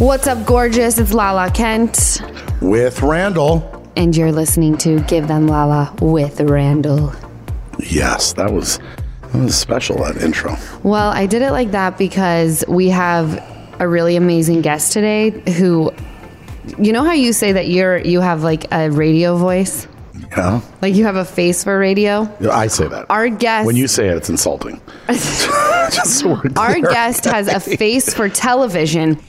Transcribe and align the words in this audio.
What's 0.00 0.26
up, 0.26 0.46
gorgeous? 0.46 0.98
It's 0.98 1.12
Lala 1.12 1.50
Kent, 1.50 2.22
with 2.62 3.02
Randall. 3.02 3.86
and 3.96 4.16
you're 4.16 4.32
listening 4.32 4.78
to 4.78 5.00
Give 5.00 5.28
Them 5.28 5.46
Lala 5.46 5.94
with 6.00 6.40
Randall. 6.40 7.12
Yes, 7.78 8.32
that 8.32 8.50
was 8.50 8.78
that 9.20 9.34
was 9.34 9.54
special 9.54 9.98
that 9.98 10.16
intro. 10.22 10.56
Well, 10.82 11.10
I 11.10 11.26
did 11.26 11.42
it 11.42 11.50
like 11.50 11.72
that 11.72 11.98
because 11.98 12.64
we 12.66 12.88
have 12.88 13.44
a 13.78 13.86
really 13.86 14.16
amazing 14.16 14.62
guest 14.62 14.94
today 14.94 15.30
who, 15.52 15.92
you 16.78 16.94
know 16.94 17.04
how 17.04 17.12
you 17.12 17.34
say 17.34 17.52
that 17.52 17.68
you're 17.68 17.98
you 17.98 18.20
have 18.20 18.42
like 18.42 18.72
a 18.72 18.90
radio 18.90 19.36
voice, 19.36 19.86
Yeah, 20.34 20.62
like 20.80 20.94
you 20.94 21.04
have 21.04 21.16
a 21.16 21.26
face 21.26 21.62
for 21.62 21.78
radio. 21.78 22.26
I 22.50 22.68
say 22.68 22.88
that. 22.88 23.04
Our 23.10 23.28
guest, 23.28 23.66
when 23.66 23.76
you 23.76 23.86
say 23.86 24.08
it, 24.08 24.16
it's 24.16 24.30
insulting. 24.30 24.80
Just 25.08 26.20
so 26.20 26.28
we're 26.30 26.42
our 26.56 26.80
guest 26.80 27.26
has 27.26 27.48
a 27.48 27.60
face 27.76 28.14
for 28.14 28.30
television 28.30 29.20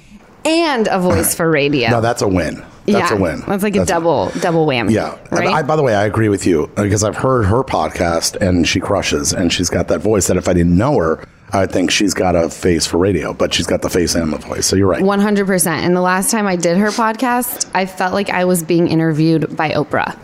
and 0.46 0.88
a 0.88 1.00
voice 1.00 1.36
for 1.36 1.50
radio. 1.50 1.90
No, 1.90 2.02
that's 2.02 2.22
a 2.22 2.28
win. 2.28 2.64
That's 2.88 3.12
yeah, 3.12 3.18
a 3.18 3.22
win. 3.22 3.44
That's 3.48 3.64
like 3.64 3.76
a 3.76 3.86
double 3.86 4.32
double 4.40 4.66
whammy. 4.66 4.92
Yeah. 4.92 5.18
right. 5.30 5.48
I, 5.48 5.62
by 5.64 5.76
the 5.76 5.84
way, 5.84 5.94
I 5.96 6.06
agree 6.06 6.30
with 6.30 6.48
you 6.48 6.72
because 6.76 7.04
I've 7.04 7.16
heard 7.16 7.44
her 7.46 7.64
podcast 7.64 8.36
and 8.42 8.68
she 8.68 8.80
crushes 8.80 9.34
and 9.34 9.54
she's 9.54 9.70
got 9.70 9.88
that 9.90 10.00
voice 10.00 10.28
that 10.28 10.38
if 10.38 10.48
I 10.48 10.54
didn't 10.54 10.76
know 10.78 10.98
her, 10.98 11.24
I 11.52 11.62
would 11.62 11.72
think 11.72 11.92
she's 11.92 12.14
got 12.14 12.36
a 12.36 12.50
face 12.50 12.88
for 12.88 12.98
radio, 12.98 13.34
but 13.34 13.54
she's 13.54 13.68
got 13.68 13.82
the 13.84 13.90
face 13.90 14.16
and 14.16 14.34
the 14.34 14.38
voice. 14.38 14.66
So 14.66 14.76
you're 14.76 14.88
right. 14.88 15.04
100%. 15.04 15.68
And 15.68 15.96
the 15.96 16.02
last 16.02 16.32
time 16.32 16.48
I 16.48 16.56
did 16.56 16.78
her 16.78 16.88
podcast, 16.90 17.70
I 17.76 17.86
felt 17.86 18.14
like 18.14 18.30
I 18.30 18.46
was 18.46 18.64
being 18.64 18.88
interviewed 18.88 19.56
by 19.56 19.72
Oprah. 19.72 20.18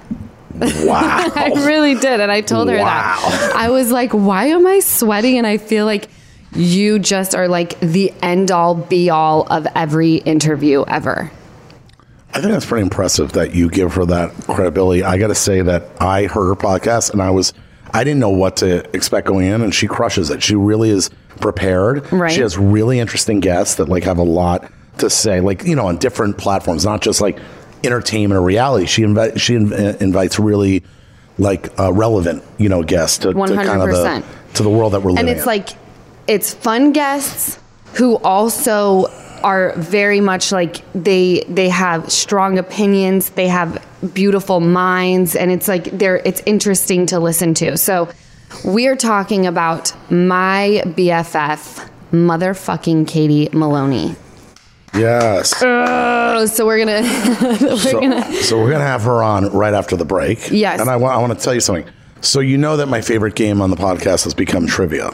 Wow. 0.85 1.31
I 1.35 1.51
really 1.67 1.95
did. 1.95 2.19
And 2.21 2.31
I 2.31 2.41
told 2.41 2.69
her 2.69 2.77
Wow. 2.77 3.17
that. 3.29 3.53
I 3.55 3.69
was 3.69 3.91
like, 3.91 4.11
why 4.13 4.45
am 4.47 4.65
I 4.65 4.79
sweating? 4.79 5.37
And 5.37 5.45
I 5.45 5.57
feel 5.57 5.85
like 5.85 6.09
you 6.57 6.99
just 6.99 7.35
are 7.35 7.47
like 7.47 7.79
the 7.79 8.13
end 8.21 8.51
all 8.51 8.75
be 8.75 9.09
all 9.09 9.47
of 9.47 9.67
every 9.75 10.15
interview 10.15 10.83
ever. 10.87 11.31
I 12.33 12.41
think 12.41 12.51
that's 12.51 12.65
pretty 12.65 12.83
impressive 12.83 13.31
that 13.33 13.55
you 13.55 13.69
give 13.69 13.93
her 13.93 14.05
that 14.05 14.33
credibility. 14.45 15.03
I 15.03 15.17
got 15.17 15.27
to 15.27 15.35
say 15.35 15.61
that 15.61 15.89
I 16.01 16.25
heard 16.25 16.47
her 16.49 16.55
podcast 16.55 17.11
and 17.11 17.21
I 17.21 17.29
was, 17.31 17.53
I 17.93 18.03
didn't 18.03 18.19
know 18.19 18.29
what 18.29 18.57
to 18.57 18.83
expect 18.95 19.27
going 19.27 19.47
in, 19.47 19.61
and 19.61 19.73
she 19.73 19.87
crushes 19.87 20.29
it. 20.29 20.43
She 20.43 20.55
really 20.55 20.89
is 20.89 21.09
prepared. 21.39 22.11
Right. 22.11 22.31
She 22.31 22.41
has 22.41 22.57
really 22.57 22.99
interesting 22.99 23.39
guests 23.39 23.75
that 23.75 23.87
like 23.87 24.03
have 24.03 24.17
a 24.17 24.23
lot 24.23 24.71
to 24.97 25.09
say, 25.09 25.39
like 25.39 25.63
you 25.63 25.75
know, 25.75 25.87
on 25.87 25.97
different 25.97 26.37
platforms, 26.37 26.83
not 26.85 27.01
just 27.01 27.21
like 27.21 27.39
entertainment 27.83 28.37
or 28.37 28.41
reality. 28.41 28.87
She 28.87 29.03
invi- 29.03 29.39
she 29.39 29.55
inv- 29.55 30.01
invites 30.01 30.37
really 30.37 30.83
like 31.37 31.79
uh, 31.79 31.93
relevant, 31.93 32.43
you 32.57 32.67
know, 32.67 32.83
guests 32.83 33.19
to, 33.19 33.33
to 33.33 33.55
kind 33.55 33.81
of 33.81 33.89
the 33.89 34.23
to 34.55 34.63
the 34.63 34.69
world 34.69 34.93
that 34.93 35.01
we're 35.01 35.11
living. 35.11 35.29
And 35.29 35.29
it's 35.29 35.41
in. 35.41 35.47
like, 35.47 35.69
it's 36.27 36.53
fun 36.53 36.91
guests 36.91 37.59
who 37.93 38.17
also 38.17 39.05
are 39.43 39.73
very 39.77 40.19
much 40.19 40.51
like 40.51 40.83
they 40.93 41.43
they 41.47 41.69
have 41.69 42.11
strong 42.11 42.57
opinions 42.57 43.29
they 43.31 43.47
have 43.47 43.85
beautiful 44.13 44.59
minds 44.59 45.35
and 45.35 45.51
it's 45.51 45.67
like 45.67 45.85
they're 45.97 46.17
it's 46.25 46.41
interesting 46.45 47.05
to 47.05 47.19
listen 47.19 47.53
to 47.53 47.77
so 47.77 48.09
we're 48.65 48.95
talking 48.95 49.45
about 49.45 49.93
my 50.11 50.81
bff 50.87 51.89
motherfucking 52.11 53.07
katie 53.07 53.49
maloney 53.53 54.15
yes. 54.93 55.53
oh 55.61 56.45
so 56.45 56.65
we're 56.65 56.79
gonna 56.79 57.01
we're 57.61 57.77
so, 57.77 57.99
gonna 57.99 58.33
so 58.43 58.59
we're 58.59 58.71
gonna 58.71 58.83
have 58.83 59.03
her 59.03 59.23
on 59.23 59.45
right 59.51 59.73
after 59.73 59.95
the 59.95 60.05
break. 60.05 60.51
Yes. 60.51 60.79
And 60.79 60.89
I 60.89 60.95
want 60.95 61.15
I 61.15 61.19
want 61.19 61.37
to 61.37 61.43
tell 61.43 61.53
you 61.53 61.59
something. 61.59 61.91
So 62.21 62.39
you 62.39 62.57
know 62.57 62.77
that 62.77 62.87
my 62.87 63.01
favorite 63.01 63.35
game 63.35 63.61
on 63.61 63.69
the 63.69 63.75
podcast 63.75 64.23
has 64.23 64.33
become 64.33 64.67
trivia. 64.67 65.11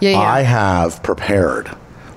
Yeah 0.00 0.10
yeah 0.10 0.18
I 0.20 0.40
have 0.42 1.02
prepared 1.02 1.68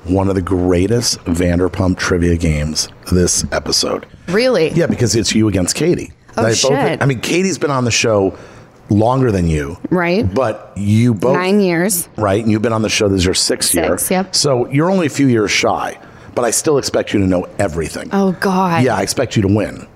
one 0.06 0.30
of 0.30 0.36
the 0.36 0.42
greatest 0.42 1.20
Vanderpump 1.26 1.98
trivia 1.98 2.36
games 2.38 2.88
this 3.12 3.46
episode. 3.52 4.08
really 4.28 4.70
Yeah, 4.70 4.88
because 4.88 5.16
it's 5.16 5.34
you 5.36 5.48
against 5.48 5.76
Katie. 5.76 6.12
Oh, 6.38 6.42
I 6.44 6.50
both- 6.50 6.58
shit. 6.58 7.02
I 7.02 7.06
mean, 7.06 7.20
Katie's 7.22 7.58
been 7.60 7.70
on 7.72 7.84
the 7.86 7.92
show 7.92 8.38
longer 8.90 9.32
than 9.32 9.48
you, 9.48 9.78
right 9.90 10.32
but 10.34 10.74
you 10.76 11.14
both 11.14 11.36
nine 11.38 11.62
years 11.62 12.10
right? 12.18 12.42
And 12.42 12.52
you've 12.52 12.62
been 12.62 12.74
on 12.74 12.82
the 12.82 12.90
show. 12.90 13.08
This 13.08 13.20
is 13.20 13.26
your 13.26 13.34
sixth 13.36 13.74
year. 13.76 13.98
Six, 13.98 14.12
yep. 14.12 14.36
So 14.36 14.68
you're 14.70 14.90
only 14.92 15.06
a 15.06 15.10
few 15.10 15.28
years 15.28 15.50
shy, 15.52 15.98
but 16.36 16.44
I 16.46 16.52
still 16.52 16.78
expect 16.78 17.14
you 17.14 17.20
to 17.20 17.28
know 17.28 17.46
everything. 17.60 18.10
oh 18.12 18.32
god 18.34 18.84
Yeah, 18.84 18.96
I 18.96 19.02
expect 19.04 19.36
you 19.36 19.44
to 19.44 19.48
win. 19.48 19.88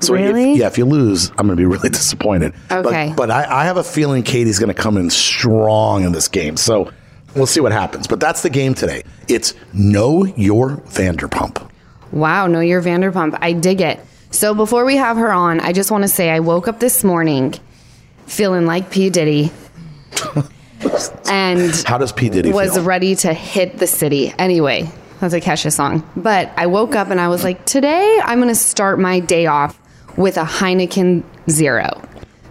So 0.00 0.12
Really? 0.12 0.52
if, 0.52 0.58
yeah, 0.58 0.66
if 0.66 0.76
you 0.76 0.84
lose, 0.84 1.30
I'm 1.30 1.46
going 1.46 1.50
to 1.50 1.56
be 1.56 1.64
really 1.74 1.88
disappointed. 1.88 2.52
Okay. 2.70 3.08
But, 3.16 3.28
but 3.28 3.30
I, 3.30 3.62
I 3.62 3.64
have 3.64 3.78
a 3.78 3.82
feeling 3.84 4.22
Katie's 4.22 4.58
going 4.58 4.68
to 4.68 4.80
come 4.80 4.98
in 4.98 5.08
strong 5.08 6.04
in 6.04 6.12
this 6.12 6.28
game. 6.28 6.56
So 6.58 6.92
we'll 7.36 7.46
see 7.46 7.60
what 7.60 7.72
happens. 7.72 8.06
But 8.06 8.20
that's 8.20 8.42
the 8.42 8.50
game 8.50 8.74
today. 8.74 9.02
It's 9.28 9.54
Know 9.72 10.24
Your 10.24 10.70
Vanderpump. 10.88 11.70
Wow, 12.12 12.46
no, 12.46 12.60
you're 12.60 12.82
Vanderpump. 12.82 13.36
I 13.40 13.52
dig 13.52 13.80
it. 13.80 14.00
So 14.30 14.54
before 14.54 14.84
we 14.84 14.96
have 14.96 15.16
her 15.16 15.32
on, 15.32 15.60
I 15.60 15.72
just 15.72 15.90
want 15.90 16.02
to 16.04 16.08
say 16.08 16.30
I 16.30 16.40
woke 16.40 16.68
up 16.68 16.80
this 16.80 17.02
morning 17.04 17.54
feeling 18.26 18.66
like 18.66 18.90
P. 18.90 19.10
Diddy 19.10 19.50
and 21.30 21.74
How 21.86 21.98
does 21.98 22.12
P. 22.12 22.28
Diddy 22.28 22.52
was 22.52 22.74
feel? 22.74 22.84
ready 22.84 23.14
to 23.16 23.32
hit 23.32 23.78
the 23.78 23.86
city. 23.86 24.32
Anyway, 24.38 24.90
that's 25.20 25.34
a 25.34 25.40
Kesha 25.40 25.72
song. 25.72 26.08
But 26.16 26.52
I 26.56 26.66
woke 26.66 26.94
up 26.94 27.08
and 27.10 27.20
I 27.20 27.28
was 27.28 27.44
like, 27.44 27.64
today 27.66 28.20
I'm 28.22 28.38
going 28.38 28.48
to 28.48 28.54
start 28.54 28.98
my 28.98 29.20
day 29.20 29.46
off 29.46 29.78
with 30.16 30.36
a 30.36 30.44
Heineken 30.44 31.22
Zero. 31.50 32.02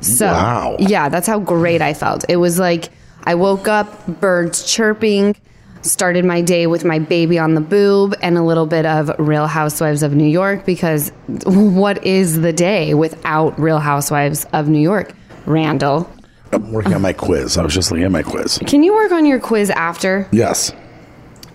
So, 0.01 0.27
Wow. 0.27 0.75
yeah, 0.79 1.09
that's 1.09 1.27
how 1.27 1.39
great 1.39 1.81
I 1.81 1.93
felt. 1.93 2.25
It 2.29 2.35
was 2.37 2.59
like 2.59 2.89
I 3.25 3.35
woke 3.35 3.67
up, 3.67 4.05
birds 4.19 4.63
chirping, 4.63 5.35
started 5.81 6.25
my 6.25 6.41
day 6.41 6.67
with 6.67 6.83
my 6.83 6.99
baby 6.99 7.39
on 7.39 7.53
the 7.53 7.61
boob 7.61 8.15
and 8.21 8.37
a 8.37 8.43
little 8.43 8.65
bit 8.65 8.85
of 8.85 9.11
Real 9.19 9.47
Housewives 9.47 10.03
of 10.03 10.15
New 10.15 10.27
York 10.27 10.65
because 10.65 11.09
what 11.45 12.03
is 12.05 12.41
the 12.41 12.53
day 12.53 12.93
without 12.93 13.59
Real 13.59 13.79
Housewives 13.79 14.45
of 14.53 14.67
New 14.67 14.79
York? 14.79 15.13
Randall, 15.45 16.09
I'm 16.51 16.71
working 16.71 16.93
on 16.93 17.01
my 17.01 17.13
quiz. 17.13 17.57
I 17.57 17.63
was 17.63 17.73
just 17.73 17.91
looking 17.91 18.03
at 18.03 18.11
my 18.11 18.23
quiz. 18.23 18.59
can 18.65 18.81
you 18.83 18.93
work 18.93 19.11
on 19.11 19.25
your 19.25 19.39
quiz 19.39 19.69
after? 19.69 20.27
Yes. 20.31 20.71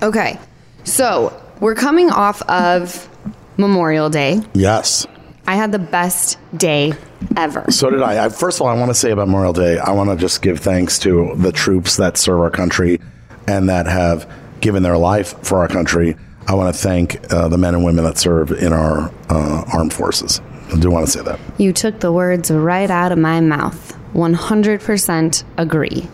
Okay. 0.03 0.38
So 0.84 1.32
we're 1.60 1.75
coming 1.75 2.10
off 2.10 2.41
of 2.42 3.09
Memorial 3.56 4.10
Day. 4.10 4.41
Yes. 4.54 5.06
I 5.50 5.54
had 5.54 5.72
the 5.72 5.80
best 5.80 6.38
day 6.56 6.92
ever. 7.36 7.68
So 7.72 7.90
did 7.90 8.02
I. 8.02 8.26
I. 8.26 8.28
First 8.28 8.58
of 8.58 8.62
all, 8.62 8.68
I 8.68 8.78
want 8.78 8.90
to 8.90 8.94
say 8.94 9.10
about 9.10 9.26
Memorial 9.26 9.52
Day, 9.52 9.80
I 9.80 9.90
want 9.90 10.08
to 10.08 10.14
just 10.14 10.42
give 10.42 10.60
thanks 10.60 10.96
to 11.00 11.34
the 11.34 11.50
troops 11.50 11.96
that 11.96 12.16
serve 12.16 12.38
our 12.38 12.52
country 12.52 13.00
and 13.48 13.68
that 13.68 13.86
have 13.86 14.32
given 14.60 14.84
their 14.84 14.96
life 14.96 15.34
for 15.42 15.58
our 15.58 15.66
country. 15.66 16.14
I 16.46 16.54
want 16.54 16.72
to 16.72 16.80
thank 16.80 17.32
uh, 17.32 17.48
the 17.48 17.58
men 17.58 17.74
and 17.74 17.84
women 17.84 18.04
that 18.04 18.16
serve 18.16 18.52
in 18.52 18.72
our 18.72 19.12
uh, 19.28 19.64
armed 19.74 19.92
forces. 19.92 20.40
I 20.72 20.78
do 20.78 20.88
want 20.88 21.06
to 21.06 21.10
say 21.10 21.22
that. 21.22 21.40
You 21.58 21.72
took 21.72 21.98
the 21.98 22.12
words 22.12 22.52
right 22.52 22.88
out 22.88 23.10
of 23.10 23.18
my 23.18 23.40
mouth. 23.40 23.98
100% 24.14 25.44
agree. 25.56 26.08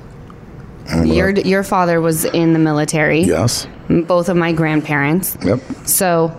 Your 1.05 1.31
your 1.31 1.63
father 1.63 2.01
was 2.01 2.25
in 2.25 2.55
the 2.55 2.59
military. 2.59 3.21
Yes. 3.21 3.69
Both 3.91 4.31
of 4.31 4.37
my 4.39 4.53
grandparents. 4.53 5.37
Yep. 5.45 5.61
So, 5.85 6.35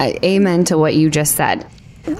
uh, 0.00 0.12
amen 0.22 0.64
to 0.64 0.76
what 0.76 0.94
you 0.96 1.08
just 1.08 1.34
said. 1.34 1.66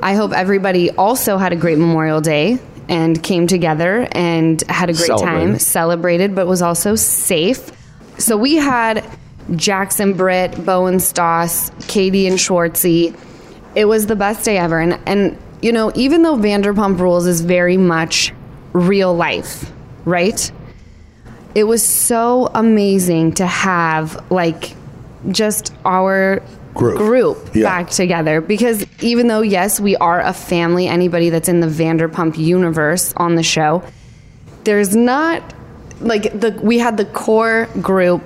I 0.03 0.15
hope 0.15 0.32
everybody 0.32 0.91
also 0.91 1.38
had 1.38 1.53
a 1.53 1.56
great 1.56 1.78
Memorial 1.78 2.20
Day 2.20 2.59
and 2.88 3.22
came 3.22 3.47
together 3.47 4.09
and 4.12 4.62
had 4.69 4.91
a 4.91 4.93
great 4.93 5.09
time, 5.09 5.19
Celebrated. 5.19 5.60
celebrated, 5.60 6.34
but 6.34 6.47
was 6.47 6.62
also 6.62 6.94
safe. 6.94 7.70
So 8.19 8.37
we 8.37 8.56
had 8.56 9.04
Jax 9.56 9.98
and 10.00 10.16
Britt, 10.16 10.65
Beau 10.65 10.87
and 10.87 11.03
Stass, 11.03 11.70
Katie 11.88 12.26
and 12.26 12.38
Schwartzy. 12.38 13.19
It 13.75 13.87
was 13.87 14.06
the 14.06 14.16
best 14.16 14.44
day 14.44 14.59
ever. 14.59 14.78
And, 14.78 15.00
and, 15.06 15.38
you 15.62 15.72
know, 15.72 15.91
even 15.94 16.22
though 16.22 16.37
Vanderpump 16.37 16.99
Rules 16.99 17.26
is 17.26 17.41
very 17.41 17.76
much 17.76 18.32
real 18.72 19.14
life, 19.14 19.72
right? 20.04 20.50
It 21.55 21.64
was 21.64 21.85
so 21.85 22.50
amazing 22.55 23.32
to 23.35 23.46
have, 23.46 24.31
like, 24.31 24.75
just 25.31 25.73
our 25.85 26.43
Group. 26.75 26.97
group 26.97 27.51
Yeah. 27.55 27.65
back 27.65 27.91
together 27.91 28.41
because 28.41 28.87
even 29.03 29.27
though 29.29 29.43
yes 29.43 29.79
we 29.79 29.95
are 29.97 30.21
a 30.21 30.33
family 30.33 30.89
anybody 30.89 31.29
that's 31.29 31.49
in 31.49 31.61
the 31.61 31.67
vanderpump 31.67 32.39
universe 32.39 33.13
on 33.19 33.35
the 33.35 33.43
show 33.43 33.83
there's 34.65 34.97
not 34.97 35.43
like 36.01 36.23
the 36.41 36.59
we 36.63 36.79
had 36.79 36.97
the 36.97 37.05
core 37.05 37.69
group 37.83 38.23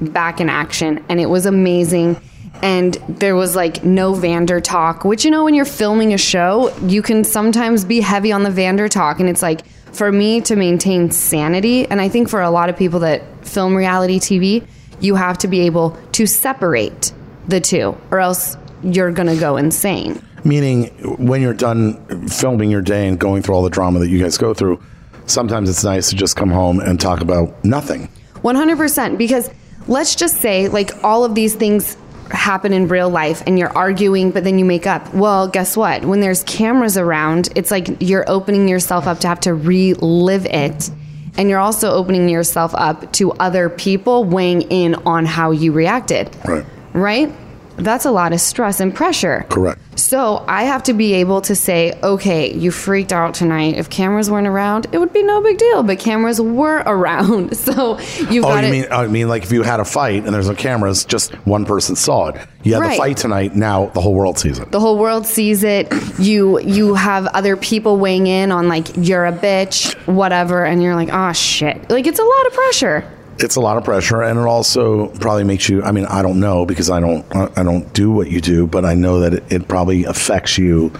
back 0.00 0.40
in 0.40 0.48
action 0.48 1.04
and 1.10 1.20
it 1.20 1.26
was 1.26 1.44
amazing 1.44 2.18
and 2.62 2.94
there 3.08 3.36
was 3.36 3.54
like 3.54 3.84
no 3.84 4.14
vander 4.14 4.58
talk 4.60 5.04
which 5.04 5.24
you 5.24 5.30
know 5.30 5.44
when 5.44 5.52
you're 5.54 5.64
filming 5.64 6.14
a 6.14 6.18
show 6.18 6.74
you 6.86 7.02
can 7.02 7.22
sometimes 7.24 7.84
be 7.84 8.00
heavy 8.00 8.32
on 8.32 8.42
the 8.42 8.50
vander 8.50 8.88
talk 8.88 9.20
and 9.20 9.28
it's 9.28 9.42
like 9.42 9.66
for 9.92 10.10
me 10.10 10.40
to 10.40 10.56
maintain 10.56 11.10
sanity 11.10 11.86
and 11.88 12.00
i 12.00 12.08
think 12.08 12.28
for 12.28 12.40
a 12.40 12.50
lot 12.50 12.70
of 12.70 12.76
people 12.76 13.00
that 13.00 13.22
film 13.46 13.74
reality 13.74 14.18
tv 14.18 14.66
you 15.00 15.14
have 15.14 15.36
to 15.36 15.46
be 15.46 15.60
able 15.60 15.90
to 16.12 16.26
separate 16.26 17.12
the 17.48 17.60
two 17.60 17.96
or 18.10 18.20
else 18.20 18.56
you're 18.82 19.12
gonna 19.12 19.36
go 19.36 19.56
insane 19.56 20.20
Meaning, 20.44 20.86
when 21.24 21.40
you're 21.40 21.54
done 21.54 22.28
filming 22.28 22.70
your 22.70 22.82
day 22.82 23.06
and 23.06 23.18
going 23.18 23.42
through 23.42 23.54
all 23.54 23.62
the 23.62 23.70
drama 23.70 24.00
that 24.00 24.08
you 24.08 24.18
guys 24.18 24.36
go 24.36 24.54
through, 24.54 24.82
sometimes 25.26 25.70
it's 25.70 25.84
nice 25.84 26.10
to 26.10 26.16
just 26.16 26.36
come 26.36 26.50
home 26.50 26.80
and 26.80 27.00
talk 27.00 27.20
about 27.20 27.64
nothing. 27.64 28.08
100% 28.36 29.18
because 29.18 29.50
let's 29.86 30.16
just 30.16 30.40
say 30.40 30.68
like 30.68 31.04
all 31.04 31.24
of 31.24 31.36
these 31.36 31.54
things 31.54 31.96
happen 32.30 32.72
in 32.72 32.88
real 32.88 33.08
life 33.08 33.42
and 33.46 33.56
you're 33.56 33.76
arguing, 33.76 34.32
but 34.32 34.42
then 34.42 34.58
you 34.58 34.64
make 34.64 34.86
up. 34.86 35.14
Well, 35.14 35.46
guess 35.46 35.76
what? 35.76 36.04
When 36.04 36.20
there's 36.20 36.42
cameras 36.42 36.98
around, 36.98 37.50
it's 37.54 37.70
like 37.70 37.88
you're 38.00 38.28
opening 38.28 38.68
yourself 38.68 39.06
up 39.06 39.20
to 39.20 39.28
have 39.28 39.40
to 39.40 39.54
relive 39.54 40.46
it. 40.46 40.90
And 41.36 41.48
you're 41.48 41.60
also 41.60 41.92
opening 41.92 42.28
yourself 42.28 42.74
up 42.74 43.12
to 43.12 43.32
other 43.32 43.70
people 43.70 44.24
weighing 44.24 44.62
in 44.62 44.96
on 45.06 45.24
how 45.24 45.52
you 45.52 45.72
reacted. 45.72 46.34
Right. 46.44 46.66
Right? 46.92 47.32
That's 47.76 48.04
a 48.04 48.10
lot 48.10 48.34
of 48.34 48.40
stress 48.40 48.80
and 48.80 48.94
pressure. 48.94 49.46
Correct. 49.48 49.80
So 49.98 50.44
I 50.46 50.64
have 50.64 50.82
to 50.84 50.92
be 50.92 51.14
able 51.14 51.40
to 51.42 51.54
say, 51.56 51.98
okay, 52.02 52.52
you 52.52 52.70
freaked 52.70 53.14
out 53.14 53.32
tonight. 53.32 53.76
If 53.76 53.88
cameras 53.88 54.30
weren't 54.30 54.46
around, 54.46 54.86
it 54.92 54.98
would 54.98 55.12
be 55.14 55.22
no 55.22 55.40
big 55.40 55.56
deal. 55.56 55.82
But 55.82 55.98
cameras 55.98 56.38
were 56.38 56.76
around, 56.86 57.56
so 57.56 57.98
you've 58.30 58.44
Oh, 58.44 58.48
got 58.48 58.56
you 58.64 58.66
to. 58.66 58.70
mean 58.70 58.86
oh, 58.90 58.96
I 59.04 59.06
mean 59.06 59.26
like 59.28 59.42
if 59.42 59.52
you 59.52 59.62
had 59.62 59.80
a 59.80 59.86
fight 59.86 60.24
and 60.24 60.34
there's 60.34 60.48
no 60.50 60.54
cameras, 60.54 61.06
just 61.06 61.32
one 61.46 61.64
person 61.64 61.96
saw 61.96 62.28
it. 62.28 62.46
You 62.62 62.74
had 62.74 62.92
the 62.92 62.96
fight 62.96 63.16
tonight. 63.16 63.56
Now 63.56 63.86
the 63.86 64.02
whole 64.02 64.14
world 64.14 64.38
sees 64.38 64.58
it. 64.58 64.70
the 64.70 64.78
whole 64.80 64.98
world 64.98 65.26
sees 65.26 65.64
it. 65.64 65.90
You 66.18 66.60
you 66.60 66.92
have 66.94 67.26
other 67.28 67.56
people 67.56 67.96
weighing 67.96 68.26
in 68.26 68.52
on 68.52 68.68
like 68.68 68.88
you're 68.98 69.24
a 69.24 69.32
bitch, 69.32 69.94
whatever, 70.06 70.62
and 70.64 70.82
you're 70.82 70.94
like, 70.94 71.08
oh 71.10 71.32
shit. 71.32 71.88
Like 71.90 72.06
it's 72.06 72.18
a 72.20 72.24
lot 72.24 72.46
of 72.48 72.52
pressure. 72.52 73.10
It's 73.42 73.56
a 73.56 73.60
lot 73.60 73.76
of 73.76 73.84
pressure 73.84 74.22
and 74.22 74.38
it 74.38 74.46
also 74.46 75.08
probably 75.18 75.44
makes 75.44 75.68
you 75.68 75.82
i 75.82 75.90
mean 75.92 76.06
i 76.06 76.22
don't 76.22 76.38
know 76.38 76.64
because 76.64 76.90
i 76.90 77.00
don't 77.00 77.24
i 77.58 77.62
don't 77.62 77.92
do 77.92 78.10
what 78.10 78.30
you 78.30 78.40
do 78.40 78.66
but 78.66 78.84
i 78.84 78.94
know 78.94 79.20
that 79.20 79.34
it, 79.34 79.52
it 79.52 79.68
probably 79.68 80.04
affects 80.04 80.58
you 80.58 80.92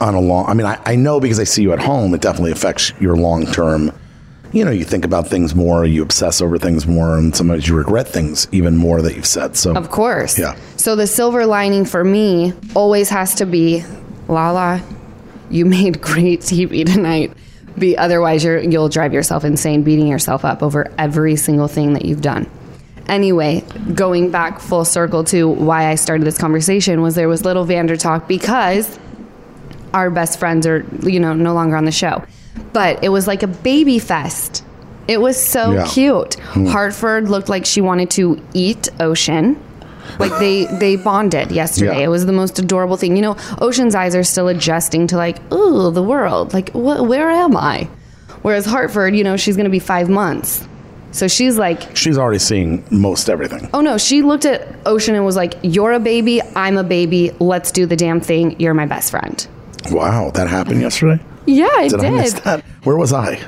on 0.00 0.14
a 0.14 0.20
long 0.20 0.46
i 0.46 0.54
mean 0.54 0.66
I, 0.66 0.80
I 0.84 0.96
know 0.96 1.20
because 1.20 1.40
i 1.40 1.44
see 1.44 1.62
you 1.62 1.72
at 1.72 1.80
home 1.80 2.14
it 2.14 2.20
definitely 2.20 2.52
affects 2.52 2.92
your 3.00 3.16
long 3.16 3.46
term 3.46 3.92
you 4.52 4.64
know 4.64 4.70
you 4.70 4.84
think 4.84 5.04
about 5.04 5.28
things 5.28 5.54
more 5.54 5.84
you 5.84 6.02
obsess 6.02 6.40
over 6.40 6.58
things 6.58 6.86
more 6.86 7.16
and 7.16 7.34
sometimes 7.34 7.68
you 7.68 7.76
regret 7.76 8.08
things 8.08 8.48
even 8.52 8.76
more 8.76 9.00
that 9.02 9.14
you've 9.14 9.26
said 9.26 9.56
so 9.56 9.74
Of 9.74 9.90
course. 9.90 10.38
Yeah. 10.38 10.56
So 10.76 10.96
the 10.96 11.06
silver 11.06 11.46
lining 11.46 11.84
for 11.84 12.02
me 12.04 12.52
always 12.74 13.08
has 13.10 13.34
to 13.36 13.46
be, 13.46 13.84
Lala, 14.28 14.82
you 15.50 15.64
made 15.66 16.00
great 16.00 16.40
TV 16.40 16.84
tonight. 16.84 17.32
Be 17.78 17.96
otherwise 17.96 18.44
you're, 18.44 18.58
you'll 18.58 18.88
drive 18.88 19.12
yourself 19.12 19.44
insane 19.44 19.82
beating 19.82 20.06
yourself 20.06 20.44
up 20.44 20.62
over 20.62 20.92
every 20.98 21.36
single 21.36 21.68
thing 21.68 21.94
that 21.94 22.04
you've 22.04 22.20
done. 22.20 22.48
Anyway, 23.06 23.64
going 23.94 24.30
back 24.30 24.60
full 24.60 24.84
circle 24.84 25.24
to 25.24 25.48
why 25.48 25.86
I 25.88 25.94
started 25.96 26.24
this 26.24 26.38
conversation 26.38 27.00
was 27.02 27.14
there 27.14 27.28
was 27.28 27.44
little 27.44 27.64
Vander 27.64 27.96
talk 27.96 28.28
because 28.28 28.98
our 29.92 30.10
best 30.10 30.38
friends 30.38 30.66
are 30.66 30.84
you 31.02 31.18
know 31.18 31.34
no 31.34 31.52
longer 31.54 31.76
on 31.76 31.84
the 31.84 31.92
show. 31.92 32.22
But 32.72 33.02
it 33.02 33.08
was 33.08 33.26
like 33.26 33.42
a 33.42 33.48
baby 33.48 33.98
fest. 33.98 34.64
It 35.08 35.20
was 35.20 35.42
so 35.42 35.72
Yeah. 35.72 35.86
cute. 35.88 36.34
Hmm. 36.34 36.66
Hartford 36.66 37.28
looked 37.28 37.48
like 37.48 37.66
she 37.66 37.80
wanted 37.80 38.10
to 38.10 38.40
eat 38.54 38.88
ocean 39.00 39.56
like 40.18 40.32
they 40.38 40.66
they 40.78 40.96
bonded 40.96 41.50
yesterday. 41.52 41.98
Yeah. 41.98 42.04
it 42.04 42.08
was 42.08 42.26
the 42.26 42.32
most 42.32 42.58
adorable 42.58 42.96
thing. 42.96 43.16
You 43.16 43.22
know 43.22 43.36
ocean's 43.60 43.94
eyes 43.94 44.14
are 44.14 44.24
still 44.24 44.48
adjusting 44.48 45.06
to 45.08 45.16
like 45.16 45.38
ooh 45.52 45.90
the 45.90 46.02
world. 46.02 46.52
Like 46.52 46.70
wh- 46.70 47.02
where 47.08 47.30
am 47.30 47.56
i? 47.56 47.88
Whereas 48.42 48.66
hartford 48.66 49.14
you 49.14 49.24
know 49.24 49.36
she's 49.36 49.56
gonna 49.56 49.68
be 49.70 49.78
five 49.78 50.08
months. 50.08 50.66
So 51.12 51.26
she's 51.28 51.58
like 51.58 51.96
she's 51.96 52.16
already 52.16 52.38
seeing 52.38 52.84
most 52.90 53.28
everything. 53.28 53.68
Oh 53.74 53.80
no. 53.80 53.98
She 53.98 54.22
looked 54.22 54.44
at 54.44 54.68
ocean 54.86 55.14
and 55.14 55.24
was 55.24 55.36
like 55.36 55.54
you're 55.62 55.92
a 55.92 56.00
baby. 56.00 56.40
I'm 56.54 56.76
a 56.76 56.84
baby. 56.84 57.32
Let's 57.40 57.72
do 57.72 57.86
the 57.86 57.96
damn 57.96 58.20
thing. 58.20 58.58
You're 58.60 58.74
my 58.74 58.86
best 58.86 59.10
friend. 59.10 59.46
Wow. 59.90 60.30
That 60.30 60.48
happened 60.48 60.80
yesterday? 60.80 61.22
Yeah 61.46 61.68
i 61.72 61.88
did, 61.88 62.00
did, 62.00 62.06
i 62.06 62.10
miss 62.10 62.34
that? 62.40 62.62
Where 62.84 62.96
was 62.96 63.12
i 63.12 63.40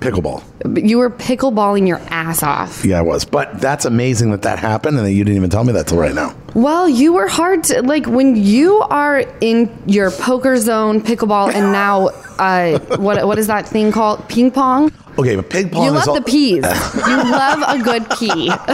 pickleball 0.00 0.42
You 0.88 0.98
were 0.98 1.10
pickleballing 1.10 1.86
your 1.88 1.98
ass 2.10 2.42
off. 2.42 2.84
yeah 2.84 2.98
i 2.98 3.02
was 3.02 3.24
but 3.24 3.60
that's 3.60 3.84
amazing 3.84 4.30
that 4.30 4.42
that 4.42 4.58
happened 4.58 4.96
and 4.98 5.06
that 5.06 5.12
you 5.12 5.24
didn't 5.24 5.36
even 5.36 5.50
tell 5.50 5.64
me 5.64 5.72
that 5.72 5.86
till 5.88 5.98
right 5.98 6.14
now 6.14 6.34
Well, 6.54 6.88
you 6.88 7.12
were 7.12 7.28
hard 7.28 7.64
to 7.64 7.82
like 7.82 8.06
when 8.06 8.34
you 8.36 8.80
are 8.90 9.18
in 9.40 9.68
your 9.86 10.10
poker 10.10 10.56
zone, 10.56 11.00
pickleball, 11.02 11.52
and 11.54 11.72
now 11.72 12.08
uh, 12.38 12.78
what 12.96 13.26
what 13.28 13.38
is 13.38 13.46
that 13.48 13.68
thing 13.68 13.92
called? 13.92 14.26
Ping 14.28 14.50
pong. 14.50 14.90
okay 15.18 15.36
but 15.36 15.50
ping 15.50 15.68
pong 15.70 15.84
You 15.84 15.90
is 15.90 16.06
love 16.06 16.08
all- 16.08 16.14
the 16.14 16.22
peas. 16.22 16.64
you 17.10 17.16
love 17.42 17.60
a 17.68 17.78
good 17.82 18.04
pea. 18.18 18.50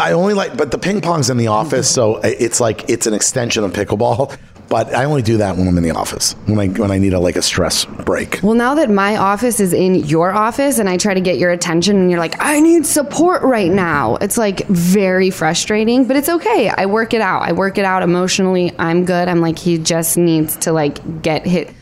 I 0.00 0.12
only 0.12 0.34
like, 0.34 0.56
but 0.56 0.70
the 0.70 0.78
ping 0.78 1.00
pong's 1.00 1.28
in 1.30 1.36
the 1.36 1.48
office, 1.48 1.88
so 1.90 2.16
it's 2.22 2.60
like 2.60 2.88
it's 2.88 3.06
an 3.06 3.14
extension 3.14 3.64
of 3.64 3.72
pickleball. 3.72 4.36
But 4.70 4.94
I 4.94 5.04
only 5.04 5.22
do 5.22 5.38
that 5.38 5.56
when 5.56 5.66
I'm 5.66 5.76
in 5.76 5.82
the 5.82 5.90
office 5.90 6.34
when 6.46 6.60
I 6.60 6.68
when 6.68 6.92
I 6.92 6.98
need 6.98 7.12
a 7.12 7.18
like 7.18 7.34
a 7.34 7.42
stress 7.42 7.84
break. 7.84 8.38
Well, 8.40 8.54
now 8.54 8.76
that 8.76 8.88
my 8.88 9.16
office 9.16 9.58
is 9.58 9.72
in 9.72 9.96
your 9.96 10.30
office 10.30 10.78
and 10.78 10.88
I 10.88 10.96
try 10.96 11.12
to 11.12 11.20
get 11.20 11.38
your 11.38 11.50
attention 11.50 11.96
and 11.96 12.08
you're 12.08 12.20
like, 12.20 12.36
I 12.38 12.60
need 12.60 12.86
support 12.86 13.42
right 13.42 13.70
now, 13.70 14.14
it's 14.20 14.38
like 14.38 14.64
very 14.68 15.30
frustrating, 15.30 16.06
but 16.06 16.16
it's 16.16 16.28
okay. 16.28 16.68
I 16.68 16.86
work 16.86 17.14
it 17.14 17.20
out. 17.20 17.42
I 17.42 17.50
work 17.50 17.78
it 17.78 17.84
out 17.84 18.04
emotionally. 18.04 18.72
I'm 18.78 19.04
good. 19.04 19.26
I'm 19.26 19.40
like, 19.40 19.58
he 19.58 19.76
just 19.76 20.16
needs 20.16 20.56
to 20.58 20.72
like 20.72 21.20
get 21.20 21.44
hit. 21.44 21.74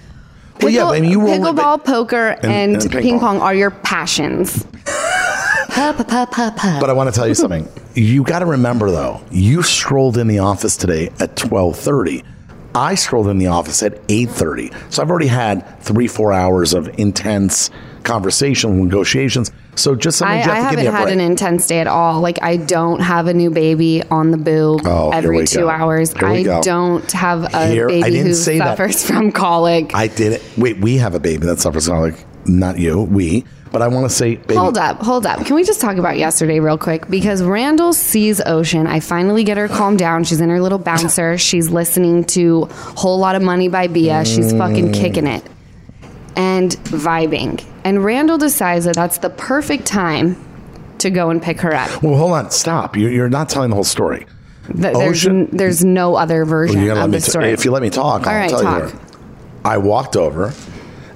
Well, 0.62 0.70
yeah, 0.70 0.86
I 0.86 1.00
mean, 1.00 1.10
you 1.10 1.20
were 1.20 1.28
only- 1.28 1.50
pickleball, 1.50 1.84
poker, 1.84 2.38
and, 2.42 2.74
and 2.74 2.90
ping 2.90 3.02
ping, 3.02 3.20
pong. 3.20 3.38
pong. 3.38 3.40
are 3.42 3.54
your 3.54 3.70
passions. 3.70 4.64
pa, 5.68 5.92
pa, 5.94 6.04
pa, 6.04 6.26
pa, 6.26 6.54
pa. 6.56 6.78
But 6.80 6.88
I 6.88 6.94
want 6.94 7.12
to 7.12 7.14
tell 7.14 7.28
you 7.28 7.34
something. 7.34 7.68
You 7.94 8.24
got 8.24 8.38
to 8.38 8.46
remember 8.46 8.90
though, 8.90 9.20
you 9.30 9.62
strolled 9.62 10.16
in 10.16 10.26
the 10.26 10.38
office 10.38 10.78
today 10.78 11.10
at 11.20 11.36
twelve 11.36 11.76
thirty. 11.76 12.24
I 12.78 12.94
strolled 12.94 13.26
in 13.28 13.38
the 13.38 13.48
office 13.48 13.82
at 13.82 13.98
eight 14.08 14.30
thirty. 14.30 14.70
So 14.90 15.02
I've 15.02 15.10
already 15.10 15.26
had 15.26 15.80
three 15.80 16.06
four 16.06 16.32
hours 16.32 16.74
of 16.74 16.88
intense 16.98 17.70
conversation, 18.04 18.82
negotiations. 18.84 19.50
So 19.74 19.94
just 19.94 20.18
something 20.18 20.38
I, 20.38 20.42
you 20.44 20.50
have 20.50 20.52
I 20.52 20.60
haven't 20.70 20.86
had 20.92 21.08
an 21.10 21.20
intense 21.20 21.66
day 21.66 21.80
at 21.80 21.86
all. 21.86 22.20
Like 22.20 22.38
I 22.42 22.56
don't 22.56 23.00
have 23.00 23.26
a 23.26 23.34
new 23.34 23.50
baby 23.50 24.02
on 24.04 24.30
the 24.30 24.36
boob 24.36 24.82
Oh, 24.84 25.10
every 25.10 25.46
two 25.46 25.60
go. 25.60 25.70
hours. 25.70 26.14
I 26.14 26.42
go. 26.42 26.62
don't 26.62 27.10
have 27.12 27.52
a 27.54 27.66
Here- 27.68 27.88
baby 27.88 28.18
who 28.18 28.32
say 28.34 28.58
that. 28.58 28.76
suffers 28.78 29.04
from 29.08 29.32
colic. 29.32 29.94
I 29.94 30.06
did 30.08 30.32
it. 30.34 30.42
Wait, 30.56 30.78
we 30.78 30.96
have 30.98 31.14
a 31.14 31.20
baby 31.20 31.46
that 31.46 31.58
suffers 31.60 31.86
from 31.86 32.00
like 32.00 32.24
not 32.46 32.78
you, 32.78 33.02
we. 33.02 33.44
But 33.70 33.82
I 33.82 33.88
want 33.88 34.08
to 34.08 34.14
say, 34.14 34.36
baby, 34.36 34.54
Hold 34.54 34.78
up, 34.78 34.98
hold 35.02 35.26
up. 35.26 35.44
Can 35.44 35.54
we 35.54 35.62
just 35.64 35.80
talk 35.80 35.96
about 35.96 36.16
yesterday 36.16 36.58
real 36.60 36.78
quick? 36.78 37.08
Because 37.08 37.42
Randall 37.42 37.92
sees 37.92 38.40
Ocean. 38.40 38.86
I 38.86 39.00
finally 39.00 39.44
get 39.44 39.56
her 39.58 39.68
calmed 39.68 39.98
down. 39.98 40.24
She's 40.24 40.40
in 40.40 40.48
her 40.50 40.60
little 40.60 40.78
bouncer. 40.78 41.36
She's 41.48 41.68
listening 41.70 42.24
to 42.24 42.64
Whole 42.70 43.18
Lot 43.18 43.34
of 43.36 43.42
Money 43.42 43.68
by 43.68 43.86
Bia. 43.86 44.24
She's 44.24 44.52
fucking 44.52 44.92
kicking 44.92 45.26
it 45.26 45.44
and 46.36 46.72
vibing. 46.84 47.64
And 47.84 48.04
Randall 48.04 48.38
decides 48.38 48.84
that 48.86 48.94
that's 48.96 49.18
the 49.18 49.30
perfect 49.30 49.86
time 49.86 50.36
to 50.98 51.10
go 51.10 51.30
and 51.30 51.42
pick 51.42 51.60
her 51.60 51.74
up. 51.74 52.02
Well, 52.02 52.16
hold 52.16 52.32
on, 52.32 52.50
stop. 52.50 52.96
You're, 52.96 53.10
you're 53.10 53.28
not 53.28 53.48
telling 53.48 53.70
the 53.70 53.74
whole 53.76 53.84
story. 53.84 54.26
Th- 54.66 54.78
There's, 54.80 54.96
Ocean- 55.26 55.48
n- 55.48 55.56
there's 55.56 55.84
no 55.84 56.16
other 56.16 56.44
version 56.44 56.80
You 56.80 56.88
gotta 56.88 57.00
let 57.00 57.04
of 57.06 57.10
me 57.12 57.18
the 57.18 57.24
t- 57.24 57.30
story. 57.30 57.50
if 57.50 57.64
you 57.64 57.70
let 57.70 57.82
me 57.82 57.90
talk, 57.90 58.26
I'll 58.26 58.28
All 58.34 58.34
right, 58.40 58.50
tell 58.50 58.62
talk. 58.62 58.92
you. 58.92 59.00
I 59.64 59.78
walked 59.78 60.16
over. 60.16 60.52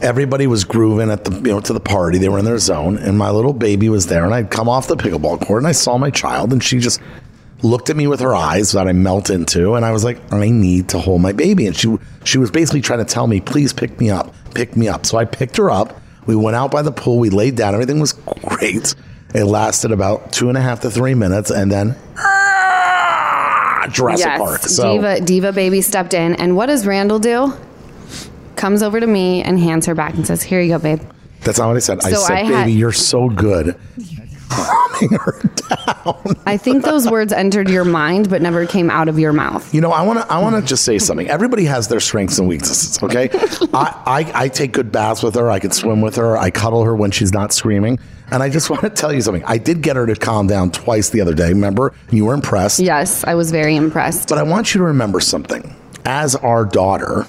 Everybody 0.03 0.47
was 0.47 0.65
grooving 0.65 1.11
at 1.11 1.25
the 1.25 1.33
you 1.37 1.55
know 1.55 1.61
to 1.61 1.73
the 1.73 1.81
party. 1.81 2.19
They 2.19 2.29
were 2.29 2.39
in 2.39 2.45
their 2.45 2.59
zone, 2.59 2.99
and 2.99 3.17
my 3.17 3.31
little 3.31 3.53
baby 3.53 3.89
was 3.89 4.07
there. 4.07 4.25
And 4.25 4.35
I'd 4.35 4.51
come 4.51 4.69
off 4.69 4.89
the 4.89 4.97
pickleball 4.97 5.47
court, 5.47 5.63
and 5.63 5.69
I 5.69 5.73
saw 5.73 5.97
my 5.97 6.11
child, 6.11 6.53
and 6.53 6.63
she 6.63 6.79
just 6.79 7.01
looked 7.63 7.91
at 7.91 7.97
me 7.97 8.07
with 8.07 8.21
her 8.21 8.35
eyes 8.35 8.73
that 8.73 8.89
I 8.89 8.93
melt 8.93 9.31
into, 9.31 9.75
and 9.75 9.85
I 9.85 9.93
was 9.93 10.05
like, 10.05 10.21
I 10.33 10.51
need 10.51 10.89
to 10.91 10.99
hold 10.99 11.21
my 11.21 11.33
baby. 11.33 11.67
And 11.67 11.77
she 11.77 11.97
she 12.25 12.39
was 12.39 12.51
basically 12.51 12.81
trying 12.81 12.99
to 12.99 13.05
tell 13.05 13.27
me, 13.27 13.41
please 13.41 13.73
pick 13.73 14.01
me 14.01 14.11
up, 14.11 14.35
pick 14.55 14.77
me 14.77 14.89
up. 14.89 15.07
So 15.07 15.19
I 15.19 15.25
picked 15.25 15.57
her 15.57 15.71
up. 15.71 16.01
We 16.27 16.37
went 16.37 16.57
out 16.57 16.71
by 16.71 16.83
the 16.83 16.93
pool. 16.93 17.19
We 17.19 17.31
laid 17.31 17.57
down. 17.57 17.75
Everything 17.75 18.01
was 18.01 18.13
great. 18.13 18.95
It 19.35 19.45
lasted 19.45 19.93
about 19.93 20.33
two 20.33 20.49
and 20.49 20.59
a 20.59 20.61
half 20.61 20.81
to 20.81 20.91
three 20.91 21.15
minutes, 21.15 21.51
and 21.51 21.71
then 21.71 21.97
ah, 22.19 23.89
Jurassic 23.91 24.27
yes, 24.27 24.39
Park. 24.39 24.61
So 24.63 24.95
Diva 24.95 25.21
Diva 25.21 25.53
baby 25.53 25.81
stepped 25.81 26.15
in, 26.15 26.35
and 26.35 26.57
what 26.57 26.67
does 26.67 26.87
Randall 26.87 27.19
do? 27.19 27.53
Comes 28.63 28.85
over 28.85 29.01
to 29.01 29.09
me 29.09 29.43
and 29.43 29.59
hands 29.59 29.87
her 29.87 29.95
back 29.97 30.15
and 30.15 30.25
says, 30.25 30.41
"Here 30.41 30.61
you 30.61 30.69
go, 30.69 30.79
babe." 30.79 31.01
That's 31.41 31.59
not 31.59 31.67
what 31.67 31.75
I 31.75 31.81
said. 31.81 31.99
I 32.05 32.13
said, 32.13 32.31
I 32.31 32.49
baby, 32.49 32.73
you're 32.75 32.93
so 32.93 33.29
good. 33.29 33.77
Calming 34.51 35.19
her 35.19 35.41
down. 35.57 36.37
I 36.47 36.59
think 36.59 36.85
those 36.85 37.11
words 37.11 37.33
entered 37.33 37.69
your 37.69 37.85
mind 37.85 38.31
but 38.31 38.41
never 38.41 38.65
came 38.65 38.89
out 38.89 39.09
of 39.09 39.19
your 39.19 39.33
mouth. 39.33 39.75
You 39.75 39.81
know, 39.81 39.91
I 39.91 40.03
want 40.03 40.21
to. 40.21 40.33
I 40.33 40.41
want 40.41 40.55
to 40.55 40.63
just 40.63 40.85
say 40.85 41.01
something. 41.01 41.29
Everybody 41.29 41.65
has 41.65 41.89
their 41.89 41.99
strengths 41.99 42.39
and 42.39 42.47
weaknesses. 42.47 43.03
Okay, 43.03 43.31
I, 43.75 44.01
I 44.07 44.43
I 44.45 44.49
take 44.49 44.71
good 44.71 44.93
baths 44.93 45.25
with 45.25 45.35
her. 45.35 45.51
I 45.51 45.59
can 45.59 45.73
swim 45.73 46.01
with 46.01 46.15
her. 46.15 46.37
I 46.37 46.53
cuddle 46.53 46.85
her 46.85 46.95
when 46.95 47.11
she's 47.11 47.33
not 47.33 47.53
screaming. 47.53 47.99
And 48.31 48.45
I 48.45 48.49
just 48.49 48.71
want 48.71 48.83
to 48.83 48.91
tell 48.91 49.13
you 49.13 49.23
something. 49.23 49.43
I 49.45 49.59
did 49.59 49.83
get 49.83 49.97
her 49.97 50.07
to 50.07 50.15
calm 50.15 50.47
down 50.47 50.71
twice 50.71 51.11
the 51.11 51.21
other 51.21 51.35
day. 51.35 51.49
Remember, 51.49 51.95
you 52.13 52.27
were 52.27 52.35
impressed. 52.35 52.79
Yes, 52.79 53.25
I 53.25 53.35
was 53.35 53.51
very 53.51 53.75
impressed. 53.75 54.29
But 54.29 54.39
I 54.39 54.45
want 54.45 54.73
you 54.73 54.79
to 54.79 54.85
remember 54.85 55.19
something. 55.19 55.75
As 56.05 56.37
our 56.37 56.65
daughter 56.65 57.27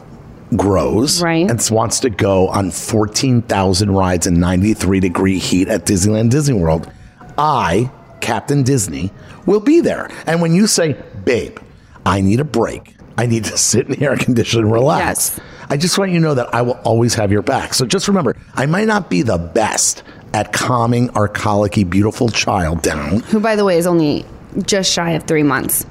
grows 0.57 1.21
Right. 1.21 1.49
and 1.49 1.61
wants 1.71 1.99
to 2.01 2.09
go 2.09 2.47
on 2.49 2.71
14,000 2.71 3.91
rides 3.91 4.27
in 4.27 4.39
93 4.39 4.99
degree 4.99 5.39
heat 5.39 5.67
at 5.67 5.85
Disneyland 5.85 6.29
Disney 6.29 6.55
World, 6.57 6.91
I, 7.37 7.89
Captain 8.21 8.63
Disney, 8.63 9.11
will 9.45 9.59
be 9.59 9.79
there. 9.81 10.09
And 10.27 10.41
when 10.41 10.53
you 10.53 10.67
say, 10.67 10.95
babe, 11.25 11.57
I 12.05 12.21
need 12.21 12.39
a 12.39 12.43
break, 12.45 12.95
I 13.17 13.25
need 13.25 13.45
to 13.45 13.57
sit 13.57 13.87
in 13.87 13.93
the 13.99 14.05
air 14.05 14.17
conditioning 14.17 14.65
and 14.65 14.73
relax. 14.73 15.37
Yes. 15.37 15.39
I 15.69 15.77
just 15.77 15.97
want 15.97 16.11
you 16.11 16.17
to 16.19 16.23
know 16.23 16.35
that 16.35 16.53
I 16.53 16.61
will 16.61 16.79
always 16.83 17.13
have 17.15 17.31
your 17.31 17.41
back. 17.41 17.73
So 17.73 17.85
just 17.85 18.07
remember, 18.07 18.35
I 18.55 18.65
might 18.65 18.87
not 18.87 19.09
be 19.09 19.21
the 19.21 19.37
best 19.37 20.03
at 20.33 20.51
calming 20.51 21.09
our 21.11 21.27
colicky, 21.27 21.83
beautiful 21.83 22.29
child 22.29 22.81
down. 22.81 23.19
Who, 23.21 23.39
by 23.39 23.55
the 23.55 23.63
way, 23.65 23.77
is 23.77 23.87
only 23.87 24.25
just 24.65 24.91
shy 24.91 25.11
of 25.11 25.23
three 25.23 25.43
months. 25.43 25.85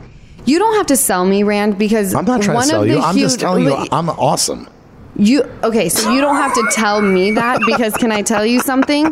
You 0.44 0.58
don't 0.58 0.74
have 0.74 0.86
to 0.86 0.96
sell 0.96 1.24
me, 1.24 1.42
Rand, 1.42 1.78
because 1.78 2.14
I'm 2.14 2.24
not 2.24 2.42
trying 2.42 2.60
to 2.60 2.66
sell 2.66 2.86
you. 2.86 2.98
I'm 2.98 3.16
just 3.16 3.40
telling 3.40 3.64
you 3.64 3.86
I'm 3.92 4.08
awesome. 4.10 4.68
You 5.16 5.42
okay? 5.62 5.88
So 5.88 6.10
you 6.12 6.20
don't 6.20 6.36
have 6.36 6.54
to 6.54 6.68
tell 6.72 7.02
me 7.02 7.32
that 7.32 7.60
because 7.66 7.94
can 7.94 8.10
I 8.10 8.22
tell 8.22 8.46
you 8.46 8.60
something? 8.60 9.06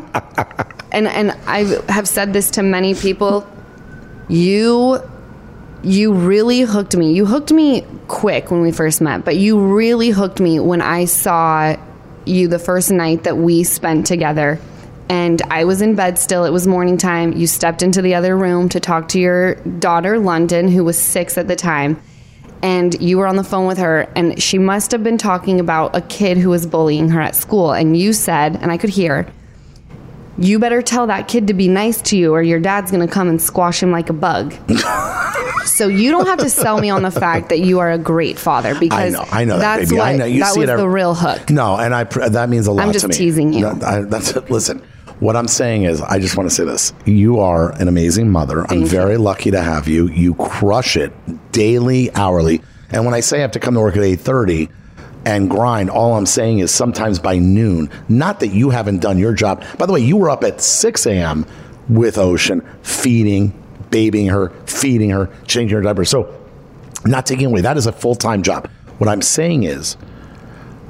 And 0.93 1.07
and 1.07 1.33
I 1.47 1.65
have 1.89 2.09
said 2.09 2.33
this 2.33 2.51
to 2.53 2.63
many 2.63 2.95
people. 2.95 3.47
You 4.29 5.01
you 5.83 6.13
really 6.13 6.63
hooked 6.63 6.97
me. 6.97 7.13
You 7.13 7.27
hooked 7.27 7.53
me 7.53 7.87
quick 8.09 8.51
when 8.51 8.61
we 8.61 8.73
first 8.73 9.01
met, 9.01 9.25
but 9.25 9.37
you 9.37 9.59
really 9.59 10.11
hooked 10.11 10.41
me 10.41 10.59
when 10.59 10.81
I 10.83 11.05
saw 11.05 11.77
you 12.27 12.49
the 12.49 12.59
first 12.59 12.91
night 12.91 13.25
that 13.25 13.37
we 13.37 13.63
spent 13.65 14.07
together. 14.07 14.59
And 15.11 15.43
I 15.50 15.64
was 15.64 15.83
in 15.83 15.97
bed 15.97 16.19
still. 16.19 16.45
It 16.45 16.50
was 16.52 16.67
morning 16.69 16.97
time. 16.97 17.33
You 17.33 17.47
stepped 17.49 17.83
into 17.83 18.00
the 18.00 18.14
other 18.14 18.37
room 18.37 18.69
to 18.71 18.79
talk 18.81 19.09
to 19.09 19.19
your 19.19 19.57
daughter, 19.57 20.19
London, 20.21 20.69
who 20.69 20.85
was 20.85 20.97
six 20.97 21.37
at 21.37 21.49
the 21.49 21.57
time 21.57 22.00
and 22.62 23.00
you 23.00 23.17
were 23.19 23.26
on 23.26 23.37
the 23.37 23.45
phone 23.45 23.67
with 23.67 23.79
her 23.79 24.02
and 24.14 24.40
she 24.43 24.59
must 24.59 24.90
have 24.93 25.02
been 25.02 25.17
talking 25.17 25.59
about 25.61 25.97
a 25.97 26.00
kid 26.02 26.37
who 26.37 26.50
was 26.50 26.67
bullying 26.67 27.09
her 27.09 27.21
at 27.21 27.35
school 27.35 27.73
and 27.73 27.97
you 27.97 28.12
said 28.12 28.55
and 28.57 28.71
i 28.71 28.76
could 28.76 28.90
hear 28.90 29.26
you 30.37 30.59
better 30.59 30.83
tell 30.83 31.07
that 31.07 31.26
kid 31.26 31.47
to 31.47 31.55
be 31.55 31.69
nice 31.69 32.02
to 32.02 32.17
you 32.19 32.33
or 32.35 32.43
your 32.43 32.61
dad's 32.61 32.90
going 32.90 33.07
to 33.07 33.11
come 33.12 33.29
and 33.29 33.40
squash 33.40 33.83
him 33.83 33.90
like 33.90 34.11
a 34.11 34.12
bug 34.12 34.55
so 35.64 35.88
you 35.88 36.11
don't 36.11 36.26
have 36.26 36.38
to 36.38 36.50
sell 36.50 36.79
me 36.81 36.90
on 36.90 37.00
the 37.02 37.11
fact 37.11 37.49
that 37.49 37.61
you 37.61 37.79
are 37.79 37.90
a 37.90 37.99
great 37.99 38.38
father 38.38 38.75
I 38.75 38.79
because 38.79 39.12
know, 39.14 39.25
I 39.31 39.45
know 39.47 39.59
that, 39.59 39.79
baby. 39.81 39.97
what 39.97 40.07
I 40.07 40.17
know. 40.17 40.25
You 40.26 40.40
that 40.40 40.52
see 40.52 40.61
was 40.61 40.69
it 40.69 40.73
every- 40.73 40.83
the 40.83 40.88
real 40.88 41.14
hook 41.14 41.49
No, 41.50 41.76
and 41.76 41.95
I 41.95 42.05
pr- 42.05 42.29
that 42.29 42.49
means 42.50 42.67
a 42.67 42.73
lot 42.73 42.87
I'm 42.87 42.93
just 42.93 43.11
teasing 43.12 43.52
you. 43.55 43.61
No, 43.62 43.79
I, 43.87 44.00
that's 44.02 44.35
listen. 44.50 44.83
What 45.21 45.37
I'm 45.37 45.49
saying 45.49 45.83
is, 45.85 46.00
I 46.00 46.19
just 46.19 46.37
want 46.37 46.49
to 46.49 46.55
say 46.55 46.65
this: 46.65 46.93
you 47.05 47.41
are 47.41 47.73
an 47.81 47.89
amazing 47.89 48.31
mother. 48.31 48.62
I'm 48.62 48.67
Thank 48.69 48.81
you. 48.83 48.89
very 48.89 49.17
lucky 49.19 49.50
to 49.50 49.61
have 49.61 49.87
you. 49.87 50.09
You 50.09 50.35
crush 50.35 50.97
it 50.97 51.12
daily, 51.53 52.12
hourly. 52.15 52.62
And 52.91 53.05
when 53.05 53.15
I 53.15 53.21
say 53.21 53.39
I 53.39 53.41
have 53.43 53.53
to 53.53 53.61
come 53.61 53.75
to 53.75 53.81
work 53.81 53.97
at 53.97 54.03
8:30 54.03 54.71
and 55.27 55.50
grind, 55.50 55.91
all 55.91 56.15
I'm 56.15 56.25
saying 56.25 56.61
is 56.61 56.71
sometimes 56.71 57.19
by 57.19 57.39
noon. 57.39 57.91
Not 58.09 58.41
that 58.41 58.49
you 58.49 58.71
haven't 58.71 59.00
done 59.00 59.19
your 59.19 59.35
job. 59.35 59.62
By 59.77 59.85
the 59.85 59.93
way, 59.93 60.00
you 60.00 60.17
were 60.17 60.31
up 60.31 60.43
at 60.43 60.62
6 60.62 61.07
a.m. 61.07 61.45
with 61.91 62.17
Ocean, 62.17 62.67
feeding, 62.83 63.53
babying 63.91 64.29
her, 64.29 64.49
feeding 64.65 65.11
her, 65.11 65.29
changing 65.47 65.77
her 65.77 65.83
diapers. 65.83 66.09
So, 66.09 66.35
not 67.05 67.27
taking 67.27 67.47
away 67.47 67.61
that 67.61 67.77
is 67.77 67.87
a 67.87 67.93
full 67.93 68.15
time 68.15 68.43
job. 68.43 68.71
What 68.97 69.09
I'm 69.09 69.23
saying 69.23 69.65
is, 69.65 69.99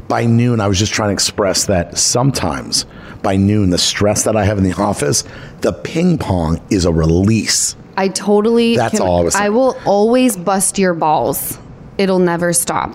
by 0.06 0.24
noon, 0.24 0.60
I 0.60 0.68
was 0.68 0.78
just 0.78 0.92
trying 0.92 1.08
to 1.08 1.14
express 1.14 1.66
that 1.66 1.98
sometimes 1.98 2.86
by 3.22 3.36
noon, 3.36 3.70
the 3.70 3.78
stress 3.78 4.24
that 4.24 4.36
I 4.36 4.44
have 4.44 4.58
in 4.58 4.64
the 4.64 4.72
office, 4.74 5.24
the 5.60 5.72
ping 5.72 6.18
pong 6.18 6.60
is 6.70 6.84
a 6.84 6.92
release. 6.92 7.76
i 7.96 8.08
totally 8.08 8.76
That's 8.76 9.00
all 9.00 9.26
I 9.36 9.46
i 9.46 9.48
will 9.50 9.76
always 9.84 10.36
bust 10.36 10.78
your 10.78 10.94
balls 10.94 11.58
it'll 11.98 12.18
never 12.20 12.52
stop 12.52 12.94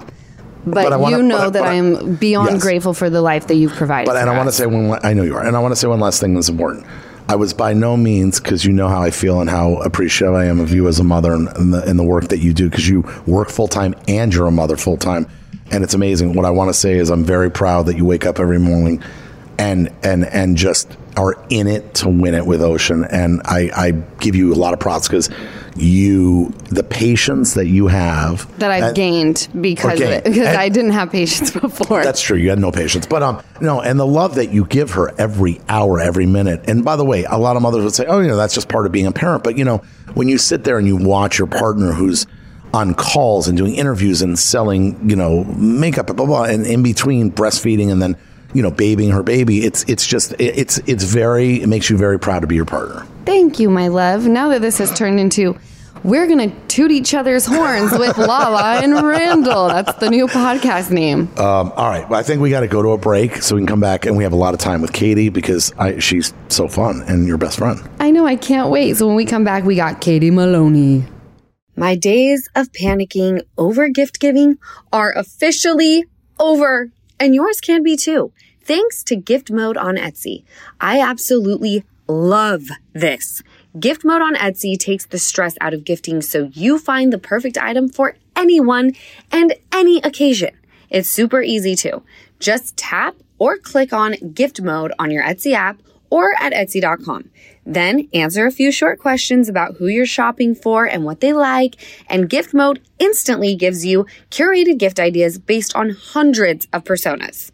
but, 0.65 0.89
But 0.89 0.99
wanna- 0.99 1.17
you 1.17 1.23
know 1.23 1.37
but 1.37 1.47
I- 1.47 1.49
that 1.51 1.63
I- 1.63 1.71
I 1.71 1.73
am 1.75 2.15
beyond 2.15 2.53
Yes. 2.53 2.61
grateful 2.63 2.93
for 2.95 3.09
the 3.09 3.21
life 3.21 3.45
that 3.47 3.55
you've 3.55 3.73
provided 3.73 4.07
But 4.07 4.17
and 4.17 4.29
I 4.29 4.35
want 4.35 4.49
to 4.49 4.55
say 4.55 4.65
one. 4.65 4.97
I 5.03 5.13
know 5.13 5.21
you 5.21 5.35
are, 5.35 5.43
and 5.45 5.55
I 5.55 5.59
want 5.59 5.73
to 5.73 5.75
say 5.75 5.87
one 5.87 5.99
last 5.99 6.19
thing 6.19 6.33
that's 6.33 6.49
important. 6.49 6.85
I 7.29 7.35
was 7.35 7.53
by 7.53 7.73
no 7.73 7.95
means 7.97 8.39
because 8.39 8.65
you 8.65 8.71
know 8.73 8.87
how 8.87 9.01
I 9.01 9.11
feel 9.11 9.41
and 9.41 9.49
how 9.49 9.75
appreciative 9.77 10.33
I 10.35 10.45
am 10.45 10.59
of 10.59 10.73
you 10.73 10.87
as 10.87 10.99
a 10.99 11.03
mother 11.03 11.33
and, 11.33 11.49
and, 11.55 11.71
the, 11.73 11.83
and 11.83 11.99
the 11.99 12.03
work 12.03 12.29
that 12.29 12.39
you 12.39 12.51
do 12.53 12.69
because 12.69 12.87
you 12.89 13.03
work 13.27 13.49
full 13.49 13.67
time 13.67 13.93
and 14.07 14.33
you're 14.33 14.47
a 14.47 14.51
mother 14.51 14.77
full 14.77 14.97
time, 14.97 15.27
and 15.71 15.83
it's 15.83 15.93
amazing. 15.93 16.33
What 16.33 16.45
I 16.45 16.49
want 16.51 16.69
to 16.69 16.73
say 16.73 16.93
is 16.97 17.09
I'm 17.11 17.23
very 17.23 17.51
proud 17.51 17.85
that 17.87 17.95
you 17.97 18.05
wake 18.05 18.25
up 18.25 18.39
every 18.39 18.59
morning 18.59 19.03
and 19.57 19.93
and 20.03 20.25
and 20.25 20.57
just 20.57 20.95
are 21.17 21.35
in 21.49 21.67
it 21.67 21.93
to 21.95 22.09
win 22.09 22.33
it 22.33 22.45
with 22.45 22.61
Ocean, 22.61 23.05
and 23.05 23.41
I, 23.45 23.69
I 23.73 23.91
give 24.19 24.35
you 24.35 24.53
a 24.53 24.55
lot 24.55 24.73
of 24.73 24.79
props 24.81 25.07
because 25.07 25.29
you 25.75 26.49
the 26.69 26.83
patience 26.83 27.53
that 27.55 27.67
you 27.67 27.87
have 27.87 28.59
that 28.59 28.71
I've 28.71 28.83
and- 28.83 28.95
gained 28.95 29.47
because 29.59 29.93
of 29.93 29.99
gained. 29.99 30.13
it, 30.13 30.23
because 30.25 30.47
And- 30.47 30.57
I 30.57 30.69
didn't 30.69 30.91
have 30.91 31.11
patience 31.11 31.51
before. 31.59 32.03
That's 32.03 32.21
true. 32.21 32.37
You 32.37 32.49
had 32.49 32.59
no 32.59 32.71
patience, 32.71 33.05
but 33.05 33.23
um, 33.23 33.41
no, 33.61 33.81
and 33.81 33.99
the 33.99 34.05
love 34.05 34.35
that 34.35 34.51
you 34.51 34.65
give 34.65 34.91
her 34.91 35.13
every 35.19 35.59
hour, 35.69 35.99
every 35.99 36.25
minute. 36.25 36.61
And 36.67 36.83
by 36.83 36.95
the 36.95 37.05
way, 37.05 37.23
a 37.25 37.37
lot 37.37 37.55
of 37.55 37.61
mothers 37.61 37.83
would 37.83 37.93
say, 37.93 38.05
"Oh, 38.05 38.19
you 38.19 38.27
know, 38.27 38.37
that's 38.37 38.53
just 38.53 38.69
part 38.69 38.85
of 38.85 38.91
being 38.91 39.07
a 39.07 39.11
parent." 39.11 39.43
But 39.43 39.57
you 39.57 39.65
know, 39.65 39.77
when 40.13 40.27
you 40.27 40.37
sit 40.37 40.63
there 40.63 40.77
and 40.77 40.87
you 40.87 40.97
watch 40.97 41.37
your 41.37 41.47
partner 41.47 41.91
who's 41.91 42.25
on 42.73 42.93
calls 42.93 43.47
and 43.47 43.57
doing 43.57 43.75
interviews 43.75 44.21
and 44.21 44.37
selling, 44.37 45.09
you 45.09 45.15
know, 45.15 45.43
makeup, 45.45 46.07
blah 46.07 46.15
blah, 46.15 46.25
blah 46.25 46.43
and 46.43 46.65
in 46.65 46.83
between 46.83 47.31
breastfeeding 47.31 47.89
and 47.91 48.01
then 48.01 48.17
you 48.55 48.63
know, 48.63 48.71
babying 48.71 49.11
her 49.11 49.21
baby, 49.23 49.65
it's 49.65 49.83
it's 49.87 50.07
just 50.07 50.31
it- 50.33 50.57
it's 50.57 50.77
it's 50.87 51.03
very 51.03 51.61
it 51.61 51.67
makes 51.67 51.89
you 51.89 51.97
very 51.97 52.17
proud 52.19 52.39
to 52.41 52.47
be 52.47 52.55
your 52.55 52.65
partner. 52.65 53.05
Thank 53.25 53.59
you, 53.59 53.69
my 53.69 53.87
love. 53.89 54.25
Now 54.25 54.49
that 54.49 54.61
this 54.61 54.77
has 54.79 54.91
turned 54.97 55.19
into 55.19 55.57
we're 56.03 56.27
gonna 56.27 56.51
toot 56.67 56.91
each 56.91 57.15
other's 57.15 57.47
horns 57.47 57.91
with 57.97 58.15
Lala 58.17 58.79
and 58.83 58.93
Randall. 58.93 59.67
That's 59.69 59.93
the 59.99 60.09
new 60.11 60.27
podcast 60.27 60.91
name. 60.91 61.21
Um, 61.37 61.71
all 61.75 61.89
right, 61.89 62.07
well, 62.07 62.19
I 62.19 62.23
think 62.23 62.41
we 62.41 62.51
got 62.51 62.59
to 62.59 62.67
go 62.67 62.83
to 62.83 62.89
a 62.89 62.97
break 62.97 63.37
so 63.41 63.55
we 63.55 63.61
can 63.61 63.65
come 63.67 63.79
back 63.79 64.05
and 64.05 64.15
we 64.15 64.23
have 64.23 64.31
a 64.33 64.35
lot 64.35 64.53
of 64.53 64.59
time 64.59 64.81
with 64.81 64.93
Katie 64.93 65.29
because 65.29 65.73
I, 65.79 65.97
she's 65.97 66.31
so 66.49 66.67
fun 66.67 67.01
and 67.07 67.27
your 67.27 67.37
best 67.39 67.57
friend. 67.57 67.79
I 67.99 68.11
know, 68.11 68.25
I 68.27 68.35
can't 68.35 68.69
wait. 68.69 68.97
So 68.97 69.07
when 69.07 69.15
we 69.15 69.25
come 69.25 69.43
back, 69.43 69.63
we 69.63 69.75
got 69.75 69.99
Katie 69.99 70.29
Maloney. 70.29 71.05
My 71.75 71.95
days 71.95 72.47
of 72.55 72.71
panicking 72.71 73.41
over 73.57 73.89
gift 73.89 74.19
giving 74.19 74.59
are 74.93 75.11
officially 75.17 76.05
over, 76.39 76.91
and 77.19 77.35
yours 77.35 77.61
can 77.61 77.83
be 77.83 77.95
too. 77.95 78.31
Thanks 78.61 79.03
to 79.03 79.15
Gift 79.15 79.51
Mode 79.51 79.77
on 79.77 79.95
Etsy. 79.95 80.43
I 80.81 80.99
absolutely 80.99 81.83
love 82.07 82.69
this. 82.93 83.43
Gift 83.79 84.05
Mode 84.05 84.21
on 84.21 84.35
Etsy 84.35 84.77
takes 84.77 85.05
the 85.05 85.19
stress 85.19 85.55
out 85.61 85.73
of 85.73 85.83
gifting 85.83 86.21
so 86.21 86.49
you 86.53 86.79
find 86.79 87.11
the 87.11 87.17
perfect 87.17 87.57
item 87.57 87.89
for 87.89 88.15
anyone 88.35 88.93
and 89.31 89.53
any 89.71 89.97
occasion. 89.99 90.51
It's 90.89 91.09
super 91.09 91.41
easy 91.41 91.75
too. 91.75 92.03
Just 92.39 92.77
tap 92.77 93.15
or 93.37 93.57
click 93.57 93.91
on 93.91 94.13
Gift 94.33 94.61
Mode 94.61 94.93
on 94.97 95.11
your 95.11 95.23
Etsy 95.23 95.53
app 95.53 95.81
or 96.09 96.33
at 96.39 96.53
Etsy.com. 96.53 97.29
Then 97.65 98.07
answer 98.13 98.45
a 98.45 98.51
few 98.51 98.71
short 98.71 98.99
questions 98.99 99.49
about 99.49 99.77
who 99.77 99.87
you're 99.87 100.05
shopping 100.05 100.53
for 100.53 100.85
and 100.85 101.03
what 101.03 101.19
they 101.19 101.33
like, 101.33 101.75
and 102.07 102.29
Gift 102.29 102.53
Mode 102.53 102.79
instantly 102.99 103.55
gives 103.55 103.85
you 103.85 104.05
curated 104.29 104.77
gift 104.77 104.99
ideas 104.99 105.39
based 105.39 105.75
on 105.75 105.89
hundreds 105.89 106.67
of 106.71 106.83
personas. 106.83 107.51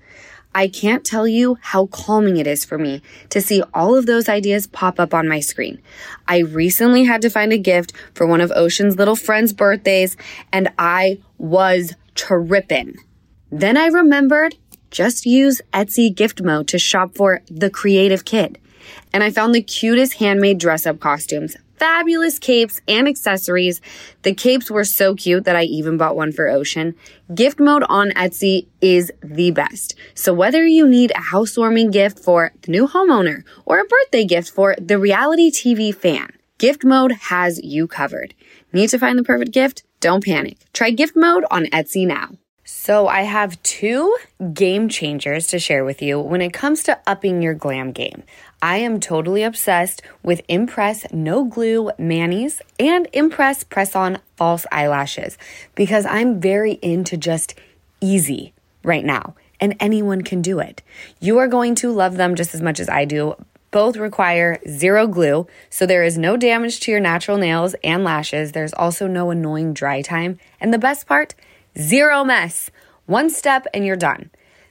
I 0.54 0.68
can't 0.68 1.06
tell 1.06 1.28
you 1.28 1.58
how 1.62 1.86
calming 1.86 2.36
it 2.36 2.46
is 2.46 2.66
for 2.66 2.78
me 2.78 3.02
to 3.30 3.42
see 3.42 3.64
all 3.74 3.96
of 3.96 4.06
those 4.06 4.28
ideas 4.28 4.68
pop 4.68 5.00
up 5.00 5.14
on 5.14 5.30
my 5.30 5.40
screen. 5.40 5.82
I 6.28 6.40
recently 6.40 7.06
had 7.06 7.22
to 7.22 7.30
find 7.30 7.54
a 7.54 7.58
gift 7.58 7.94
for 8.14 8.28
one 8.28 8.42
of 8.42 8.52
Ocean's 8.54 8.98
little 8.98 9.16
friends' 9.16 9.54
birthdays, 9.54 10.18
and 10.52 10.70
I 10.78 11.20
was 11.38 11.94
tripping. 12.16 12.98
Then 13.50 13.78
I 13.78 13.88
remembered 13.88 14.56
just 14.90 15.26
use 15.26 15.62
Etsy 15.72 16.14
gift 16.14 16.42
mode 16.42 16.68
to 16.68 16.78
shop 16.78 17.16
for 17.16 17.42
the 17.48 17.70
creative 17.70 18.26
kid. 18.26 18.60
And 19.14 19.24
I 19.24 19.32
found 19.32 19.54
the 19.54 19.62
cutest 19.62 20.16
handmade 20.16 20.58
dress 20.58 20.86
up 20.86 21.00
costumes, 21.00 21.56
fabulous 21.78 22.40
capes 22.40 22.82
and 22.88 23.08
accessories. 23.08 23.82
The 24.22 24.34
capes 24.34 24.70
were 24.70 24.84
so 24.84 25.16
cute 25.16 25.46
that 25.46 25.56
I 25.56 25.64
even 25.64 25.98
bought 25.98 26.16
one 26.16 26.32
for 26.32 26.48
Ocean. 26.50 26.96
Gift 27.34 27.60
mode 27.60 27.84
on 27.90 28.12
Etsy 28.12 28.68
is 28.82 29.12
the 29.24 29.52
best. 29.52 29.96
So 30.14 30.34
whether 30.34 30.66
you 30.66 30.88
need 30.88 31.12
a 31.12 31.22
housewarming 31.22 31.92
gift 31.92 32.20
for 32.20 32.52
the 32.62 32.72
new 32.72 32.88
homeowner 32.88 33.44
or 33.66 33.80
a 33.80 33.86
birthday 33.86 34.26
gift 34.26 34.52
for 34.52 34.76
the 34.80 35.00
reality 35.00 35.50
TV 35.52 35.94
fan, 35.94 36.32
Gift 36.62 36.84
mode 36.84 37.14
has 37.14 37.60
you 37.64 37.88
covered. 37.88 38.36
Need 38.72 38.90
to 38.90 39.00
find 39.00 39.18
the 39.18 39.24
perfect 39.24 39.50
gift? 39.50 39.82
Don't 40.00 40.24
panic. 40.24 40.60
Try 40.74 40.92
gift 40.92 41.16
mode 41.16 41.44
on 41.50 41.66
Etsy 41.66 42.06
now. 42.06 42.30
So, 42.64 43.08
I 43.08 43.22
have 43.22 43.60
two 43.64 44.16
game 44.54 44.88
changers 44.88 45.48
to 45.48 45.58
share 45.58 45.84
with 45.84 46.04
you 46.04 46.20
when 46.20 46.40
it 46.40 46.54
comes 46.54 46.84
to 46.84 47.00
upping 47.08 47.42
your 47.42 47.56
glam 47.56 47.92
game. 47.92 48.22
I 48.62 48.78
am 48.78 49.00
totally 49.00 49.42
obsessed 49.42 50.04
with 50.22 50.42
Impress 50.48 51.12
No 51.12 51.44
Glue 51.46 51.92
Manis 51.98 52.62
and 52.80 53.08
Impress 53.12 53.64
Press 53.64 53.96
On 53.96 54.20
False 54.36 54.68
Eyelashes 54.72 55.40
because 55.74 56.06
I'm 56.06 56.40
very 56.40 56.74
into 56.84 57.18
just 57.18 57.56
easy 58.02 58.54
right 58.84 59.04
now, 59.04 59.36
and 59.60 59.76
anyone 59.80 60.22
can 60.22 60.44
do 60.44 60.60
it. 60.60 60.84
You 61.20 61.40
are 61.40 61.48
going 61.48 61.74
to 61.76 61.92
love 61.92 62.18
them 62.18 62.36
just 62.36 62.54
as 62.54 62.62
much 62.62 62.80
as 62.80 62.88
I 62.88 63.06
do. 63.06 63.36
Both 63.72 63.96
require 63.96 64.60
zero 64.68 65.08
glue, 65.08 65.48
so 65.70 65.86
there 65.86 66.04
is 66.04 66.18
no 66.18 66.38
damage 66.38 66.82
to 66.82 66.92
your 66.92 67.00
natural 67.00 67.38
nails 67.38 67.74
and 67.84 68.04
lashes. 68.04 68.52
There's 68.52 68.74
also 68.74 69.08
no 69.08 69.32
annoying 69.32 69.74
dry 69.74 70.02
time. 70.02 70.40
And 70.60 70.74
the 70.74 70.78
best 70.78 71.08
part, 71.08 71.34
zero 71.80 72.24
mess. 72.24 72.70
One 73.08 73.30
step 73.30 73.66
and 73.74 73.86
you're 73.86 73.96
done. 73.96 74.30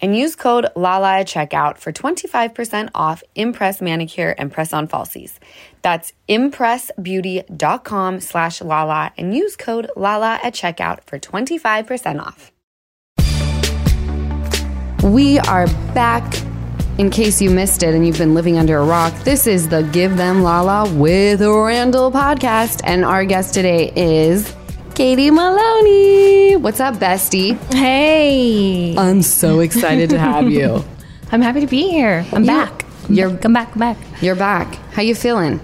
and 0.00 0.16
use 0.16 0.36
code 0.36 0.66
LALA 0.76 1.20
at 1.20 1.26
checkout 1.26 1.78
for 1.78 1.92
25% 1.92 2.90
off 2.94 3.22
Impress 3.34 3.80
Manicure 3.80 4.34
and 4.38 4.52
Press-On 4.52 4.88
Falsies. 4.88 5.38
That's 5.82 6.12
impressbeauty.com 6.28 8.20
slash 8.20 8.60
LALA 8.60 9.12
and 9.16 9.34
use 9.34 9.56
code 9.56 9.90
LALA 9.96 10.40
at 10.42 10.54
checkout 10.54 11.04
for 11.04 11.18
25% 11.18 12.20
off. 12.20 12.52
We 15.02 15.38
are 15.38 15.66
back. 15.94 16.40
In 16.98 17.08
case 17.08 17.40
you 17.40 17.48
missed 17.48 17.82
it 17.82 17.94
and 17.94 18.06
you've 18.06 18.18
been 18.18 18.34
living 18.34 18.58
under 18.58 18.76
a 18.76 18.84
rock, 18.84 19.14
this 19.24 19.46
is 19.46 19.70
the 19.70 19.82
Give 19.84 20.18
Them 20.18 20.42
Lala 20.42 20.92
with 20.92 21.40
Randall 21.40 22.12
podcast. 22.12 22.82
And 22.84 23.06
our 23.06 23.24
guest 23.24 23.54
today 23.54 23.90
is 23.96 24.54
Katie 25.00 25.30
Maloney. 25.30 26.56
What's 26.56 26.78
up, 26.78 26.96
bestie? 26.96 27.56
Hey, 27.72 28.94
I'm 28.98 29.22
so 29.22 29.60
excited 29.60 30.10
to 30.10 30.18
have 30.18 30.50
you. 30.50 30.84
I'm 31.32 31.40
happy 31.40 31.60
to 31.60 31.66
be 31.66 31.88
here. 31.88 32.26
I'm 32.34 32.42
You- 32.42 32.46
back. 32.46 32.84
you're- 33.08 33.34
come 33.38 33.54
back, 33.54 33.70
come 33.72 33.80
back. 33.80 33.96
You're 34.20 34.34
back. 34.34 34.74
How 34.92 35.00
you 35.00 35.14
feeling? 35.14 35.58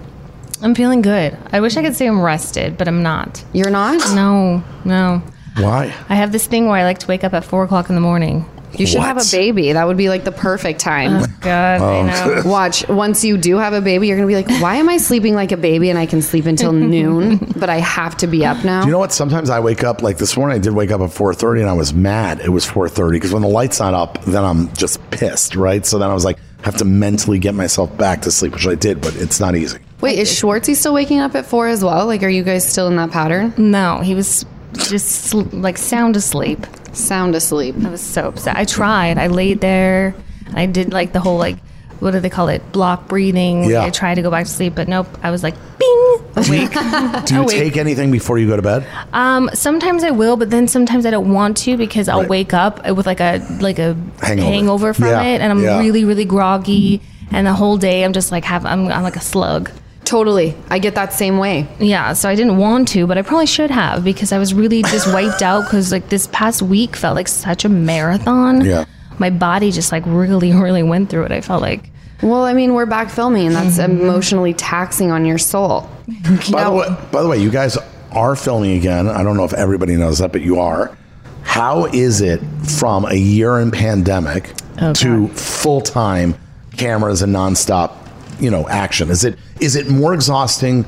I'm 0.63 0.73
feeling 0.73 1.03
good. 1.03 1.37
I 1.53 1.59
wish 1.59 1.77
I 1.77 1.83
could 1.83 1.95
say 1.95 2.07
I'm 2.07 2.19
rested, 2.19 2.79
but 2.79 2.87
I'm 2.87 3.03
not. 3.03 3.43
You're 3.53 3.69
not? 3.69 3.99
No, 4.15 4.63
no. 4.85 5.21
Why? 5.57 5.93
I 6.09 6.15
have 6.15 6.31
this 6.31 6.47
thing 6.47 6.65
where 6.65 6.79
I 6.79 6.83
like 6.83 6.97
to 6.97 7.07
wake 7.07 7.23
up 7.23 7.35
at 7.35 7.45
four 7.45 7.63
o'clock 7.63 7.89
in 7.89 7.95
the 7.95 8.01
morning. 8.01 8.43
You 8.79 8.85
should 8.87 9.01
have 9.01 9.17
a 9.17 9.23
baby. 9.31 9.73
That 9.73 9.85
would 9.87 9.97
be 9.97 10.09
like 10.09 10.23
the 10.23 10.31
perfect 10.31 10.79
time. 10.79 11.23
Oh, 11.23 11.25
God, 11.41 11.81
Oh. 11.81 11.85
I 12.01 12.01
know. 12.41 12.41
Watch, 12.49 12.87
once 12.87 13.23
you 13.23 13.37
do 13.37 13.57
have 13.57 13.73
a 13.73 13.81
baby, 13.81 14.07
you're 14.07 14.17
going 14.17 14.27
to 14.29 14.33
be 14.33 14.35
like, 14.49 14.61
why 14.61 14.75
am 14.75 14.89
I 14.89 14.97
sleeping 14.97 15.35
like 15.35 15.51
a 15.51 15.57
baby 15.57 15.89
and 15.89 15.97
I 15.99 16.05
can 16.05 16.21
sleep 16.21 16.45
until 16.45 16.71
noon, 16.73 17.37
but 17.57 17.69
I 17.69 17.77
have 17.79 18.17
to 18.17 18.27
be 18.27 18.45
up 18.45 18.63
now? 18.63 18.81
Do 18.81 18.87
you 18.87 18.91
know 18.91 18.99
what? 18.99 19.11
Sometimes 19.11 19.49
I 19.49 19.59
wake 19.59 19.83
up 19.83 20.01
like 20.03 20.17
this 20.17 20.35
morning. 20.37 20.55
I 20.55 20.59
did 20.59 20.73
wake 20.73 20.91
up 20.91 21.01
at 21.01 21.11
four 21.11 21.33
thirty, 21.33 21.61
and 21.61 21.69
I 21.69 21.73
was 21.73 21.93
mad. 21.93 22.39
It 22.41 22.49
was 22.49 22.65
four 22.65 22.87
thirty 22.89 23.17
because 23.17 23.33
when 23.33 23.41
the 23.41 23.47
light's 23.47 23.79
not 23.79 23.93
up, 23.93 24.23
then 24.25 24.43
I'm 24.43 24.71
just 24.73 24.99
pissed, 25.11 25.55
right? 25.55 25.85
So 25.85 25.97
then 25.99 26.09
I 26.09 26.13
was 26.13 26.25
like, 26.25 26.37
I 26.61 26.65
have 26.65 26.77
to 26.77 26.85
mentally 26.85 27.39
get 27.39 27.55
myself 27.55 27.95
back 27.97 28.21
to 28.23 28.31
sleep, 28.31 28.53
which 28.53 28.67
I 28.67 28.75
did, 28.75 29.01
but 29.01 29.15
it's 29.15 29.39
not 29.39 29.55
easy. 29.55 29.79
Wait, 30.01 30.19
is 30.19 30.29
Schwartzy 30.29 30.75
still 30.75 30.93
waking 30.93 31.19
up 31.19 31.33
at 31.35 31.45
four 31.45 31.67
as 31.67 31.83
well? 31.83 32.05
Like, 32.05 32.21
are 32.23 32.29
you 32.29 32.43
guys 32.43 32.67
still 32.69 32.87
in 32.87 32.95
that 32.97 33.09
pattern? 33.11 33.53
No, 33.57 33.99
he 34.01 34.13
was 34.13 34.45
just 34.73 35.07
sl- 35.25 35.41
like 35.53 35.77
sound 35.77 36.15
asleep. 36.15 36.65
Sound 36.93 37.35
asleep. 37.35 37.75
I 37.83 37.89
was 37.89 38.01
so 38.01 38.27
upset. 38.29 38.55
I 38.57 38.65
tried. 38.65 39.17
I 39.17 39.27
laid 39.27 39.61
there. 39.61 40.15
I 40.53 40.65
did 40.65 40.91
like 40.93 41.13
the 41.13 41.19
whole 41.19 41.37
like 41.37 41.57
what 41.99 42.11
do 42.11 42.19
they 42.19 42.29
call 42.29 42.47
it? 42.47 42.61
Block 42.71 43.07
breathing. 43.07 43.63
Yeah. 43.63 43.81
I 43.83 43.89
tried 43.89 44.15
to 44.15 44.21
go 44.21 44.29
back 44.29 44.45
to 44.45 44.51
sleep, 44.51 44.75
but 44.75 44.87
nope. 44.87 45.07
I 45.23 45.31
was 45.31 45.41
like, 45.41 45.55
bing, 45.79 46.19
awake. 46.35 46.71
Do 47.25 47.33
you 47.33 47.41
Awake. 47.41 47.57
take 47.57 47.77
anything 47.77 48.11
before 48.11 48.37
you 48.37 48.47
go 48.47 48.55
to 48.55 48.61
bed? 48.61 48.85
Um, 49.13 49.49
sometimes 49.55 50.03
I 50.03 50.11
will, 50.11 50.37
but 50.37 50.51
then 50.51 50.67
sometimes 50.67 51.07
I 51.07 51.09
don't 51.09 51.33
want 51.33 51.57
to 51.57 51.75
because 51.75 52.07
I'll 52.07 52.19
Right. 52.19 52.29
wake 52.29 52.53
up 52.53 52.87
with 52.91 53.07
like 53.07 53.19
a 53.19 53.43
like 53.61 53.79
a 53.79 53.95
Hangover. 54.21 54.41
hangover, 54.47 54.93
from 54.93 55.05
Yeah, 55.07 55.23
it, 55.23 55.41
and 55.41 55.51
I'm 55.51 55.63
yeah. 55.63 55.79
really 55.79 56.05
really 56.05 56.25
groggy, 56.25 57.01
and 57.31 57.47
the 57.47 57.53
whole 57.53 57.77
day 57.77 58.03
I'm 58.03 58.13
just 58.13 58.31
like 58.31 58.43
have 58.45 58.63
I'm, 58.63 58.87
I'm 58.89 59.01
like 59.01 59.15
a 59.15 59.19
slug. 59.21 59.71
Totally. 60.07 60.55
I 60.69 60.79
get 60.79 60.95
that 60.95 61.11
same 61.11 61.37
way. 61.37 61.67
Yeah, 61.79 62.13
so 62.13 62.29
I 62.29 62.35
didn't 62.35 62.55
want 62.57 62.87
to, 62.89 63.05
but 63.05 63.17
I 63.17 63.21
probably 63.23 63.45
should 63.45 63.69
have 63.71 64.05
because 64.05 64.31
I 64.31 64.39
was 64.39 64.53
really 64.53 64.81
just 64.83 65.05
wiped 65.13 65.41
out 65.41 65.65
because 65.65 65.91
like 65.91 66.07
this 66.07 66.27
past 66.31 66.61
week 66.61 66.95
felt 66.95 67.15
like 67.15 67.27
such 67.27 67.65
a 67.65 67.69
marathon. 67.69 68.61
Yeah. 68.63 68.85
my 69.19 69.29
body 69.29 69.69
just 69.71 69.91
like 69.91 70.03
really 70.05 70.53
really 70.53 70.81
went 70.83 71.09
through 71.09 71.25
it. 71.25 71.31
I 71.33 71.41
felt 71.41 71.61
like 71.61 71.89
Well, 72.23 72.45
I 72.45 72.53
mean, 72.53 72.73
we're 72.73 72.85
back 72.85 73.09
filming, 73.09 73.47
and 73.47 73.55
that's 73.55 73.77
Mm-hmm. 73.77 73.99
emotionally 74.01 74.53
taxing 74.53 75.11
on 75.11 75.25
your 75.25 75.37
soul. 75.37 75.89
By 76.51 76.63
the 76.63 76.71
way, 76.71 76.87
by 77.11 77.21
the 77.21 77.27
way, 77.27 77.37
you 77.39 77.51
guys 77.51 77.77
are 78.13 78.35
filming 78.37 78.77
again. 78.77 79.09
I 79.09 79.23
don't 79.23 79.35
know 79.35 79.43
if 79.43 79.53
everybody 79.53 79.97
knows 79.97 80.19
that, 80.19 80.31
but 80.31 80.39
you 80.41 80.59
are. 80.61 80.97
How 81.43 81.85
is 81.87 82.21
it 82.21 82.39
from 82.79 83.03
a 83.05 83.13
year 83.15 83.59
in 83.59 83.71
pandemic 83.71 84.53
Oh, 84.79 84.93
to 84.93 85.27
full 85.29 85.81
time 85.81 86.35
cameras 86.77 87.21
and 87.23 87.35
nonstop, 87.35 87.91
you 88.39 88.49
know, 88.49 88.67
action? 88.69 89.09
Is 89.09 89.25
it 89.25 89.37
is 89.59 89.75
it 89.75 89.89
more 89.89 90.13
exhausting? 90.13 90.85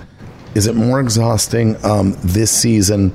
Is 0.55 0.67
it 0.67 0.75
more 0.75 0.99
exhausting 0.99 1.75
um, 1.85 2.15
this 2.23 2.51
season 2.51 3.11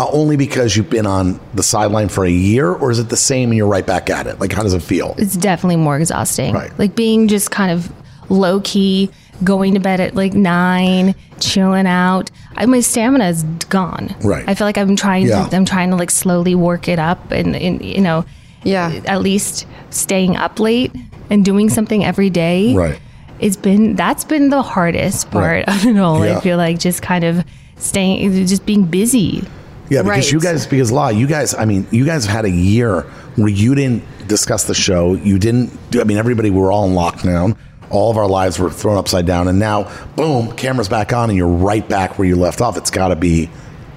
uh, 0.00 0.06
only 0.10 0.36
because 0.36 0.76
you've 0.76 0.88
been 0.90 1.06
on 1.06 1.38
the 1.54 1.62
sideline 1.62 2.08
for 2.08 2.24
a 2.24 2.30
year, 2.30 2.72
or 2.72 2.90
is 2.90 2.98
it 2.98 3.08
the 3.10 3.16
same 3.16 3.50
and 3.50 3.56
you're 3.58 3.66
right 3.68 3.86
back 3.86 4.08
at 4.10 4.26
it? 4.26 4.40
Like, 4.40 4.52
how 4.52 4.62
does 4.62 4.72
it 4.74 4.82
feel? 4.82 5.14
it's 5.18 5.36
definitely 5.36 5.76
more 5.76 5.98
exhausting. 5.98 6.54
Right. 6.54 6.76
Like 6.78 6.94
being 6.96 7.28
just 7.28 7.50
kind 7.50 7.70
of 7.70 7.92
low 8.30 8.60
key, 8.64 9.10
going 9.44 9.74
to 9.74 9.80
bed 9.80 10.00
at 10.00 10.14
like 10.14 10.32
nine, 10.32 11.14
chilling 11.40 11.86
out. 11.86 12.30
I, 12.56 12.64
my 12.66 12.80
stamina 12.80 13.28
is 13.28 13.42
gone. 13.68 14.14
Right. 14.22 14.44
I 14.48 14.54
feel 14.54 14.66
like 14.66 14.78
I'm 14.78 14.96
trying. 14.96 15.26
Yeah. 15.26 15.46
To, 15.48 15.56
I'm 15.56 15.64
trying 15.66 15.90
to 15.90 15.96
like 15.96 16.10
slowly 16.10 16.54
work 16.54 16.88
it 16.88 16.98
up, 16.98 17.30
and, 17.30 17.54
and 17.54 17.84
you 17.84 18.00
know, 18.00 18.24
Yeah. 18.64 19.02
at 19.06 19.20
least 19.20 19.66
staying 19.90 20.36
up 20.36 20.58
late 20.58 20.92
and 21.28 21.44
doing 21.44 21.68
something 21.68 22.02
every 22.02 22.30
day. 22.30 22.74
Right. 22.74 22.98
It's 23.42 23.56
been 23.56 23.94
that's 23.96 24.24
been 24.24 24.50
the 24.50 24.62
hardest 24.62 25.30
part 25.30 25.66
Right. 25.66 25.68
of 25.68 25.84
it 25.86 25.98
all. 25.98 26.24
Yeah. 26.24 26.38
I 26.38 26.40
feel 26.40 26.56
like 26.56 26.78
just 26.78 27.02
kind 27.02 27.24
of 27.24 27.44
staying, 27.76 28.46
just 28.46 28.64
being 28.64 28.84
busy. 28.84 29.44
Yeah, 29.88 30.02
because 30.02 30.08
Right. 30.26 30.32
you 30.32 30.40
guys, 30.40 30.66
because 30.66 30.90
law, 30.92 31.08
you 31.08 31.26
guys, 31.26 31.54
I 31.54 31.64
mean, 31.64 31.86
you 31.90 32.04
guys 32.06 32.24
have 32.24 32.34
had 32.36 32.44
a 32.46 32.50
year 32.50 33.02
where 33.36 33.48
you 33.48 33.74
didn't 33.74 34.02
discuss 34.28 34.64
the 34.64 34.74
show. 34.74 35.14
You 35.14 35.38
didn't 35.38 35.70
do, 35.90 36.00
I 36.00 36.04
mean, 36.04 36.16
everybody, 36.16 36.48
we 36.50 36.58
were 36.60 36.72
all 36.72 36.86
in 36.86 36.94
lockdown. 36.94 37.56
All 37.90 38.10
of 38.10 38.16
our 38.16 38.26
lives 38.28 38.58
were 38.58 38.70
thrown 38.70 38.96
upside 38.96 39.26
down. 39.26 39.48
And 39.48 39.58
now, 39.58 39.90
boom, 40.16 40.52
camera's 40.52 40.88
back 40.88 41.12
on 41.12 41.28
and 41.28 41.36
you're 41.36 41.46
right 41.48 41.86
back 41.86 42.18
where 42.18 42.26
you 42.26 42.36
left 42.36 42.62
off. 42.62 42.78
It's 42.78 42.90
got 42.90 43.08
to 43.08 43.16
be, 43.16 43.50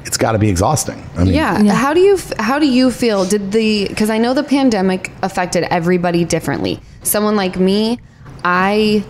it's 0.04 0.18
got 0.18 0.34
to 0.34 0.40
be 0.40 0.50
exhausting. 0.50 1.02
I 1.16 1.24
mean, 1.24 1.34
Yeah. 1.34 1.64
How 1.72 1.94
do 1.94 2.02
you 2.02 2.18
how 2.40 2.60
do 2.60 2.66
you 2.68 2.92
feel? 2.92 3.24
Did 3.24 3.52
the 3.54 3.88
because 3.88 4.10
I 4.10 4.18
know 4.18 4.34
the 4.34 4.44
pandemic 4.44 5.12
affected 5.22 5.64
everybody 5.70 6.26
differently. 6.26 6.80
Someone 7.04 7.36
like 7.38 7.58
me, 7.58 8.00
I 8.44 9.06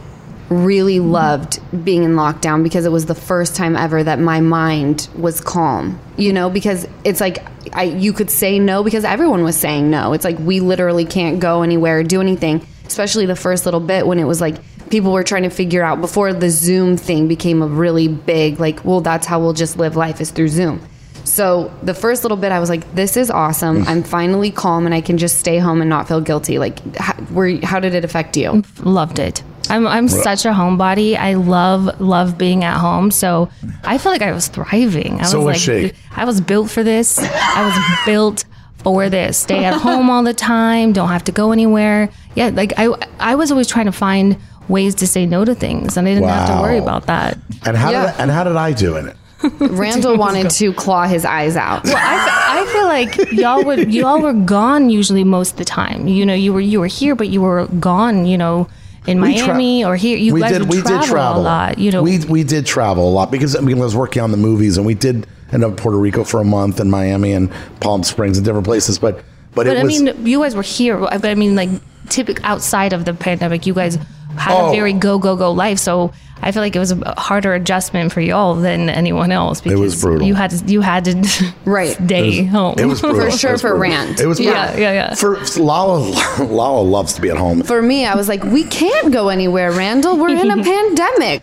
really 0.50 1.00
loved 1.00 1.60
being 1.84 2.04
in 2.04 2.12
lockdown 2.12 2.64
because 2.64 2.86
it 2.86 2.92
was 2.92 3.06
the 3.06 3.16
first 3.16 3.56
time 3.56 3.76
ever 3.76 4.04
that 4.04 4.20
my 4.20 4.42
mind 4.42 5.10
was 5.16 5.42
calm. 5.42 6.00
You 6.18 6.34
know, 6.34 6.50
because 6.50 6.88
it's 7.04 7.20
like 7.20 7.46
I 7.74 7.84
you 7.84 8.14
could 8.14 8.30
say 8.30 8.60
no 8.60 8.84
because 8.84 9.04
everyone 9.04 9.44
was 9.44 9.58
saying 9.58 9.90
no. 9.90 10.14
It's 10.14 10.26
like 10.26 10.38
we 10.40 10.60
literally 10.60 11.06
can't 11.06 11.40
go 11.40 11.64
anywhere 11.64 12.00
or 12.00 12.04
do 12.04 12.22
anything, 12.22 12.66
especially 12.86 13.26
the 13.26 13.36
first 13.36 13.66
little 13.66 13.80
bit 13.80 14.06
when 14.08 14.20
it 14.20 14.26
was 14.26 14.42
like 14.42 14.56
people 14.90 15.12
were 15.12 15.24
trying 15.24 15.44
to 15.44 15.50
figure 15.50 15.84
out 15.84 16.00
before 16.02 16.34
the 16.34 16.50
Zoom 16.50 16.98
thing 16.98 17.28
became 17.28 17.62
a 17.62 17.68
really 17.68 18.08
big 18.08 18.60
like, 18.60 18.86
well, 18.86 19.02
that's 19.02 19.26
how 19.26 19.40
we'll 19.40 19.54
just 19.54 19.78
live 19.78 19.96
life 19.96 20.22
is 20.22 20.32
through 20.32 20.50
Zoom. 20.50 20.82
So 21.26 21.74
the 21.82 21.96
first 21.96 22.24
little 22.24 22.38
bit, 22.38 22.52
I 22.52 22.60
was 22.60 22.70
like, 22.70 22.94
"This 22.94 23.18
is 23.18 23.32
awesome! 23.32 23.84
I'm 23.88 24.04
mm. 24.04 24.08
finally 24.08 24.52
calm, 24.52 24.86
and 24.86 24.94
I 24.94 25.02
can 25.02 25.18
just 25.18 25.40
stay 25.40 25.58
home 25.58 25.82
and 25.82 25.90
not 25.90 26.08
feel 26.08 26.22
guilty." 26.22 26.60
Like, 26.60 26.96
how, 26.96 27.16
were, 27.32 27.58
how 27.64 27.80
did 27.80 27.96
it 27.96 28.06
affect 28.06 28.38
you? 28.38 28.64
loved 28.84 29.18
it. 29.18 29.42
I'm 29.70 29.88
I'm 29.88 30.08
such 30.08 30.46
a 30.46 30.50
homebody. 30.50 31.16
I 31.18 31.34
love 31.36 32.00
love 32.02 32.38
being 32.38 32.64
at 32.64 32.78
home. 32.78 33.12
So 33.12 33.50
I 33.84 33.98
feel 33.98 34.12
like 34.12 34.22
I 34.22 34.32
was 34.32 34.48
thriving. 34.48 35.20
I 35.22 35.24
So 35.26 35.38
was 35.40 35.46
was 35.46 35.68
like 35.68 35.92
she. 35.92 35.94
I 36.16 36.26
was 36.26 36.42
built 36.42 36.70
for 36.70 36.84
this. 36.84 37.18
I 37.20 37.66
was 37.66 38.06
built 38.06 38.46
for 38.84 39.10
this. 39.10 39.38
Stay 39.38 39.66
at 39.66 39.74
home 39.76 40.10
all 40.10 40.24
the 40.24 40.34
time. 40.34 40.94
Don't 40.94 41.10
have 41.10 41.24
to 41.26 41.32
go 41.32 41.52
anywhere. 41.52 42.10
Yeah, 42.36 42.50
like 42.50 42.74
I 42.78 42.94
I 43.20 43.36
was 43.36 43.52
always 43.52 43.68
trying 43.68 43.86
to 43.88 43.92
find 43.92 44.38
ways 44.68 44.96
to 44.96 45.08
say 45.08 45.26
no 45.26 45.46
to 45.46 45.54
things, 45.56 45.96
and 45.98 46.08
I 46.08 46.14
didn't 46.16 46.30
have 46.30 46.50
to 46.50 46.62
worry 46.62 46.78
about 46.80 47.06
that. 47.08 47.38
And 47.66 47.78
how 47.78 47.92
Yeah. 47.92 48.06
did 48.08 48.16
I, 48.16 48.22
and 48.24 48.32
how 48.32 48.44
did 48.44 48.56
I 48.56 48.72
do 48.74 48.98
in 48.98 49.08
it? 49.10 49.18
Randall 49.60 50.18
wanted 50.18 50.50
to 50.52 50.74
claw 50.74 51.06
his 51.06 51.24
eyes 51.24 51.56
out. 51.56 51.82
I, 51.86 52.62
I 52.62 52.72
feel 52.74 52.86
like 52.86 53.32
y'all 53.32 53.64
were 53.64 53.76
y'all 53.76 54.22
were 54.22 54.34
gone 54.34 54.90
usually 54.90 55.24
most 55.24 55.52
of 55.52 55.58
the 55.58 55.66
time. 55.66 56.08
You 56.08 56.26
know, 56.26 56.34
you 56.34 56.52
were 56.54 56.62
you 56.62 56.80
were 56.80 56.88
here, 56.88 57.16
but 57.16 57.30
you 57.30 57.42
were 57.42 57.68
gone. 57.80 58.26
You 58.26 58.38
know, 58.40 58.68
in 59.08 59.22
We 59.22 59.38
tra- 59.38 59.48
Miami 59.48 59.86
or 59.86 59.96
here. 59.96 60.18
You 60.18 60.34
we 60.34 60.42
guys 60.42 60.52
did 60.52 60.70
we 60.70 60.82
travel, 60.82 61.00
did 61.00 61.10
travel 61.10 61.42
a 61.42 61.44
lot. 61.44 61.78
You 61.78 61.92
know, 61.92 62.04
we 62.04 62.20
we 62.26 62.44
did 62.44 62.66
travel 62.66 63.08
a 63.08 63.12
lot 63.12 63.32
because 63.32 63.56
I 63.56 63.60
mean 63.62 63.78
I 63.78 63.82
was 63.82 63.96
working 63.96 64.22
on 64.22 64.32
the 64.32 64.38
movies 64.38 64.78
and 64.78 64.86
we 64.86 64.94
did 64.94 65.28
end 65.52 65.64
up 65.64 65.72
in 65.72 65.76
Puerto 65.76 65.98
Rico 65.98 66.24
for 66.24 66.40
a 66.40 66.46
month 66.46 66.80
and 66.80 66.90
Miami 66.90 67.34
and 67.34 67.52
Palm 67.80 68.04
Springs 68.04 68.38
and 68.38 68.46
different 68.46 68.66
places. 68.66 69.00
But 69.00 69.24
but, 69.56 69.68
But 69.68 69.78
I 69.78 69.84
was 69.84 70.02
mean, 70.02 70.26
you 70.26 70.42
guys 70.42 70.54
were 70.56 70.62
here. 70.62 70.98
But 70.98 71.26
I 71.26 71.36
mean, 71.36 71.56
like, 71.56 71.70
typical 72.10 72.46
outside 72.46 72.92
of 72.92 73.06
the 73.06 73.14
pandemic, 73.14 73.66
you 73.66 73.74
guys 73.74 73.98
had 74.38 74.54
Oh. 74.60 74.72
a 74.72 74.76
very 74.76 74.94
go 74.94 75.18
go 75.20 75.36
go 75.36 75.52
life. 75.52 75.80
So 75.80 76.12
I 76.42 76.52
feel 76.52 76.62
like 76.62 76.76
it 76.76 76.80
was 76.80 76.92
a 76.92 77.20
harder 77.20 77.54
adjustment 77.54 78.12
for 78.12 78.20
y'all 78.22 78.56
than 78.56 78.90
anyone 78.90 79.32
else. 79.32 79.62
Because 79.62 79.80
it 79.80 79.82
was 79.82 80.02
brutal. 80.02 80.28
You 80.28 80.36
had 80.36 80.52
to, 80.52 80.66
you 80.66 80.82
had 80.82 81.06
to 81.06 81.24
Right. 81.66 81.96
stay 81.96 82.44
home. 82.44 82.76
It 82.78 82.86
was 82.86 83.02
brutal. 83.02 83.32
For 83.32 83.38
sure 83.38 83.52
was 83.54 83.62
for 83.62 83.70
brutal. 83.76 83.82
Rand. 83.98 84.20
It 84.20 84.28
was 84.28 84.40
Yeah, 84.40 84.76
yeah, 84.78 84.92
yeah. 84.92 85.14
For 85.16 85.38
Lala, 85.58 86.00
Lala 86.44 86.82
loves 86.82 87.14
to 87.14 87.22
be 87.22 87.30
at 87.30 87.38
home. 87.38 87.64
For 87.64 87.82
me, 87.82 88.06
I 88.06 88.16
was 88.16 88.28
like, 88.28 88.44
we 88.44 88.64
can't 88.66 89.12
go 89.14 89.30
anywhere, 89.30 89.72
Randall. 89.72 90.18
We're 90.18 90.30
in 90.30 90.52
a 90.52 90.62
pandemic. 90.64 91.42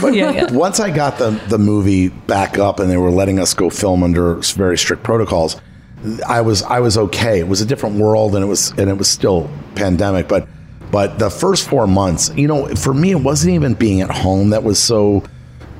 But 0.00 0.14
Yeah, 0.14 0.30
yeah. 0.30 0.52
once 0.52 0.78
I 0.80 0.90
got 0.90 1.18
the 1.18 1.30
the 1.48 1.58
movie 1.58 2.08
back 2.10 2.58
up 2.58 2.78
and 2.78 2.88
they 2.90 2.98
were 2.98 3.10
letting 3.10 3.40
us 3.40 3.52
go 3.54 3.68
film 3.70 4.02
under 4.04 4.34
very 4.34 4.78
strict 4.78 5.02
protocols, 5.02 5.60
I 6.28 6.42
was 6.42 6.62
I 6.62 6.80
was 6.80 6.96
okay. 6.98 7.40
It 7.40 7.48
was 7.48 7.62
a 7.62 7.66
different 7.66 7.96
world 7.96 8.34
and 8.36 8.44
it 8.44 8.48
was 8.48 8.70
and 8.78 8.88
it 8.90 8.96
was 8.98 9.08
still 9.08 9.50
pandemic, 9.74 10.28
but 10.28 10.46
but 10.90 11.18
the 11.18 11.30
first 11.30 11.68
four 11.68 11.86
months, 11.86 12.30
you 12.36 12.46
know, 12.48 12.66
for 12.76 12.94
me 12.94 13.10
it 13.12 13.20
wasn't 13.20 13.54
even 13.54 13.74
being 13.74 14.00
at 14.00 14.10
home 14.10 14.50
that 14.50 14.62
was 14.62 14.78
so 14.78 15.24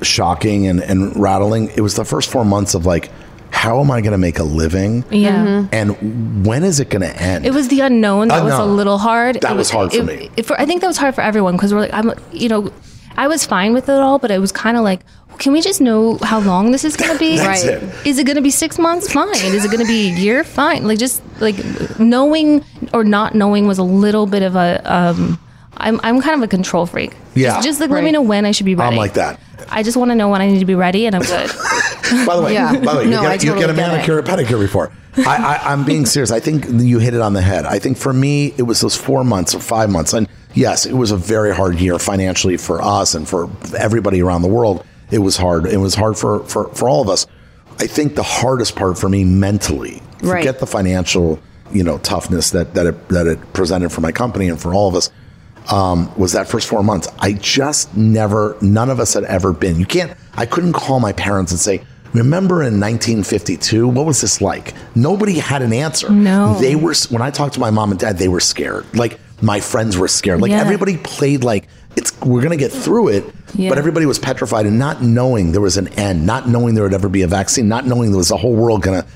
shocking 0.03 0.67
and, 0.67 0.81
and 0.81 1.17
rattling. 1.17 1.69
It 1.77 1.81
was 1.81 1.95
the 1.95 2.05
first 2.05 2.31
four 2.31 2.45
months 2.45 2.75
of 2.75 2.87
like, 2.87 3.11
how 3.51 3.81
am 3.81 3.91
I 3.91 4.01
gonna 4.01 4.19
make 4.19 4.39
a 4.39 4.43
living? 4.45 5.05
Yeah. 5.11 5.45
Mm-hmm. 5.45 5.69
And 5.75 6.45
when 6.47 6.63
is 6.65 6.81
it 6.81 6.91
gonna 6.91 7.07
end? 7.07 7.47
It 7.47 7.55
was 7.55 7.69
the 7.69 7.81
unknown 7.81 8.29
that 8.29 8.45
was 8.45 8.53
a 8.55 8.65
little 8.65 8.99
hard. 8.99 9.37
That 9.41 9.53
It 9.53 9.57
was 9.57 9.71
hard 9.71 9.93
for 9.93 9.99
it- 9.99 10.05
me. 10.07 10.31
it- 10.37 10.45
for, 10.47 10.61
I 10.61 10.67
think 10.67 10.81
that 10.83 10.87
was 10.89 10.99
hard 10.99 11.15
for 11.15 11.23
everyone 11.23 11.57
because 11.57 11.73
we're 11.73 11.81
like, 11.81 11.93
I'm, 11.95 12.13
you 12.33 12.49
know, 12.49 12.71
I 13.17 13.29
was 13.29 13.47
fine 13.47 13.73
with 13.73 13.89
it 13.89 13.95
all, 13.95 14.19
but 14.19 14.31
it 14.31 14.39
was 14.41 14.53
kind 14.53 14.77
of 14.77 14.83
like, 14.85 15.01
can 15.39 15.53
we 15.53 15.63
just 15.63 15.81
know 15.81 16.19
how 16.23 16.39
long 16.41 16.71
this 16.73 16.85
is 16.85 16.97
going 16.97 17.13
to 17.13 17.19
be? 17.19 17.37
That's 17.39 17.65
Right. 17.65 17.75
it. 17.83 18.07
Is 18.07 18.19
it 18.19 18.25
going 18.27 18.37
to 18.37 18.43
be 18.43 18.51
six 18.51 18.79
months? 18.79 19.11
Fine. 19.11 19.35
Is 19.35 19.65
it 19.65 19.69
going 19.71 19.81
to 19.81 19.87
be 19.87 20.11
a 20.11 20.13
year? 20.19 20.45
Fine. 20.45 20.87
Like 20.87 20.99
just 20.99 21.23
like 21.41 21.57
knowing 21.99 22.63
or 22.95 23.05
not 23.05 23.35
knowing 23.35 23.67
was 23.67 23.79
a 23.79 23.83
little 23.83 24.27
bit 24.27 24.43
of 24.43 24.57
a. 24.57 24.81
Um, 24.85 25.39
I'm 25.79 26.01
I'm 26.03 26.21
kind 26.23 26.35
of 26.37 26.43
a 26.43 26.49
control 26.49 26.87
freak. 26.87 27.15
Yeah. 27.35 27.55
Just, 27.57 27.67
just 27.67 27.81
like 27.81 27.91
let 27.91 28.03
me 28.05 28.11
know 28.11 28.23
when 28.23 28.47
I 28.47 28.53
should 28.53 28.65
be 28.67 28.75
ready. 28.75 28.93
I'm 28.93 28.97
like 28.97 29.15
that. 29.15 29.39
I 29.69 29.83
just 29.83 29.97
want 29.97 30.11
to 30.11 30.15
know 30.15 30.29
when 30.29 30.41
I 30.41 30.47
need 30.49 30.61
to 30.61 30.65
be 30.65 30.75
ready, 30.75 31.07
and 31.07 31.15
I'm 31.17 31.23
good. 31.23 31.51
By 32.27 32.37
the 32.37 32.43
way, 32.43 32.55
Yeah. 32.55 32.73
by 32.81 32.93
the 32.93 32.99
way, 32.99 33.05
you 33.05 33.11
No, 33.11 33.23
get, 33.23 33.31
I 33.31 33.35
you 33.35 33.55
get 33.55 33.65
a 33.71 33.75
get 33.75 33.77
manicure, 33.77 34.19
a 34.19 34.23
pedicure 34.23 34.61
before. 34.61 34.93
I, 35.19 35.37
I, 35.65 35.73
I'm 35.73 35.85
being 35.85 36.07
serious. 36.07 36.31
I 36.31 36.41
think 36.41 36.67
you 36.71 36.99
hit 36.99 37.15
it 37.15 37.21
on 37.21 37.33
the 37.33 37.41
head. 37.41 37.65
I 37.67 37.79
think 37.79 37.97
for 37.97 38.13
me, 38.13 38.55
it 38.59 38.63
was 38.63 38.81
those 38.81 38.95
four 38.97 39.25
months 39.25 39.55
or 39.55 39.61
five 39.61 39.91
months, 39.91 40.13
and 40.13 40.29
yes, 40.55 40.87
it 40.87 40.93
was 40.95 41.11
a 41.11 41.17
very 41.17 41.55
hard 41.55 41.81
year 41.81 41.99
financially 41.99 42.57
for 42.59 42.81
us 42.83 43.15
and 43.15 43.27
for 43.29 43.51
everybody 43.77 44.23
around 44.23 44.43
the 44.43 44.49
world. 44.49 44.85
It 45.11 45.19
was 45.19 45.37
hard. 45.37 45.67
It 45.67 45.79
was 45.79 45.95
hard 45.95 46.17
for 46.17 46.41
for, 46.45 46.69
for 46.75 46.89
all 46.89 47.03
of 47.03 47.09
us. 47.09 47.27
I 47.81 47.87
think 47.87 48.15
the 48.15 48.23
hardest 48.23 48.77
part 48.77 48.99
for 48.99 49.09
me 49.09 49.25
mentally, 49.25 50.01
Right. 50.23 50.41
forget 50.41 50.59
the 50.61 50.67
financial, 50.67 51.39
you 51.73 51.83
know, 51.85 51.99
toughness 51.99 52.51
that 52.51 52.75
that 52.75 52.87
it, 52.87 53.09
that 53.09 53.27
it 53.27 53.53
presented 53.53 53.91
for 53.91 54.01
my 54.01 54.13
company 54.13 54.49
and 54.49 54.61
for 54.61 54.73
all 54.75 54.89
of 54.89 54.95
us 54.95 55.11
um, 55.73 56.13
was 56.17 56.33
that 56.33 56.49
first 56.49 56.69
four 56.69 56.83
months. 56.83 57.09
I 57.19 57.33
just 57.33 57.97
never, 57.97 58.57
none 58.61 58.89
of 58.91 59.01
us 59.01 59.15
had 59.15 59.25
ever 59.25 59.53
been. 59.53 59.79
You 59.81 59.87
can't, 59.87 60.17
I 60.35 60.47
couldn't 60.47 60.75
call 60.75 61.01
my 61.01 61.13
parents 61.13 61.51
and 61.53 61.61
say, 61.61 61.83
Remember 62.15 62.63
in 62.63 62.81
1952, 62.81 63.89
what 63.89 64.07
was 64.07 64.21
this 64.23 64.41
like? 64.41 64.73
Nobody 64.95 65.35
had 65.39 65.61
an 65.61 65.73
answer. 65.73 66.09
No. 66.09 66.55
They 66.59 66.75
were, 66.75 66.95
when 67.11 67.21
I 67.21 67.31
talked 67.31 67.55
to 67.55 67.61
my 67.61 67.71
mom 67.71 67.91
and 67.91 68.01
dad, 68.01 68.17
they 68.17 68.29
were 68.29 68.41
scared. 68.41 68.87
Like 68.97 69.19
my 69.43 69.61
friends 69.61 69.99
were 69.99 70.09
scared. 70.09 70.41
Like 70.41 70.51
Yeah. 70.51 70.61
everybody 70.61 70.97
played 70.97 71.45
like, 71.45 71.69
it's, 71.95 72.19
we're 72.21 72.41
going 72.41 72.57
to 72.57 72.63
get 72.63 72.73
through 72.73 73.09
it. 73.09 73.25
Yeah. 73.55 73.69
But 73.69 73.77
everybody 73.79 74.07
was 74.07 74.19
petrified 74.19 74.65
and 74.67 74.79
not 74.79 75.03
knowing 75.03 75.53
there 75.53 75.61
was 75.61 75.77
an 75.77 75.89
end, 75.89 76.25
not 76.25 76.49
knowing 76.49 76.75
there 76.75 76.85
would 76.85 76.95
ever 76.95 77.09
be 77.11 77.23
a 77.23 77.27
vaccine, 77.29 77.69
not 77.69 77.87
knowing 77.87 78.11
there 78.13 78.19
was 78.19 78.31
a 78.31 78.37
whole 78.37 78.55
world 78.55 78.83
going 78.83 79.03
to, 79.03 79.09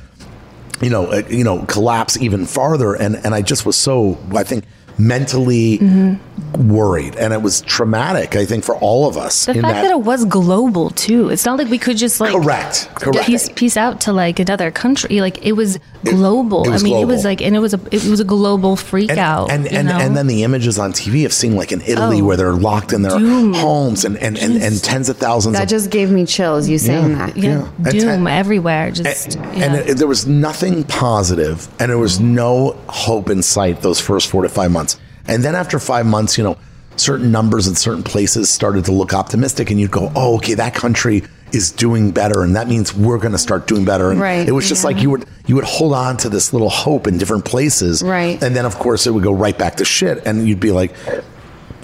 you 0.80 0.90
know, 0.90 1.06
uh, 1.06 1.22
you 1.28 1.44
know, 1.44 1.64
collapse 1.66 2.16
even 2.18 2.46
farther. 2.46 2.94
And 2.94 3.16
and 3.16 3.34
I 3.34 3.42
just 3.42 3.66
was 3.66 3.76
so, 3.76 4.18
I 4.34 4.44
think, 4.44 4.64
mentally 5.00 5.78
mm-hmm. 5.78 6.68
worried, 6.68 7.16
and 7.16 7.32
it 7.32 7.42
was 7.42 7.62
traumatic. 7.62 8.36
I 8.36 8.44
think 8.44 8.64
for 8.64 8.76
all 8.76 9.08
of 9.08 9.16
us. 9.16 9.46
The 9.46 9.52
in 9.52 9.62
fact 9.62 9.82
that, 9.82 9.90
it 9.90 10.00
was 10.00 10.24
global 10.24 10.90
too. 10.90 11.30
It's 11.30 11.44
not 11.44 11.58
like 11.58 11.68
we 11.68 11.78
could 11.78 11.96
just 11.96 12.20
like 12.20 12.32
correct, 12.32 12.88
correct. 12.94 13.26
piece 13.26 13.48
piece 13.50 13.76
out 13.76 14.00
to 14.02 14.12
like 14.12 14.38
another 14.38 14.70
country. 14.70 15.20
Like 15.20 15.44
it 15.44 15.52
was 15.52 15.78
global. 16.04 16.64
it 16.64 16.70
was 16.70 16.82
I 16.82 16.84
mean, 16.84 16.96
it 16.96 17.06
was 17.06 17.24
like, 17.24 17.40
and 17.40 17.56
it 17.56 17.60
was 17.60 17.74
a 17.74 17.80
it 17.90 18.04
was 18.04 18.20
a 18.20 18.24
global 18.24 18.76
freak 18.76 19.10
and, 19.10 19.18
out. 19.18 19.50
and 19.50 19.64
you 19.64 19.76
and, 19.76 19.88
and 19.88 20.16
then 20.16 20.26
the 20.26 20.44
images 20.44 20.78
on 20.78 20.92
TV 20.92 21.24
of 21.24 21.32
seeing 21.32 21.56
like 21.56 21.72
in 21.72 21.80
Italy 21.82 22.20
Oh, 22.20 22.24
where 22.24 22.36
they're 22.36 22.52
locked 22.52 22.92
in 22.92 23.02
their 23.02 23.18
doom. 23.18 23.54
homes 23.54 24.04
and 24.04 24.16
and, 24.18 24.36
and, 24.38 24.62
and 24.62 24.82
tens 24.82 25.08
of 25.08 25.16
thousands 25.16 25.56
That 25.56 25.64
of 25.64 25.68
just 25.68 25.90
gave 25.90 26.10
me 26.10 26.26
chills, 26.26 26.68
you 26.68 26.78
saying 26.78 27.18
that. 27.18 27.36
yeah, 27.36 27.70
yeah. 27.82 27.90
Doom 27.90 28.26
te- 28.26 28.30
everywhere. 28.30 28.90
Just 28.90 29.36
and, 29.36 29.56
yeah. 29.56 29.64
and 29.64 29.90
it, 29.90 29.96
there 29.96 30.08
was 30.08 30.26
nothing 30.26 30.84
positive 30.84 31.68
and 31.80 31.90
there 31.90 31.98
was 31.98 32.20
no 32.20 32.76
hope 32.88 33.30
in 33.30 33.42
sight 33.42 33.80
those 33.82 34.00
first 34.00 34.28
four 34.28 34.42
to 34.42 34.48
five 34.48 34.70
months 34.70 34.89
and 35.26 35.42
then 35.44 35.54
after 35.54 35.78
five 35.78 36.06
months 36.06 36.36
you 36.38 36.44
know 36.44 36.56
certain 36.96 37.30
numbers 37.32 37.66
in 37.66 37.74
certain 37.74 38.02
places 38.02 38.50
started 38.50 38.84
to 38.84 38.92
look 38.92 39.14
optimistic 39.14 39.70
and 39.70 39.78
you'd 39.80 39.90
go 39.90 40.10
oh 40.14 40.36
okay 40.36 40.54
that 40.54 40.74
country 40.74 41.22
is 41.52 41.70
doing 41.72 42.10
better 42.12 42.42
and 42.42 42.54
that 42.56 42.68
means 42.68 42.94
we're 42.94 43.18
going 43.18 43.32
to 43.32 43.38
start 43.38 43.66
doing 43.66 43.84
better 43.84 44.10
and 44.10 44.20
Right. 44.20 44.46
it 44.48 44.52
was 44.52 44.68
just 44.68 44.84
like 44.84 45.00
you 45.02 45.10
would 45.10 45.24
you 45.46 45.54
would 45.56 45.64
hold 45.64 45.94
on 45.94 46.16
to 46.18 46.28
this 46.28 46.52
little 46.52 46.68
hope 46.70 47.06
in 47.06 47.18
different 47.18 47.44
places 47.44 48.02
Right. 48.02 48.40
and 48.42 48.54
then 48.54 48.66
of 48.66 48.76
course 48.78 49.06
it 49.06 49.10
would 49.12 49.22
go 49.24 49.32
right 49.32 49.56
back 49.58 49.76
to 49.76 49.84
shit 49.84 50.24
and 50.26 50.46
you'd 50.46 50.60
be 50.60 50.70
like 50.70 50.94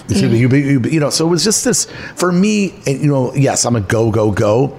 you'd 0.07 0.31
be- 0.51 0.61
you'd 0.61 0.81
be- 0.83 0.91
you 0.91 0.99
know 0.99 1.09
so 1.09 1.25
it 1.27 1.29
was 1.29 1.43
just 1.43 1.65
this 1.65 1.85
for 2.15 2.31
me 2.31 2.79
and, 2.85 3.01
you 3.01 3.07
know 3.07 3.33
yes 3.35 3.65
i'm 3.65 3.75
a 3.75 3.81
go 3.81 4.09
go 4.11 4.31
go 4.31 4.77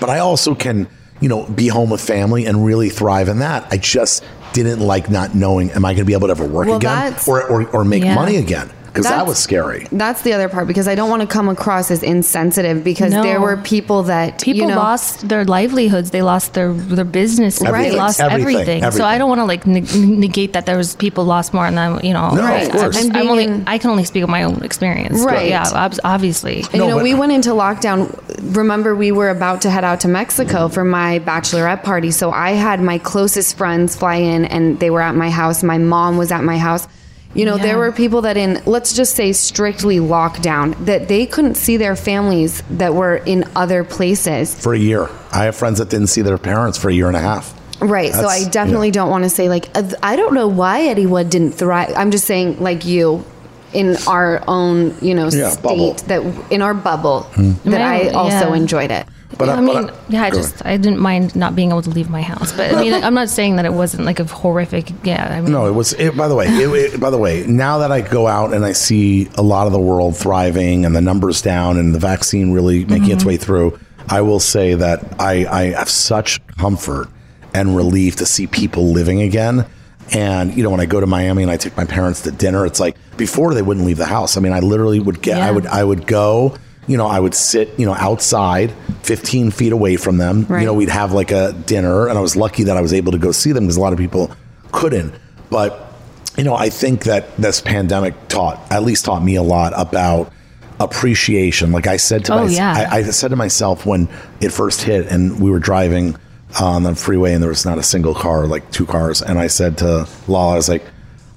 but 0.00 0.08
I 0.08 0.20
also 0.20 0.54
can, 0.54 0.88
you 1.20 1.28
know, 1.28 1.44
be 1.44 1.68
home 1.68 1.90
with 1.90 2.00
family 2.00 2.46
and 2.46 2.64
really 2.64 2.88
thrive 2.88 3.28
in 3.28 3.40
that. 3.40 3.66
I 3.70 3.76
just 3.76 4.24
didn't 4.52 4.80
like 4.80 5.10
not 5.10 5.34
knowing, 5.34 5.70
am 5.72 5.84
I 5.84 5.90
going 5.92 5.98
to 6.02 6.04
be 6.04 6.12
able 6.14 6.28
to 6.28 6.32
ever 6.32 6.46
work 6.46 6.66
Well, 6.68 6.76
again 6.76 7.14
or, 7.26 7.42
or, 7.48 7.68
or 7.70 7.84
make 7.84 8.04
Yeah. 8.04 8.14
money 8.14 8.36
again? 8.36 8.70
Because 8.92 9.06
that 9.08 9.26
was 9.26 9.38
scary. 9.38 9.86
That's 9.90 10.20
the 10.20 10.34
other 10.34 10.48
part 10.50 10.66
because 10.66 10.86
I 10.86 10.94
don't 10.94 11.08
want 11.08 11.22
to 11.22 11.26
come 11.26 11.48
across 11.48 11.90
as 11.90 12.02
insensitive 12.02 12.84
because 12.84 13.12
No. 13.12 13.22
there 13.22 13.40
were 13.40 13.56
people 13.56 14.02
that 14.04 14.42
People 14.42 14.62
you 14.62 14.66
know, 14.68 14.76
lost 14.76 15.26
their 15.28 15.44
livelihoods. 15.46 16.10
They 16.10 16.20
lost 16.20 16.52
their 16.52 16.72
their 16.74 17.04
business. 17.06 17.62
Everything. 17.62 17.92
They 17.92 17.96
lost 17.96 18.20
Everything. 18.20 18.56
everything. 18.82 18.90
So 18.92 19.04
I 19.04 19.16
don't 19.16 19.30
want 19.30 19.38
to 19.40 19.46
like 19.46 19.66
neg- 19.66 19.94
negate 19.94 20.52
that 20.52 20.66
there 20.66 20.76
was 20.76 20.94
people 20.96 21.24
lost 21.24 21.54
more, 21.54 21.64
and 21.66 21.76
then 21.78 22.00
you 22.04 22.12
know. 22.12 22.34
No, 22.34 22.42
of 22.42 22.50
I- 22.50 22.68
course. 22.68 22.98
I'm, 22.98 23.06
And 23.08 23.16
I'm 23.16 23.28
only. 23.30 23.44
in- 23.44 23.64
I 23.66 23.78
can 23.78 23.88
only 23.90 24.04
speak 24.04 24.24
of 24.24 24.28
my 24.28 24.42
own 24.42 24.62
experience. 24.62 25.20
Right. 25.20 25.48
yeah. 25.48 25.64
Obviously. 26.04 26.60
And, 26.72 26.74
No, 26.74 26.84
you 26.84 26.90
know, 26.90 26.96
but- 26.96 27.04
we 27.04 27.14
went 27.14 27.32
into 27.32 27.50
lockdown. 27.50 28.14
Remember, 28.54 28.94
we 28.94 29.10
were 29.12 29.30
about 29.30 29.62
to 29.62 29.70
head 29.70 29.84
out 29.84 30.00
to 30.00 30.08
Mexico 30.08 30.68
for 30.68 30.84
my 30.84 31.18
bachelorette 31.20 31.82
party. 31.82 32.10
So 32.10 32.30
I 32.30 32.50
had 32.52 32.80
my 32.82 32.98
closest 32.98 33.56
friends 33.56 33.96
fly 33.96 34.16
in 34.16 34.44
and 34.44 34.78
they 34.80 34.90
were 34.90 35.00
at 35.00 35.14
my 35.16 35.30
house. 35.30 35.62
My 35.62 35.78
mom 35.78 36.18
was 36.18 36.30
at 36.30 36.44
my 36.44 36.58
house. 36.58 36.86
You 37.34 37.46
know, 37.46 37.56
Yeah. 37.56 37.62
there 37.62 37.78
were 37.78 37.92
people 37.92 38.20
that 38.22 38.36
in, 38.36 38.60
let's 38.66 38.92
just 38.94 39.14
say 39.16 39.32
strictly 39.32 39.98
lockdown, 39.98 40.74
that 40.84 41.08
they 41.08 41.24
couldn't 41.26 41.56
see 41.56 41.76
their 41.76 41.96
families 41.96 42.62
that 42.70 42.94
were 42.94 43.16
in 43.16 43.44
other 43.56 43.84
places. 43.84 44.54
For 44.54 44.74
a 44.74 44.78
year. 44.78 45.08
I 45.32 45.44
have 45.44 45.56
friends 45.56 45.78
that 45.78 45.88
didn't 45.88 46.08
see 46.08 46.20
their 46.22 46.38
parents 46.38 46.76
for 46.78 46.88
a 46.90 46.92
year 46.92 47.06
and 47.08 47.16
a 47.16 47.20
half. 47.20 47.54
Right. 47.80 48.12
so 48.12 48.28
I 48.28 48.44
definitely 48.48 48.88
yeah. 48.88 48.92
don't 48.92 49.10
want 49.10 49.24
to 49.24 49.30
say 49.30 49.48
like 49.48 49.68
uh, 49.74 49.82
I 50.04 50.14
don't 50.14 50.34
know 50.34 50.46
why 50.46 50.82
anyone 50.82 51.28
didn't 51.28 51.52
thrive. 51.52 51.92
I'm 51.96 52.12
just 52.12 52.26
saying 52.26 52.60
like 52.60 52.84
you 52.84 53.24
in 53.72 53.96
our 54.06 54.40
own, 54.46 54.94
you 55.00 55.14
know, 55.14 55.28
Yeah, 55.32 55.48
state 55.48 55.62
bubble. 55.62 55.94
that 56.06 56.22
in 56.52 56.62
our 56.62 56.74
bubble 56.74 57.26
that 57.36 57.56
Right, 57.64 58.06
I 58.06 58.10
also 58.10 58.50
yeah. 58.50 58.54
enjoyed 58.54 58.90
it. 58.92 59.04
But 59.46 59.56
I 59.56 59.58
I- 59.58 59.60
mean, 59.60 59.86
but 59.86 59.94
I- 59.94 59.96
yeah, 60.08 60.22
I 60.24 60.30
just 60.30 60.64
I 60.64 60.76
didn't 60.76 60.98
mind 60.98 61.34
not 61.34 61.56
being 61.56 61.70
able 61.70 61.82
to 61.82 61.90
leave 61.90 62.08
my 62.08 62.22
house, 62.22 62.52
but 62.52 62.74
I 62.74 62.80
mean, 62.80 62.94
I'm 63.04 63.14
not 63.14 63.28
saying 63.28 63.56
that 63.56 63.64
it 63.64 63.72
wasn't 63.72 64.04
like 64.04 64.20
a 64.20 64.24
horrific. 64.24 64.90
Yeah, 65.02 65.26
I 65.30 65.40
mean, 65.40 65.52
No, 65.52 65.66
it 65.66 65.72
was. 65.72 65.92
It, 65.94 66.16
by 66.16 66.28
the 66.28 66.34
way, 66.34 66.46
it, 66.46 66.94
it, 66.94 67.00
by 67.00 67.10
the 67.10 67.18
way, 67.18 67.44
now 67.46 67.78
that 67.78 67.90
I 67.90 68.00
go 68.00 68.26
out 68.26 68.54
and 68.54 68.64
I 68.64 68.72
see 68.72 69.28
a 69.36 69.42
lot 69.42 69.66
of 69.66 69.72
the 69.72 69.80
world 69.80 70.16
thriving 70.16 70.84
and 70.84 70.94
the 70.94 71.00
numbers 71.00 71.42
down 71.42 71.78
and 71.78 71.94
the 71.94 71.98
vaccine 71.98 72.52
really 72.52 72.84
making 72.84 73.10
its 73.10 73.20
mm-hmm. 73.20 73.28
way 73.28 73.36
through, 73.36 73.78
I 74.08 74.20
will 74.20 74.40
say 74.40 74.74
that 74.74 75.20
I, 75.20 75.46
I 75.46 75.62
have 75.72 75.88
such 75.88 76.44
comfort 76.58 77.08
and 77.54 77.76
relief 77.76 78.16
to 78.16 78.26
see 78.26 78.46
people 78.46 78.92
living 78.92 79.22
again. 79.22 79.66
And 80.12 80.54
you 80.56 80.62
know, 80.62 80.70
when 80.70 80.80
I 80.80 80.86
go 80.86 81.00
to 81.00 81.06
Miami 81.06 81.42
and 81.42 81.50
I 81.50 81.56
take 81.56 81.76
my 81.76 81.84
parents 81.84 82.22
to 82.22 82.30
dinner, 82.30 82.66
it's 82.66 82.80
like 82.80 82.96
before 83.16 83.54
they 83.54 83.62
wouldn't 83.62 83.86
leave 83.86 83.96
the 83.98 84.06
house. 84.06 84.36
I 84.36 84.40
mean, 84.40 84.52
I 84.52 84.60
literally 84.60 85.00
would 85.00 85.22
get, 85.22 85.40
I 85.40 85.50
would, 85.50 85.66
I 85.66 85.82
would 85.82 86.06
go. 86.06 86.56
You 86.88 86.96
know, 86.96 87.06
I 87.06 87.20
would 87.20 87.34
sit, 87.34 87.78
you 87.78 87.86
know, 87.86 87.94
outside, 87.94 88.72
15 89.02 89.50
feet 89.52 89.72
away 89.72 89.96
from 89.96 90.18
them. 90.18 90.46
Right. 90.48 90.60
You 90.60 90.66
know, 90.66 90.74
we'd 90.74 90.88
have 90.88 91.12
like 91.12 91.30
a 91.30 91.52
dinner, 91.52 92.08
and 92.08 92.18
I 92.18 92.20
was 92.20 92.34
lucky 92.36 92.64
that 92.64 92.76
I 92.76 92.80
was 92.80 92.92
able 92.92 93.12
to 93.12 93.18
go 93.18 93.30
see 93.32 93.52
them 93.52 93.64
because 93.64 93.76
a 93.76 93.80
lot 93.80 93.92
of 93.92 93.98
people 93.98 94.32
couldn't. 94.72 95.14
But 95.50 95.88
you 96.36 96.44
know, 96.44 96.54
I 96.56 96.70
think 96.70 97.04
that 97.04 97.36
this 97.36 97.60
pandemic 97.60 98.14
taught, 98.28 98.58
at 98.72 98.82
least 98.82 99.04
taught 99.04 99.22
me 99.22 99.36
a 99.36 99.42
lot 99.42 99.72
about 99.76 100.32
appreciation. 100.80 101.72
Like 101.72 101.86
I 101.86 101.96
said 101.96 102.24
to 102.26 102.32
Oh, 102.34 102.36
myself, 102.44 102.56
yeah. 102.78 102.88
I, 102.90 102.96
I 102.98 103.02
said 103.04 103.28
to 103.28 103.36
myself 103.36 103.86
when 103.86 104.08
it 104.40 104.50
first 104.50 104.82
hit, 104.82 105.06
and 105.06 105.40
we 105.40 105.50
were 105.50 105.58
driving 105.60 106.16
on 106.60 106.82
the 106.82 106.94
freeway, 106.94 107.32
and 107.32 107.42
there 107.42 107.48
was 107.50 107.64
not 107.64 107.78
a 107.78 107.82
single 107.82 108.14
car, 108.14 108.46
like 108.46 108.70
two 108.72 108.86
cars, 108.86 109.22
and 109.22 109.38
I 109.38 109.46
said 109.46 109.78
to 109.78 110.08
Lala, 110.28 110.54
I 110.54 110.56
was 110.56 110.68
like, 110.68 110.84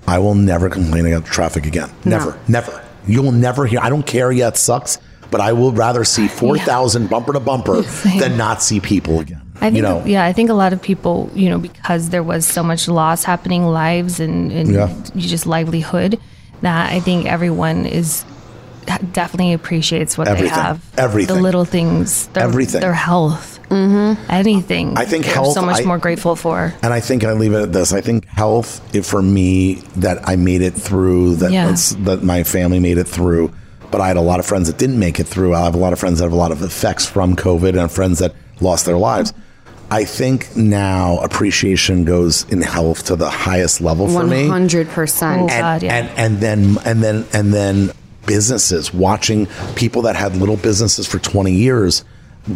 I 0.07 0.19
will 0.19 0.35
never 0.35 0.69
complain 0.69 1.05
about 1.05 1.25
traffic 1.25 1.65
again. 1.65 1.89
Never, 2.03 2.39
never. 2.47 2.83
You 3.07 3.21
will 3.21 3.31
never 3.31 3.65
hear. 3.65 3.79
I 3.81 3.89
don't 3.89 4.05
care. 4.05 4.31
Yeah, 4.31 4.47
it 4.49 4.57
sucks, 4.57 4.97
but 5.31 5.41
I 5.41 5.53
will 5.53 5.71
rather 5.71 6.03
see 6.03 6.27
four 6.27 6.57
thousand 6.57 7.09
bumper 7.09 7.33
to 7.33 7.39
bumper 7.39 7.83
Same. 8.03 8.19
than 8.19 8.37
not 8.37 8.61
see 8.61 8.79
people 8.79 9.19
again. 9.19 9.41
I 9.55 9.59
think, 9.71 9.75
you 9.77 9.81
know, 9.83 10.03
yeah, 10.05 10.25
I 10.25 10.33
think 10.33 10.49
a 10.49 10.53
lot 10.53 10.73
of 10.73 10.81
people, 10.81 11.29
you 11.33 11.49
know, 11.49 11.57
because 11.59 12.09
there 12.09 12.23
was 12.23 12.45
so 12.45 12.61
much 12.61 12.87
loss 12.89 13.23
happening, 13.23 13.65
lives 13.65 14.19
and, 14.19 14.51
and 14.51 14.73
Yeah. 14.73 14.93
you 15.13 15.27
just 15.27 15.45
livelihood, 15.45 16.19
that 16.61 16.91
I 16.91 16.99
think 16.99 17.25
everyone 17.25 17.85
is 17.85 18.25
definitely 19.13 19.53
appreciates 19.53 20.17
what 20.17 20.27
Everything. 20.27 20.49
they 20.55 20.61
have. 20.61 20.81
Everything. 20.97 21.35
The 21.37 21.41
little 21.41 21.65
things. 21.65 22.27
Their, 22.27 22.43
Everything. 22.43 22.81
Their 22.81 22.93
health. 22.93 23.59
Mm-hmm. 23.69 24.29
Anything. 24.29 24.95
I 24.97 25.05
think 25.05 25.25
health, 25.25 25.53
so 25.53 25.61
much 25.63 25.81
I- 25.81 25.85
more 25.85 25.97
grateful 25.97 26.35
for. 26.35 26.73
And 26.83 26.93
I 26.93 26.99
think 26.99 27.23
I 27.23 27.31
leave 27.33 27.53
it 27.53 27.61
at 27.61 27.73
this. 27.73 27.93
I 27.93 28.01
think 28.01 28.25
health, 28.27 28.79
if 28.93 29.05
for 29.07 29.21
me, 29.21 29.75
that 29.95 30.27
I 30.29 30.35
made 30.35 30.61
it 30.61 30.73
through, 30.75 31.37
that 31.37 31.51
Yeah. 31.51 31.73
that 32.03 32.23
my 32.23 32.43
family 32.43 32.79
made 32.79 32.97
it 32.97 33.07
through. 33.07 33.51
But 33.91 34.01
I 34.01 34.07
had 34.07 34.17
a 34.17 34.21
lot 34.21 34.39
of 34.39 34.45
friends 34.45 34.67
that 34.67 34.77
didn't 34.77 34.99
make 34.99 35.19
it 35.19 35.25
through. 35.27 35.53
I 35.53 35.63
have 35.63 35.75
a 35.75 35.79
lot 35.79 35.93
of 35.93 35.99
friends 35.99 36.19
that 36.19 36.25
have 36.25 36.33
a 36.33 36.35
lot 36.37 36.51
of 36.51 36.61
effects 36.61 37.05
from 37.05 37.35
COVID, 37.35 37.79
and 37.79 37.91
friends 37.91 38.19
that 38.19 38.33
lost 38.61 38.85
their 38.85 38.97
lives. 38.97 39.33
I 39.91 40.03
think 40.03 40.55
now 40.55 41.19
appreciation 41.19 42.05
goes 42.05 42.43
in 42.49 42.61
health 42.61 43.05
to 43.05 43.15
the 43.15 43.29
highest 43.29 43.81
level 43.81 44.07
for 44.07 44.13
One 44.15 44.29
me. 44.29 44.47
hundred 44.47 44.87
Oh, 44.89 44.93
percent. 44.93 45.41
and, 45.41 45.49
God, 45.49 45.83
yeah. 45.83 45.93
and 45.95 46.09
and 46.17 46.37
then 46.39 46.77
and 46.85 47.03
then 47.03 47.25
and 47.33 47.53
then 47.53 47.91
businesses 48.25 48.91
watching 48.93 49.45
people 49.75 50.01
that 50.03 50.15
had 50.15 50.35
little 50.35 50.57
businesses 50.57 51.05
for 51.05 51.19
20 51.19 51.51
years 51.51 52.03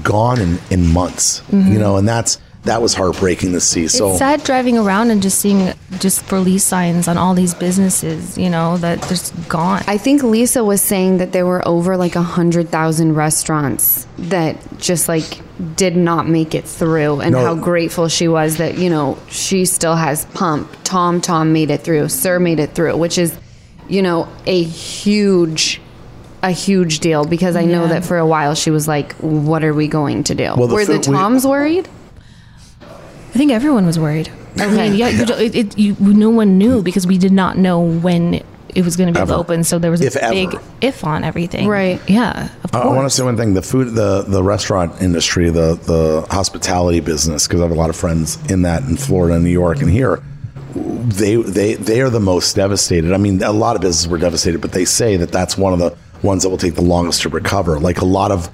gone 0.03 0.41
in 0.41 0.57
in 0.71 0.87
months 0.87 1.41
Mm-hmm. 1.51 1.71
you 1.73 1.77
know 1.79 1.97
and 1.97 2.07
that's 2.07 2.39
that 2.63 2.81
was 2.81 2.93
heartbreaking 2.93 3.53
to 3.53 3.59
see 3.61 3.87
so 3.87 4.09
it's 4.09 4.19
sad 4.19 4.43
driving 4.43 4.77
around 4.77 5.11
and 5.11 5.21
just 5.21 5.39
seeing 5.39 5.73
just 5.99 6.29
release 6.31 6.63
signs 6.63 7.07
on 7.07 7.17
all 7.17 7.33
these 7.33 7.53
businesses, 7.53 8.37
you 8.37 8.49
know, 8.49 8.77
that 8.77 9.01
just 9.07 9.33
gone. 9.47 9.81
I 9.87 9.97
think 9.97 10.23
Lisa 10.23 10.63
was 10.63 10.81
saying 10.81 11.17
that 11.19 11.31
there 11.31 11.45
were 11.45 11.65
over 11.67 11.95
like 11.95 12.15
a 12.17 12.21
hundred 12.21 12.67
thousand 12.69 13.15
restaurants 13.15 14.05
that 14.17 14.57
just 14.77 15.07
like 15.07 15.41
did 15.75 15.95
not 15.95 16.27
make 16.27 16.53
it 16.53 16.65
through, 16.65 17.21
and 17.21 17.31
No. 17.31 17.43
how 17.45 17.55
grateful 17.55 18.07
she 18.09 18.27
was 18.27 18.57
that 18.57 18.77
you 18.77 18.89
know 18.89 19.17
she 19.29 19.65
still 19.65 19.95
has 19.95 20.25
Pump. 20.25 20.69
Tom 20.83 21.21
Tom 21.21 21.53
made 21.53 21.71
it 21.71 21.81
through. 21.81 22.09
SUR 22.09 22.39
made 22.39 22.59
it 22.59 22.75
through, 22.75 22.97
which 22.97 23.17
is 23.17 23.35
you 23.87 24.01
know 24.01 24.27
a 24.45 24.61
huge. 24.63 25.81
A 26.41 26.51
huge 26.51 26.99
deal 27.01 27.25
because 27.25 27.57
I 27.57 27.65
know 27.65 27.81
Yeah. 27.81 27.87
that 27.99 28.05
for 28.05 28.17
a 28.17 28.25
while 28.25 28.55
she 28.55 28.71
was 28.71 28.87
like, 28.87 29.11
"What 29.15 29.61
are 29.65 29.73
we 29.73 29.89
going 29.89 30.23
to 30.23 30.35
do?" 30.35 30.53
Well, 30.55 30.69
were 30.69 30.85
the 30.85 30.93
food 30.93 31.07
we- 31.07 31.13
Toms 31.13 31.45
worried? 31.45 31.89
I 33.39 33.41
think 33.41 33.53
everyone 33.53 33.85
was 33.85 33.97
worried. 33.97 34.29
I 34.57 34.67
mean, 34.67 34.95
yeah, 34.95 35.07
you, 35.07 35.25
don't- 35.25 35.39
it, 35.39 35.55
it, 35.55 35.77
you, 35.77 35.95
no 36.01 36.29
one 36.29 36.57
knew 36.57 36.83
because 36.83 37.07
we 37.07 37.17
did 37.17 37.31
not 37.31 37.57
know 37.57 37.79
when 37.79 38.43
it 38.75 38.83
was 38.83 38.97
going 38.97 39.07
to 39.07 39.17
be 39.17 39.21
Ever. 39.21 39.33
open. 39.35 39.63
So 39.63 39.79
there 39.79 39.91
was 39.91 40.01
a 40.01 40.07
If 40.07 40.17
ever. 40.17 40.33
big 40.33 40.59
if 40.81 41.05
on 41.05 41.23
everything. 41.23 41.65
Right. 41.65 42.01
Yeah. 42.09 42.49
Of 42.65 42.75
I, 42.75 42.81
course. 42.81 42.95
want 42.97 43.05
to 43.09 43.15
say 43.15 43.23
one 43.23 43.37
thing: 43.37 43.53
the 43.53 43.61
food, 43.61 43.95
the 43.95 44.23
the 44.27 44.43
restaurant 44.43 45.01
industry, 45.01 45.49
the 45.51 45.75
the 45.75 46.27
hospitality 46.29 46.99
business, 46.99 47.47
because 47.47 47.61
I 47.61 47.63
have 47.63 47.71
a 47.71 47.75
lot 47.79 47.89
of 47.89 47.95
friends 47.95 48.37
in 48.51 48.63
that 48.63 48.83
in 48.83 48.97
Florida, 48.97 49.35
and 49.35 49.45
New 49.45 49.51
York, 49.51 49.79
and 49.79 49.89
here. 49.89 50.21
They 50.75 51.37
they 51.37 51.75
they 51.75 52.01
are 52.01 52.09
the 52.09 52.19
most 52.19 52.57
devastated. 52.57 53.13
I 53.13 53.17
mean, 53.17 53.41
a 53.41 53.53
lot 53.53 53.77
of 53.77 53.81
businesses 53.81 54.09
were 54.09 54.17
devastated, 54.17 54.59
but 54.59 54.73
they 54.73 54.83
say 54.83 55.15
that 55.15 55.31
that's 55.31 55.57
one 55.57 55.71
of 55.71 55.79
the 55.79 55.95
ones 56.23 56.43
that 56.43 56.49
will 56.49 56.57
take 56.57 56.75
the 56.75 56.81
longest 56.81 57.21
to 57.21 57.29
recover. 57.29 57.79
Like 57.79 58.01
a 58.01 58.05
lot 58.05 58.31
of 58.33 58.49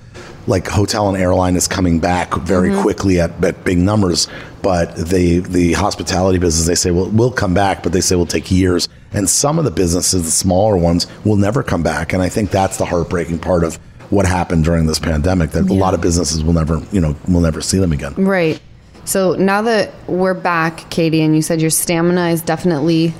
like 0.47 0.67
hotel 0.67 1.10
and 1.10 1.17
airline 1.17 1.55
is 1.55 1.67
coming 1.67 1.99
back 1.99 2.34
very 2.36 2.69
mm-hmm. 2.69 2.81
quickly 2.81 3.19
at, 3.19 3.43
at 3.43 3.63
big 3.63 3.77
numbers, 3.77 4.27
but 4.62 4.95
the 4.95 5.39
the 5.39 5.73
hospitality 5.73 6.39
business 6.39 6.67
they 6.67 6.75
say 6.75 6.91
will 6.91 7.10
will 7.10 7.31
come 7.31 7.53
back, 7.53 7.84
but 7.84 7.93
they 7.93 8.01
say 8.01 8.15
will 8.15 8.25
take 8.25 8.51
years. 8.51 8.89
And 9.13 9.29
some 9.29 9.58
of 9.58 9.65
the 9.65 9.71
businesses, 9.71 10.25
the 10.25 10.31
smaller 10.31 10.75
ones, 10.75 11.08
will 11.23 11.38
never 11.38 11.63
come 11.63 11.84
back. 11.84 12.12
And 12.12 12.21
I 12.21 12.29
think 12.29 12.51
that's 12.51 12.77
the 12.77 12.86
heartbreaking 12.86 13.39
part 13.39 13.63
of 13.63 13.75
what 14.10 14.25
happened 14.25 14.65
during 14.65 14.88
this 14.88 14.99
pandemic. 14.99 15.51
That 15.51 15.69
a 15.69 15.73
lot 15.73 15.93
of 15.93 16.01
businesses 16.01 16.43
will 16.43 16.53
never, 16.53 16.81
you 16.91 16.99
know, 16.99 17.15
will 17.27 17.41
never 17.41 17.62
see 17.62 17.77
them 17.77 17.91
again. 17.91 18.13
Right. 18.15 18.60
So 19.05 19.34
now 19.36 19.62
that 19.62 19.93
we're 20.08 20.34
back, 20.34 20.89
Katie, 20.89 21.21
and 21.21 21.36
you 21.36 21.41
said 21.41 21.62
your 21.62 21.69
stamina 21.69 22.29
is 22.29 22.41
definitely 22.41 23.13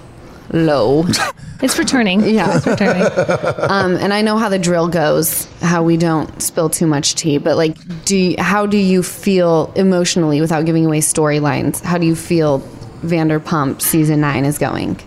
low. 0.52 1.06
it's 1.65 1.78
returning. 1.80 2.21
Yeah. 2.21 2.58
It's 2.58 2.65
returning. 2.67 3.04
Um, 3.75 3.95
and 3.95 4.13
I 4.13 4.21
know 4.21 4.38
how 4.38 4.49
the 4.49 4.60
drill 4.60 4.88
goes, 4.88 5.45
how 5.62 5.84
we 5.84 5.97
don't 5.97 6.41
spill 6.41 6.69
too 6.69 6.86
much 6.86 7.15
tea. 7.15 7.39
But 7.39 7.58
like, 7.58 7.75
do 8.06 8.15
you, 8.15 8.36
how 8.38 8.65
do 8.65 8.78
you 8.78 9.01
feel 9.04 9.73
emotionally 9.75 10.39
without 10.39 10.65
giving 10.65 10.86
away 10.86 10.99
storylines? 10.99 11.82
How 11.82 11.97
do 11.97 12.06
you 12.06 12.15
feel 12.15 12.60
Vanderpump 13.01 13.82
season 13.82 14.21
nine 14.21 14.45
is 14.45 14.58
going? 14.58 14.99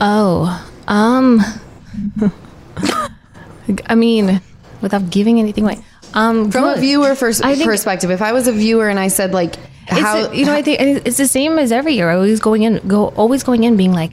oh, 0.00 0.70
um, 0.88 1.40
I 3.86 3.94
mean, 3.94 4.40
without 4.80 5.10
giving 5.10 5.38
anything 5.38 5.64
away. 5.64 5.78
Um, 6.14 6.50
From 6.50 6.64
a 6.64 6.76
viewer 6.76 7.14
first 7.14 7.42
perspective, 7.42 8.10
if 8.10 8.22
I 8.22 8.32
was 8.32 8.46
a 8.46 8.52
viewer 8.52 8.88
and 8.88 8.98
I 8.98 9.08
said 9.08 9.32
like, 9.32 9.56
It's 9.88 10.00
how 10.00 10.28
the- 10.28 10.36
you 10.36 10.46
know, 10.46 10.54
I 10.54 10.62
think 10.62 10.80
it's 11.06 11.18
the 11.18 11.28
same 11.28 11.58
as 11.58 11.72
every 11.72 11.94
year. 11.94 12.10
Always 12.10 12.40
going 12.40 12.62
in, 12.62 12.80
go 12.88 13.08
always 13.08 13.42
going 13.42 13.64
in, 13.64 13.76
being 13.76 13.92
like, 13.92 14.12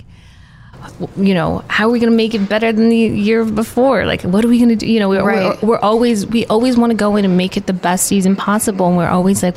you 1.17 1.33
know, 1.33 1.63
how 1.67 1.87
are 1.87 1.91
we 1.91 1.99
going 1.99 2.11
to 2.11 2.15
make 2.17 2.33
it 2.33 2.47
better 2.49 2.71
than 2.71 2.89
the 2.89 2.97
year 2.97 3.45
before? 3.45 4.05
Like, 4.05 4.21
what 4.23 4.43
are 4.45 4.47
we 4.47 4.57
going 4.57 4.69
to 4.69 4.75
do? 4.75 4.87
You 4.87 4.99
know, 4.99 5.09
we're, 5.09 5.23
Right. 5.23 5.61
we're, 5.61 5.69
we're 5.69 5.79
always 5.79 6.25
we 6.27 6.45
always 6.47 6.77
want 6.77 6.91
to 6.91 6.95
go 6.97 7.15
in 7.15 7.25
and 7.25 7.37
make 7.37 7.57
it 7.57 7.67
the 7.67 7.73
best 7.73 8.07
season 8.07 8.35
possible, 8.35 8.87
and 8.87 8.97
we're 8.97 9.07
always 9.07 9.43
like, 9.43 9.55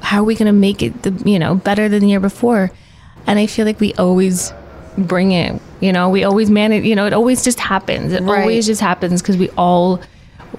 how 0.00 0.20
are 0.20 0.24
we 0.24 0.34
going 0.34 0.46
to 0.46 0.52
make 0.52 0.82
it 0.82 1.02
the 1.02 1.10
you 1.30 1.38
know 1.38 1.54
better 1.54 1.88
than 1.88 2.00
the 2.00 2.08
year 2.08 2.20
before? 2.20 2.70
And 3.26 3.38
I 3.38 3.46
feel 3.46 3.66
like 3.66 3.78
we 3.80 3.92
always 3.94 4.52
bring 4.96 5.32
it. 5.32 5.60
You 5.80 5.92
know, 5.92 6.08
we 6.08 6.24
always 6.24 6.50
manage. 6.50 6.84
You 6.84 6.96
know, 6.96 7.06
it 7.06 7.12
always 7.12 7.44
just 7.44 7.60
happens. 7.60 8.12
It 8.12 8.22
Right. 8.22 8.40
always 8.40 8.66
just 8.66 8.80
happens 8.80 9.20
because 9.22 9.36
we 9.36 9.50
all 9.50 10.00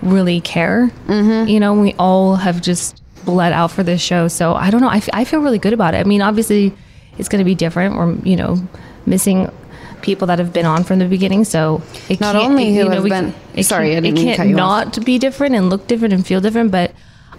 really 0.02 0.39
care. 0.41 0.91
Mm-hmm. 1.08 1.49
You 1.49 1.60
know, 1.60 1.73
we 1.73 1.93
all 1.99 2.36
have 2.36 2.62
just 2.62 3.02
bled 3.25 3.52
out 3.54 3.71
for 3.71 3.84
this 3.84 4.02
show. 4.02 4.28
So 4.28 4.54
I 4.54 4.69
don't 4.69 4.82
know. 4.82 4.88
I, 4.88 4.97
f- 4.97 5.10
I 5.13 5.25
feel 5.25 5.41
really 5.41 5.58
good 5.60 5.73
about 5.73 5.93
it. 5.93 5.97
I 5.97 6.04
mean, 6.04 6.21
obviously, 6.21 6.73
it's 7.17 7.28
going 7.28 7.39
to 7.39 7.45
be 7.45 7.56
different. 7.56 7.95
We're, 7.95 8.13
you 8.23 8.36
know, 8.38 8.58
missing 9.06 9.52
people 10.02 10.28
that 10.28 10.40
have 10.40 10.52
been 10.54 10.66
on 10.66 10.84
from 10.84 11.00
the 11.00 11.06
beginning. 11.06 11.44
So 11.46 11.82
it 12.10 12.20
Not 12.20 12.36
can't- 12.36 12.46
only 12.50 12.76
who 12.76 12.86
know, 12.86 12.92
have 12.92 13.04
we 13.04 13.10
been- 13.10 13.32
can- 13.32 13.42
it 13.56 13.64
sorry, 13.66 13.90
can't- 13.92 13.98
I 13.98 14.02
didn't 14.02 14.06
it 14.06 14.12
mean 14.14 14.16
to 14.16 14.30
can't 14.30 14.38
cut 14.38 14.48
you 14.48 14.54
off. 14.60 14.96
not 14.98 15.06
be 15.06 15.18
different 15.20 15.56
and 15.56 15.70
look 15.70 15.88
different 15.88 16.14
and 16.14 16.26
feel 16.26 16.42
different. 16.42 16.72
But, 16.72 16.92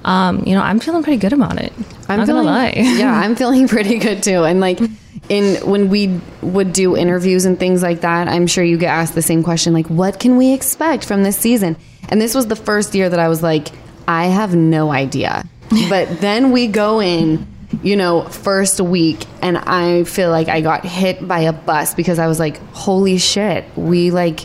um, 0.04 0.42
you 0.46 0.54
know, 0.54 0.62
I'm 0.62 0.78
feeling 0.80 1.02
pretty 1.02 1.18
good 1.18 1.32
about 1.32 1.60
it. 1.60 1.72
I'm 2.08 2.18
not 2.18 2.26
feeling, 2.26 2.44
gonna 2.44 2.56
lie. 2.56 2.72
yeah, 2.76 3.12
I'm 3.14 3.34
feeling 3.36 3.68
pretty 3.68 3.98
good 3.98 4.22
too. 4.22 4.44
And 4.44 4.60
like 4.60 4.80
in 5.28 5.56
when 5.68 5.88
we 5.90 6.20
would 6.42 6.72
do 6.72 6.96
interviews 6.96 7.44
and 7.44 7.58
things 7.58 7.82
like 7.82 8.00
that, 8.00 8.26
I'm 8.28 8.46
sure 8.46 8.64
you 8.64 8.78
get 8.78 8.88
asked 8.88 9.14
the 9.14 9.22
same 9.22 9.42
question, 9.42 9.72
like, 9.72 9.86
what 9.88 10.18
can 10.18 10.36
we 10.36 10.52
expect 10.52 11.04
from 11.04 11.22
this 11.22 11.36
season? 11.36 11.76
And 12.08 12.20
this 12.20 12.34
was 12.34 12.46
the 12.48 12.56
first 12.56 12.94
year 12.94 13.08
that 13.08 13.20
I 13.20 13.28
was 13.28 13.42
like, 13.42 13.68
I 14.08 14.26
have 14.26 14.54
no 14.56 14.90
idea. 14.90 15.44
But 15.88 16.20
then 16.20 16.50
we 16.50 16.66
go 16.66 17.00
in, 17.00 17.46
you 17.82 17.96
know, 17.96 18.22
first 18.22 18.80
week, 18.80 19.24
and 19.42 19.56
I 19.58 20.04
feel 20.04 20.30
like 20.30 20.48
I 20.48 20.60
got 20.60 20.84
hit 20.84 21.26
by 21.26 21.40
a 21.40 21.52
bus 21.52 21.94
because 21.94 22.18
I 22.18 22.26
was 22.26 22.38
like, 22.38 22.58
holy 22.72 23.18
shit, 23.18 23.64
we 23.76 24.10
like 24.10 24.40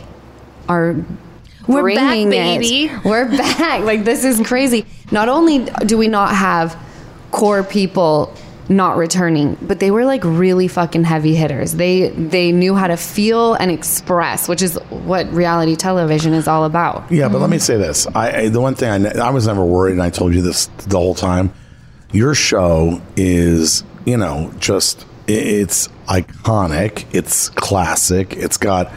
are 0.68 0.94
We're 1.66 1.94
back, 1.94 2.10
bringing 2.10 2.28
it. 2.28 2.60
baby. 2.60 2.90
We're 3.04 3.28
back. 3.36 3.82
Like 3.82 4.04
this 4.04 4.24
is 4.24 4.46
crazy. 4.46 4.86
Not 5.10 5.28
only 5.28 5.64
do 5.86 5.98
we 5.98 6.08
not 6.08 6.34
have 6.34 6.76
core 7.30 7.62
people 7.62 8.32
not 8.68 8.96
returning, 8.96 9.56
but 9.62 9.78
they 9.78 9.92
were 9.92 10.04
like 10.04 10.22
really 10.24 10.66
fucking 10.66 11.04
heavy 11.04 11.34
hitters. 11.36 11.74
They 11.74 12.08
they 12.08 12.50
knew 12.50 12.74
how 12.74 12.88
to 12.88 12.96
feel 12.96 13.54
and 13.54 13.70
express, 13.70 14.48
which 14.48 14.60
is 14.62 14.74
what 14.90 15.30
reality 15.32 15.76
television 15.76 16.32
is 16.32 16.48
all 16.48 16.64
about. 16.64 17.10
Yeah, 17.12 17.28
but 17.28 17.40
let 17.40 17.50
me 17.50 17.58
say 17.58 17.76
this: 17.76 18.06
I, 18.08 18.36
I 18.42 18.48
the 18.48 18.60
one 18.60 18.74
thing 18.74 18.90
I, 18.90 18.98
ne- 18.98 19.20
I 19.20 19.30
was 19.30 19.46
never 19.46 19.64
worried, 19.64 19.92
and 19.92 20.02
I 20.02 20.10
told 20.10 20.34
you 20.34 20.42
this 20.42 20.66
the 20.88 20.98
whole 20.98 21.14
time. 21.14 21.52
Your 22.16 22.34
show 22.34 23.02
is, 23.16 23.84
you 24.06 24.16
know, 24.16 24.52
just 24.58 25.06
it's 25.26 25.88
iconic. 26.08 27.04
It's 27.12 27.50
classic. 27.50 28.34
It's 28.34 28.56
got 28.56 28.90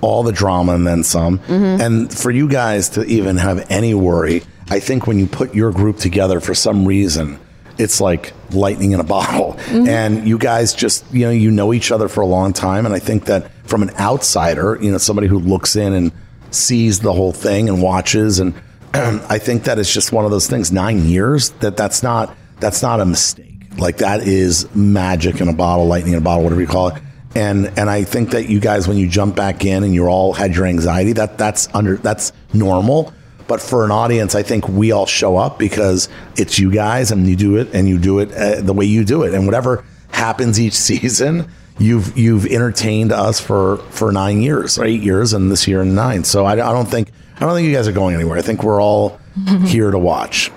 all 0.00 0.22
the 0.22 0.32
drama 0.32 0.74
and 0.74 0.86
then 0.86 1.02
some. 1.02 1.38
Mm-hmm. 1.38 1.80
And 1.80 2.12
for 2.12 2.30
you 2.30 2.48
guys 2.48 2.90
to 2.90 3.04
even 3.04 3.38
have 3.38 3.70
any 3.70 3.94
worry, 3.94 4.42
I 4.68 4.80
think 4.80 5.06
when 5.06 5.18
you 5.18 5.26
put 5.26 5.54
your 5.54 5.72
group 5.72 5.96
together 5.96 6.38
for 6.40 6.54
some 6.54 6.84
reason, 6.84 7.38
it's 7.78 8.00
like 8.00 8.32
lightning 8.50 8.92
in 8.92 9.00
a 9.00 9.04
bottle. 9.16 9.54
Mm-hmm. 9.54 9.88
And 9.88 10.28
you 10.28 10.36
guys 10.36 10.74
just, 10.74 11.10
you 11.12 11.24
know, 11.24 11.30
you 11.30 11.50
know 11.50 11.72
each 11.72 11.90
other 11.90 12.08
for 12.08 12.20
a 12.20 12.26
long 12.26 12.52
time. 12.52 12.84
And 12.84 12.94
I 12.94 12.98
think 12.98 13.24
that 13.24 13.50
from 13.66 13.82
an 13.82 13.90
outsider, 13.98 14.78
you 14.80 14.90
know, 14.90 14.98
somebody 14.98 15.28
who 15.28 15.38
looks 15.38 15.76
in 15.76 15.92
and 15.92 16.12
sees 16.50 17.00
the 17.00 17.12
whole 17.12 17.32
thing 17.32 17.68
and 17.68 17.82
watches, 17.82 18.38
and 18.38 18.54
I 18.94 19.38
think 19.38 19.64
that 19.64 19.78
it's 19.78 19.92
just 19.92 20.12
one 20.12 20.24
of 20.24 20.30
those 20.30 20.46
things. 20.46 20.72
Nine 20.72 21.04
years 21.04 21.50
that 21.60 21.76
that's 21.76 22.02
not 22.02 22.34
that's 22.60 22.82
not 22.82 23.00
a 23.00 23.06
mistake. 23.06 23.54
Like 23.78 23.98
that 23.98 24.26
is 24.26 24.74
magic 24.74 25.40
in 25.40 25.48
a 25.48 25.52
bottle, 25.52 25.86
lightning 25.86 26.14
in 26.14 26.18
a 26.18 26.22
bottle, 26.22 26.44
whatever 26.44 26.60
you 26.60 26.66
call 26.66 26.88
it. 26.88 27.02
And 27.34 27.66
and 27.78 27.90
I 27.90 28.04
think 28.04 28.30
that 28.30 28.48
you 28.48 28.60
guys, 28.60 28.88
when 28.88 28.96
you 28.96 29.08
jump 29.08 29.36
back 29.36 29.64
in 29.64 29.84
and 29.84 29.94
you're 29.94 30.08
all 30.08 30.32
had 30.32 30.54
your 30.54 30.64
anxiety, 30.64 31.12
that 31.14 31.36
that's 31.36 31.68
under 31.74 31.96
that's 31.96 32.32
normal. 32.54 33.12
But 33.46 33.60
for 33.60 33.84
an 33.84 33.90
audience, 33.90 34.34
I 34.34 34.42
think 34.42 34.68
we 34.68 34.90
all 34.90 35.06
show 35.06 35.36
up 35.36 35.58
because 35.58 36.08
it's 36.36 36.58
you 36.58 36.70
guys, 36.72 37.10
and 37.10 37.26
you 37.28 37.36
do 37.36 37.56
it, 37.56 37.68
and 37.74 37.88
you 37.88 37.98
do 37.98 38.18
it 38.20 38.32
uh, 38.32 38.60
the 38.62 38.72
way 38.72 38.86
you 38.86 39.04
do 39.04 39.22
it, 39.22 39.34
and 39.34 39.44
whatever 39.44 39.84
happens 40.10 40.58
each 40.58 40.72
season, 40.88 41.48
you've 41.78 42.16
you've 42.16 42.46
entertained 42.46 43.12
us 43.12 43.38
for 43.38 43.76
for 43.90 44.10
nine 44.12 44.40
years 44.40 44.78
or 44.78 44.86
eight 44.86 45.02
years, 45.02 45.34
and 45.34 45.50
this 45.52 45.68
year 45.68 45.82
and 45.82 45.94
nine. 45.94 46.24
So 46.24 46.46
I, 46.46 46.52
I 46.52 46.72
don't 46.72 46.88
think 46.88 47.10
I 47.36 47.40
don't 47.40 47.54
think 47.54 47.68
you 47.68 47.74
guys 47.74 47.86
are 47.86 47.92
going 47.92 48.14
anywhere. 48.14 48.38
I 48.38 48.42
think 48.42 48.62
we're 48.62 48.80
all 48.80 49.20
here 49.66 49.90
to 49.90 49.98
watch. 49.98 50.50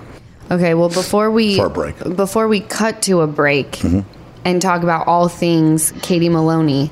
Okay, 0.50 0.74
well 0.74 0.88
before 0.88 1.30
we 1.30 1.56
For 1.56 1.66
a 1.66 1.70
break. 1.70 1.96
Mm-hmm. 1.96 2.14
before 2.14 2.48
we 2.48 2.60
cut 2.60 3.02
to 3.02 3.20
a 3.20 3.26
break 3.26 3.82
and 4.44 4.60
talk 4.60 4.82
about 4.82 5.06
all 5.06 5.28
things 5.28 5.92
Katie 6.02 6.28
Maloney, 6.28 6.90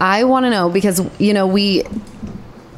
I 0.00 0.24
want 0.24 0.46
to 0.46 0.50
know 0.50 0.70
because 0.70 1.02
you 1.20 1.34
know 1.34 1.46
we 1.46 1.84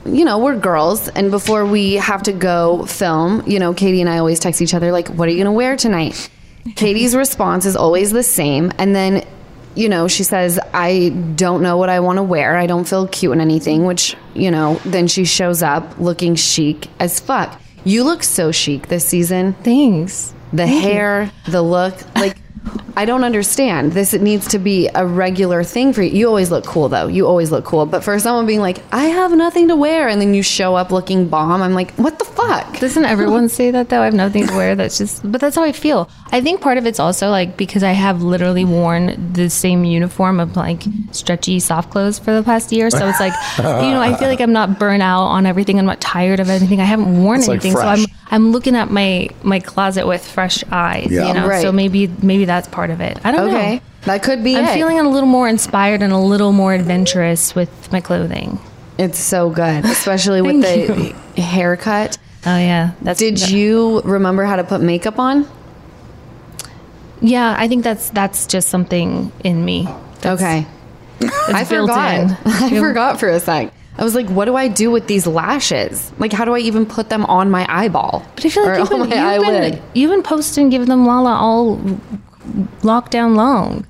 you 0.04 0.24
know, 0.24 0.38
we're 0.38 0.56
girls, 0.56 1.08
and 1.08 1.30
before 1.30 1.64
we 1.64 1.94
have 1.94 2.24
to 2.24 2.32
go 2.32 2.84
film, 2.86 3.42
you 3.46 3.58
know, 3.58 3.72
Katie 3.72 4.00
and 4.00 4.10
I 4.10 4.18
always 4.18 4.40
text 4.40 4.60
each 4.60 4.74
other, 4.74 4.90
like, 4.90 5.08
what 5.08 5.28
are 5.28 5.30
you 5.32 5.38
gonna 5.38 5.52
wear 5.52 5.76
tonight? 5.76 6.28
Katie's 6.76 7.14
response 7.14 7.66
is 7.66 7.76
always 7.76 8.12
the 8.12 8.22
same. 8.22 8.72
And 8.78 8.94
then, 8.94 9.24
you 9.74 9.88
know, 9.88 10.08
she 10.08 10.24
says, 10.24 10.58
I 10.74 11.10
don't 11.34 11.62
know 11.62 11.76
what 11.76 11.88
I 11.88 12.00
wanna 12.00 12.22
wear. 12.22 12.56
I 12.56 12.66
don't 12.66 12.86
feel 12.86 13.06
cute 13.08 13.32
in 13.32 13.40
anything, 13.40 13.84
which, 13.84 14.16
you 14.34 14.50
know, 14.50 14.80
then 14.84 15.06
she 15.06 15.24
shows 15.24 15.62
up 15.62 15.98
looking 15.98 16.34
chic 16.34 16.88
as 16.98 17.20
fuck. 17.20 17.60
You 17.84 18.04
look 18.04 18.22
so 18.22 18.52
chic 18.52 18.88
this 18.88 19.04
season. 19.06 19.54
Thanks. 19.54 20.32
The 20.52 20.66
hair, 20.66 21.30
the 21.48 21.62
look, 21.62 21.94
like, 22.14 22.36
I 22.94 23.06
don't 23.06 23.24
understand. 23.24 23.92
This 23.92 24.12
it 24.12 24.20
needs 24.20 24.46
to 24.48 24.58
be 24.58 24.88
a 24.94 25.06
regular 25.06 25.64
thing 25.64 25.92
for 25.94 26.02
you. 26.02 26.10
You 26.10 26.28
always 26.28 26.50
look 26.50 26.64
cool 26.66 26.88
though. 26.90 27.06
You 27.06 27.26
always 27.26 27.50
look 27.50 27.64
cool. 27.64 27.86
But 27.86 28.04
for 28.04 28.18
someone 28.18 28.46
being 28.46 28.60
like, 28.60 28.82
I 28.92 29.04
have 29.04 29.32
nothing 29.32 29.68
to 29.68 29.76
wear, 29.76 30.08
and 30.08 30.20
then 30.20 30.34
you 30.34 30.42
show 30.42 30.74
up 30.74 30.90
looking 30.92 31.26
bomb, 31.28 31.62
I'm 31.62 31.72
like, 31.72 31.92
what 31.94 32.18
the 32.18 32.24
fuck? 32.26 32.78
Doesn't 32.80 33.04
everyone 33.04 33.48
say 33.48 33.70
that 33.70 33.88
though? 33.88 34.02
I 34.02 34.04
have 34.04 34.14
nothing 34.14 34.46
to 34.46 34.54
wear. 34.54 34.74
That's 34.76 34.98
just, 34.98 35.22
but 35.30 35.40
that's 35.40 35.56
how 35.56 35.62
I 35.64 35.72
feel. 35.72 36.10
I 36.32 36.40
think 36.42 36.60
part 36.60 36.76
of 36.78 36.86
it's 36.86 37.00
also 37.00 37.30
like 37.30 37.56
because 37.56 37.82
I 37.82 37.92
have 37.92 38.22
literally 38.22 38.64
worn 38.64 39.32
the 39.32 39.48
same 39.48 39.84
uniform 39.84 40.38
of 40.38 40.54
like 40.56 40.82
stretchy 41.12 41.60
soft 41.60 41.90
clothes 41.90 42.18
for 42.18 42.32
the 42.34 42.42
past 42.42 42.72
year. 42.72 42.90
So 42.90 43.08
it's 43.08 43.20
like, 43.20 43.32
you 43.58 43.90
know, 43.90 44.00
I 44.00 44.14
feel 44.18 44.28
like 44.28 44.40
I'm 44.40 44.52
not 44.52 44.78
burnt 44.78 45.02
out 45.02 45.24
on 45.24 45.46
everything. 45.46 45.78
I'm 45.78 45.86
not 45.86 46.00
tired 46.00 46.40
of 46.40 46.50
anything. 46.50 46.80
I 46.80 46.84
haven't 46.84 47.22
worn 47.22 47.38
It's, 47.40 47.48
like, 47.48 47.64
anything. 47.64 47.72
so 47.80 47.86
I'm, 47.86 47.98
fresh. 48.04 48.16
I'm 48.32 48.50
looking 48.50 48.74
at 48.74 48.90
my, 48.90 49.28
my 49.44 49.60
closet 49.60 50.06
with 50.06 50.26
fresh 50.26 50.64
eyes, 50.72 51.06
Yeah. 51.10 51.28
you 51.28 51.34
know? 51.34 51.46
Right. 51.46 51.62
So 51.62 51.70
maybe, 51.70 52.08
maybe 52.22 52.44
that's 52.46 52.66
part 52.66 52.90
of 52.90 53.00
it. 53.00 53.18
I 53.22 53.30
don't 53.30 53.46
know. 53.48 53.56
Okay, 53.56 53.80
that 54.06 54.22
could 54.24 54.42
be 54.42 54.56
I'm 54.56 54.64
it. 54.64 54.74
feeling 54.74 54.98
a 54.98 55.08
little 55.08 55.28
more 55.28 55.48
inspired 55.48 56.02
and 56.02 56.12
a 56.12 56.18
little 56.18 56.50
more 56.52 56.72
adventurous 56.74 57.54
with 57.54 57.70
my 57.92 58.00
clothing. 58.00 58.58
it's 58.98 59.18
so 59.18 59.50
good, 59.50 59.84
especially 59.84 60.40
with 60.42 60.62
Thank 60.62 61.14
the 61.36 61.42
haircut. 61.42 62.18
Oh 62.44 62.56
yeah, 62.58 62.92
that's. 63.02 63.18
Did 63.20 63.50
you 63.50 64.00
remember 64.02 64.44
how 64.44 64.56
to 64.56 64.64
put 64.64 64.80
makeup 64.80 65.18
on? 65.20 65.46
Yeah, 67.20 67.54
I 67.56 67.68
think 67.68 67.84
that's 67.84 68.10
that's 68.10 68.46
just 68.46 68.68
something 68.68 69.30
in 69.44 69.64
me. 69.64 69.86
Okay, 70.24 70.66
I 71.20 71.60
It's 71.60 71.68
built 71.70 71.88
forgot. 71.90 72.14
in. 72.18 72.30
I 72.46 72.78
forgot 72.80 73.20
for 73.20 73.28
a 73.28 73.38
sec. 73.38 73.72
I 73.98 74.04
was 74.04 74.14
like, 74.14 74.28
what 74.28 74.46
do 74.46 74.56
I 74.56 74.68
do 74.68 74.90
with 74.90 75.06
these 75.06 75.26
lashes? 75.26 76.10
Like, 76.18 76.32
how 76.32 76.44
do 76.44 76.54
I 76.54 76.60
even 76.60 76.86
put 76.86 77.10
them 77.10 77.24
on 77.26 77.50
my 77.50 77.66
eyeball? 77.68 78.24
But 78.36 78.46
I 78.46 78.48
feel 78.48 78.64
like 78.64 78.76
Or 78.76 78.78
you've 78.78 78.90
been, 78.90 79.00
on 79.02 79.10
my 79.10 79.34
you've, 79.34 79.44
been, 79.46 79.82
you've 79.94 80.10
been 80.10 80.22
posting, 80.22 80.70
giving 80.70 80.88
them 80.88 81.06
Lala 81.06 81.34
all 81.34 81.76
lockdown 82.80 83.36
long. 83.36 83.86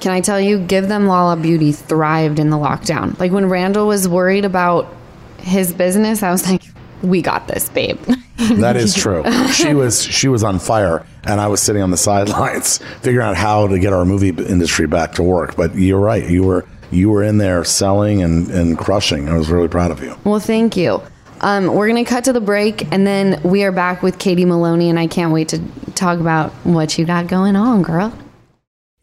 Can 0.00 0.12
I 0.12 0.20
tell 0.20 0.38
you, 0.38 0.58
Give 0.58 0.88
Them 0.88 1.06
Lala 1.06 1.36
Beauty 1.36 1.72
thrived 1.72 2.38
in 2.38 2.50
the 2.50 2.58
lockdown. 2.58 3.18
Like 3.18 3.32
when 3.32 3.48
Randall 3.48 3.86
was 3.86 4.06
worried 4.06 4.44
about 4.44 4.94
his 5.38 5.72
business, 5.72 6.22
I 6.22 6.30
was 6.30 6.46
like, 6.46 6.62
we 7.02 7.22
got 7.22 7.48
this, 7.48 7.68
babe. 7.70 7.98
That 8.36 8.76
is 8.76 8.94
true. 8.94 9.24
She 9.50 9.72
was 9.72 10.02
she 10.02 10.28
was 10.28 10.44
on 10.44 10.58
fire, 10.58 11.06
and 11.24 11.40
I 11.40 11.46
was 11.46 11.62
sitting 11.62 11.80
on 11.80 11.90
the 11.90 11.96
sidelines 11.96 12.78
figuring 13.00 13.26
out 13.26 13.34
how 13.34 13.66
to 13.66 13.78
get 13.78 13.94
our 13.94 14.04
movie 14.04 14.28
industry 14.28 14.86
back 14.86 15.12
to 15.14 15.22
work. 15.22 15.56
But 15.56 15.74
you're 15.74 15.98
right. 15.98 16.28
You 16.28 16.42
were 16.44 16.66
you 16.90 17.10
were 17.10 17.22
in 17.22 17.38
there 17.38 17.64
selling 17.64 18.22
and 18.22 18.48
and 18.50 18.78
crushing. 18.78 19.28
I 19.28 19.36
was 19.36 19.50
really 19.50 19.68
proud 19.68 19.90
of 19.90 20.02
you. 20.02 20.16
well, 20.24 20.40
thank 20.40 20.76
you. 20.76 21.02
Um, 21.42 21.66
we're 21.74 21.88
going 21.88 22.02
to 22.02 22.08
cut 22.08 22.24
to 22.24 22.32
the 22.32 22.40
break 22.40 22.90
and 22.90 23.06
then 23.06 23.40
we 23.42 23.62
are 23.62 23.72
back 23.72 24.02
with 24.02 24.18
Katie 24.18 24.46
Maloney, 24.46 24.88
and 24.88 24.98
I 24.98 25.06
can't 25.06 25.32
wait 25.32 25.48
to 25.50 25.60
talk 25.94 26.18
about 26.18 26.50
what 26.64 26.96
you 26.98 27.04
got 27.04 27.26
going 27.26 27.56
on, 27.56 27.82
girl. 27.82 28.16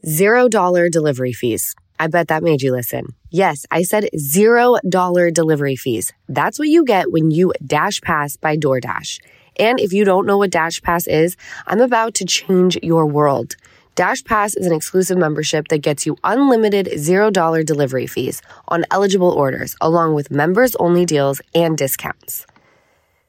Zero 0.06 0.50
dollar 0.50 0.90
delivery 0.90 1.34
fees. 1.34 1.76
I 2.00 2.08
bet 2.08 2.28
that 2.30 2.44
made 2.44 2.62
you 2.62 2.72
listen. 2.72 3.06
Yes, 3.30 3.66
I 3.72 3.84
said 3.84 4.10
zero 4.18 4.78
dollar 4.90 5.32
delivery 5.32 5.76
fees. 5.76 6.12
That's 6.28 6.60
what 6.60 6.68
you 6.68 6.84
get 6.84 7.12
when 7.12 7.32
you 7.32 7.54
Dash 7.66 8.02
Pass 8.02 8.36
by 8.36 8.58
DoorDash. 8.58 9.20
And 9.58 9.80
if 9.80 9.94
you 9.94 10.04
don't 10.04 10.26
know 10.26 10.40
what 10.40 10.50
Dash 10.50 10.82
Pass 10.82 11.08
is, 11.08 11.38
I'm 11.68 11.80
about 11.80 12.16
to 12.16 12.26
change 12.26 12.78
your 12.82 13.06
world. 13.06 13.56
Dash 13.96 14.24
Pass 14.24 14.56
is 14.56 14.66
an 14.66 14.74
exclusive 14.74 15.20
membership 15.20 15.68
that 15.68 15.84
gets 15.84 16.08
you 16.08 16.18
unlimited 16.24 16.98
zero 16.98 17.30
dollar 17.30 17.62
delivery 17.62 18.08
fees 18.08 18.42
on 18.68 18.86
eligible 18.90 19.30
orders, 19.30 19.76
along 19.80 20.16
with 20.16 20.32
members 20.32 20.76
only 20.78 21.06
deals 21.06 21.42
and 21.54 21.78
discounts. 21.78 22.48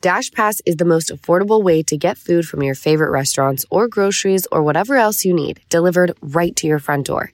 Dash 0.01 0.31
Pass 0.31 0.63
is 0.65 0.77
the 0.77 0.87
most 0.87 1.11
affordable 1.11 1.63
way 1.63 1.83
to 1.83 1.99
get 1.99 2.17
food 2.17 2.47
from 2.47 2.63
your 2.63 2.75
favorite 2.75 3.11
restaurants 3.11 3.67
or 3.69 3.89
groceries 3.89 4.47
or 4.51 4.63
whatever 4.63 4.97
else 4.97 5.23
you 5.23 5.35
need 5.35 5.61
delivered 5.69 6.17
right 6.23 6.57
to 6.57 6.67
your 6.67 6.79
front 6.79 7.09
door. 7.09 7.31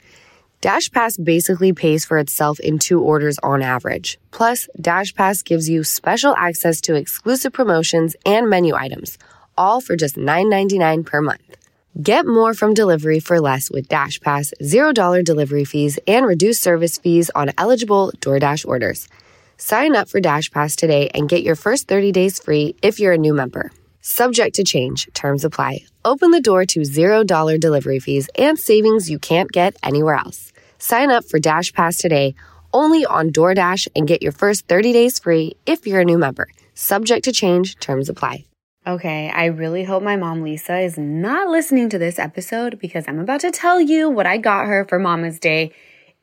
Dash 0.60 0.90
Pass 0.90 1.16
basically 1.16 1.72
pays 1.72 2.04
for 2.04 2.18
itself 2.18 2.58
in 2.58 2.80
two 2.80 3.00
orders 3.00 3.38
on 3.44 3.62
average. 3.62 4.18
Plus, 4.32 4.68
Dash 4.80 5.14
Pass 5.14 5.40
gives 5.42 5.68
you 5.68 5.84
special 5.84 6.34
access 6.36 6.80
to 6.80 6.96
exclusive 6.96 7.52
promotions 7.52 8.16
and 8.26 8.50
menu 8.50 8.74
items, 8.74 9.18
all 9.56 9.80
for 9.80 9.94
just 9.94 10.16
$9.99 10.16 11.06
per 11.06 11.20
month. 11.20 11.59
Get 11.98 12.24
more 12.24 12.54
from 12.54 12.72
delivery 12.72 13.18
for 13.18 13.40
less 13.40 13.68
with 13.68 13.88
Dash 13.88 14.20
Pass, 14.20 14.54
$0 14.62 15.24
delivery 15.24 15.64
fees, 15.64 15.98
and 16.06 16.24
reduced 16.24 16.62
service 16.62 16.98
fees 16.98 17.30
on 17.34 17.50
eligible 17.58 18.12
DoorDash 18.20 18.64
orders. 18.64 19.08
Sign 19.56 19.96
up 19.96 20.08
for 20.08 20.20
Dash 20.20 20.52
Pass 20.52 20.76
today 20.76 21.10
and 21.12 21.28
get 21.28 21.42
your 21.42 21.56
first 21.56 21.88
30 21.88 22.12
days 22.12 22.38
free 22.38 22.76
if 22.80 23.00
you're 23.00 23.14
a 23.14 23.18
new 23.18 23.34
member. 23.34 23.72
Subject 24.02 24.54
to 24.54 24.64
change, 24.64 25.12
terms 25.14 25.44
apply. 25.44 25.80
Open 26.04 26.30
the 26.30 26.40
door 26.40 26.64
to 26.64 26.80
$0 26.80 27.58
delivery 27.58 27.98
fees 27.98 28.30
and 28.38 28.56
savings 28.56 29.10
you 29.10 29.18
can't 29.18 29.50
get 29.50 29.74
anywhere 29.82 30.14
else. 30.14 30.52
Sign 30.78 31.10
up 31.10 31.24
for 31.24 31.40
Dash 31.40 31.72
Pass 31.72 31.98
today 31.98 32.36
only 32.72 33.04
on 33.04 33.30
DoorDash 33.30 33.88
and 33.96 34.06
get 34.06 34.22
your 34.22 34.32
first 34.32 34.68
30 34.68 34.92
days 34.92 35.18
free 35.18 35.56
if 35.66 35.88
you're 35.88 36.00
a 36.00 36.04
new 36.04 36.18
member. 36.18 36.46
Subject 36.74 37.24
to 37.24 37.32
change, 37.32 37.80
terms 37.80 38.08
apply. 38.08 38.44
Okay, 38.90 39.30
I 39.30 39.44
really 39.44 39.84
hope 39.84 40.02
my 40.02 40.16
mom 40.16 40.42
Lisa 40.42 40.80
is 40.80 40.98
not 40.98 41.48
listening 41.48 41.88
to 41.90 41.98
this 41.98 42.18
episode 42.18 42.80
because 42.80 43.04
I'm 43.06 43.20
about 43.20 43.38
to 43.42 43.52
tell 43.52 43.80
you 43.80 44.10
what 44.10 44.26
I 44.26 44.36
got 44.36 44.66
her 44.66 44.84
for 44.84 44.98
Mama's 44.98 45.38
Day. 45.38 45.70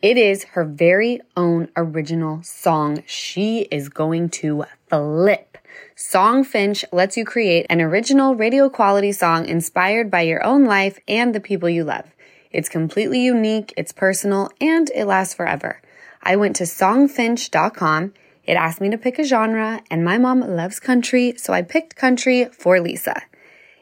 It 0.02 0.18
is 0.18 0.44
her 0.44 0.66
very 0.66 1.22
own 1.38 1.70
original 1.78 2.44
song. 2.44 3.04
She 3.08 3.60
is 3.72 3.88
going 3.88 4.28
to 4.42 4.66
flip. 4.90 5.58
Songfinch 5.96 6.84
lets 6.92 7.16
you 7.16 7.24
create 7.24 7.68
an 7.70 7.80
original 7.80 8.36
radio 8.36 8.68
quality 8.68 9.14
song 9.14 9.46
inspired 9.46 10.12
by 10.12 10.24
your 10.24 10.46
own 10.46 10.66
life 10.66 11.00
and 11.08 11.34
the 11.34 11.40
people 11.40 11.70
you 11.70 11.86
love. 11.86 12.14
It's 12.52 12.68
completely 12.68 13.22
unique, 13.22 13.74
it's 13.78 13.94
personal, 13.94 14.50
and 14.60 14.92
it 14.94 15.06
lasts 15.06 15.36
forever. 15.36 15.82
I 16.22 16.36
went 16.36 16.58
to 16.58 16.66
songfinch.com. 16.66 18.14
It 18.48 18.54
asked 18.54 18.80
me 18.80 18.90
to 18.90 18.98
pick 18.98 19.20
a 19.20 19.26
genre, 19.26 19.82
and 19.92 20.06
my 20.06 20.18
mom 20.18 20.40
loves 20.40 20.80
country, 20.80 21.34
so 21.38 21.52
I 21.52 21.62
picked 21.62 21.98
country 21.98 22.46
for 22.46 22.80
Lisa. 22.80 23.22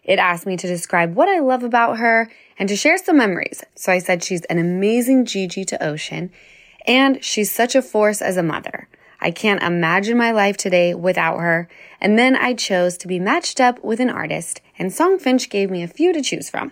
It 0.04 0.20
asked 0.20 0.46
me 0.46 0.58
to 0.58 0.68
describe 0.68 1.16
what 1.16 1.30
I 1.30 1.40
love 1.40 1.64
about 1.64 1.98
her 1.98 2.30
and 2.58 2.70
to 2.70 2.76
share 2.76 2.98
some 2.98 3.18
memories. 3.18 3.64
So 3.76 3.92
I 3.92 4.00
said 4.00 4.24
she's 4.24 4.46
an 4.46 4.60
amazing 4.60 5.26
Gigi 5.26 5.66
to 5.66 5.84
Ocean 5.84 6.32
and 6.88 7.24
she's 7.24 7.52
such 7.52 7.74
a 7.74 7.82
force 7.82 8.22
as 8.22 8.38
a 8.38 8.44
mother. 8.44 8.88
I 9.20 9.32
can't 9.32 9.64
imagine 9.64 10.18
my 10.18 10.32
life 10.32 10.58
today 10.58 10.94
without 10.94 11.40
her. 11.40 11.68
And 12.00 12.20
then 12.20 12.36
I 12.36 12.54
chose 12.54 12.98
to 12.98 13.08
be 13.08 13.20
matched 13.20 13.60
up 13.60 13.84
with 13.84 14.00
an 14.00 14.12
artist 14.12 14.62
and 14.78 14.92
Songfinch 14.92 15.50
gave 15.50 15.72
me 15.72 15.82
a 15.82 15.88
few 15.88 16.14
to 16.14 16.22
choose 16.22 16.50
from. 16.50 16.72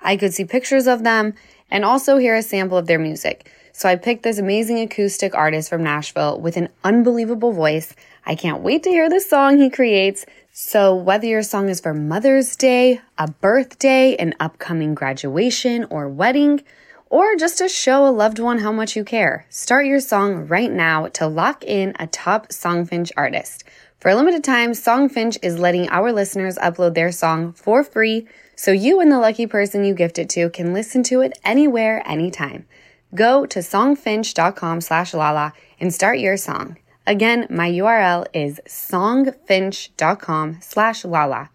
I 0.00 0.16
could 0.16 0.32
see 0.32 0.46
pictures 0.46 0.86
of 0.86 1.04
them 1.04 1.34
and 1.70 1.84
also 1.84 2.16
hear 2.16 2.34
a 2.34 2.42
sample 2.42 2.78
of 2.78 2.86
their 2.86 2.98
music. 2.98 3.50
So 3.72 3.88
I 3.88 3.96
picked 3.96 4.22
this 4.22 4.38
amazing 4.38 4.80
acoustic 4.80 5.34
artist 5.34 5.70
from 5.70 5.82
Nashville 5.82 6.38
with 6.38 6.56
an 6.56 6.68
unbelievable 6.84 7.52
voice. 7.52 7.94
I 8.26 8.34
can't 8.34 8.62
wait 8.62 8.82
to 8.82 8.90
hear 8.90 9.08
the 9.08 9.20
song 9.20 9.58
he 9.58 9.70
creates. 9.70 10.26
So 10.52 10.94
whether 10.94 11.26
your 11.26 11.42
song 11.42 11.70
is 11.70 11.80
for 11.80 11.94
Mother's 11.94 12.54
Day, 12.54 13.00
a 13.16 13.30
birthday, 13.30 14.14
an 14.16 14.34
upcoming 14.38 14.94
graduation 14.94 15.84
or 15.84 16.08
wedding, 16.08 16.62
or 17.08 17.34
just 17.36 17.58
to 17.58 17.68
show 17.68 18.06
a 18.06 18.10
loved 18.10 18.38
one 18.38 18.58
how 18.58 18.72
much 18.72 18.94
you 18.94 19.04
care, 19.04 19.46
start 19.48 19.86
your 19.86 20.00
song 20.00 20.46
right 20.46 20.70
now 20.70 21.08
to 21.08 21.26
lock 21.26 21.64
in 21.64 21.94
a 21.98 22.06
top 22.06 22.48
Songfinch 22.48 23.10
artist. 23.16 23.64
For 23.98 24.10
a 24.10 24.16
limited 24.16 24.44
time, 24.44 24.72
Songfinch 24.72 25.38
is 25.42 25.58
letting 25.58 25.88
our 25.88 26.12
listeners 26.12 26.56
upload 26.58 26.94
their 26.94 27.12
song 27.12 27.52
for 27.52 27.82
free 27.82 28.26
so 28.54 28.70
you 28.70 29.00
and 29.00 29.10
the 29.10 29.18
lucky 29.18 29.46
person 29.46 29.84
you 29.84 29.94
gift 29.94 30.18
it 30.18 30.28
to 30.30 30.50
can 30.50 30.74
listen 30.74 31.02
to 31.04 31.20
it 31.20 31.38
anywhere, 31.44 32.02
anytime. 32.06 32.66
Go 33.14 33.46
to 33.46 33.58
songfinch.com 33.58 34.80
slash 34.80 35.14
lala 35.14 35.52
and 35.80 35.92
start 35.92 36.18
your 36.18 36.36
song. 36.36 36.76
Again, 37.06 37.46
my 37.50 37.70
URL 37.70 38.26
is 38.32 38.60
songfinch.com 38.66 40.58
slash 40.60 41.04
lala. 41.04 41.50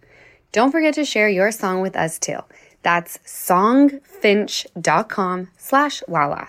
Don't 0.52 0.72
forget 0.72 0.94
to 0.96 1.06
share 1.06 1.30
your 1.30 1.52
song 1.52 1.82
with 1.82 1.96
us 1.96 2.20
too. 2.20 2.40
That's 2.84 3.18
songfinch.com 3.20 5.48
slash 5.58 6.04
lala. 6.08 6.48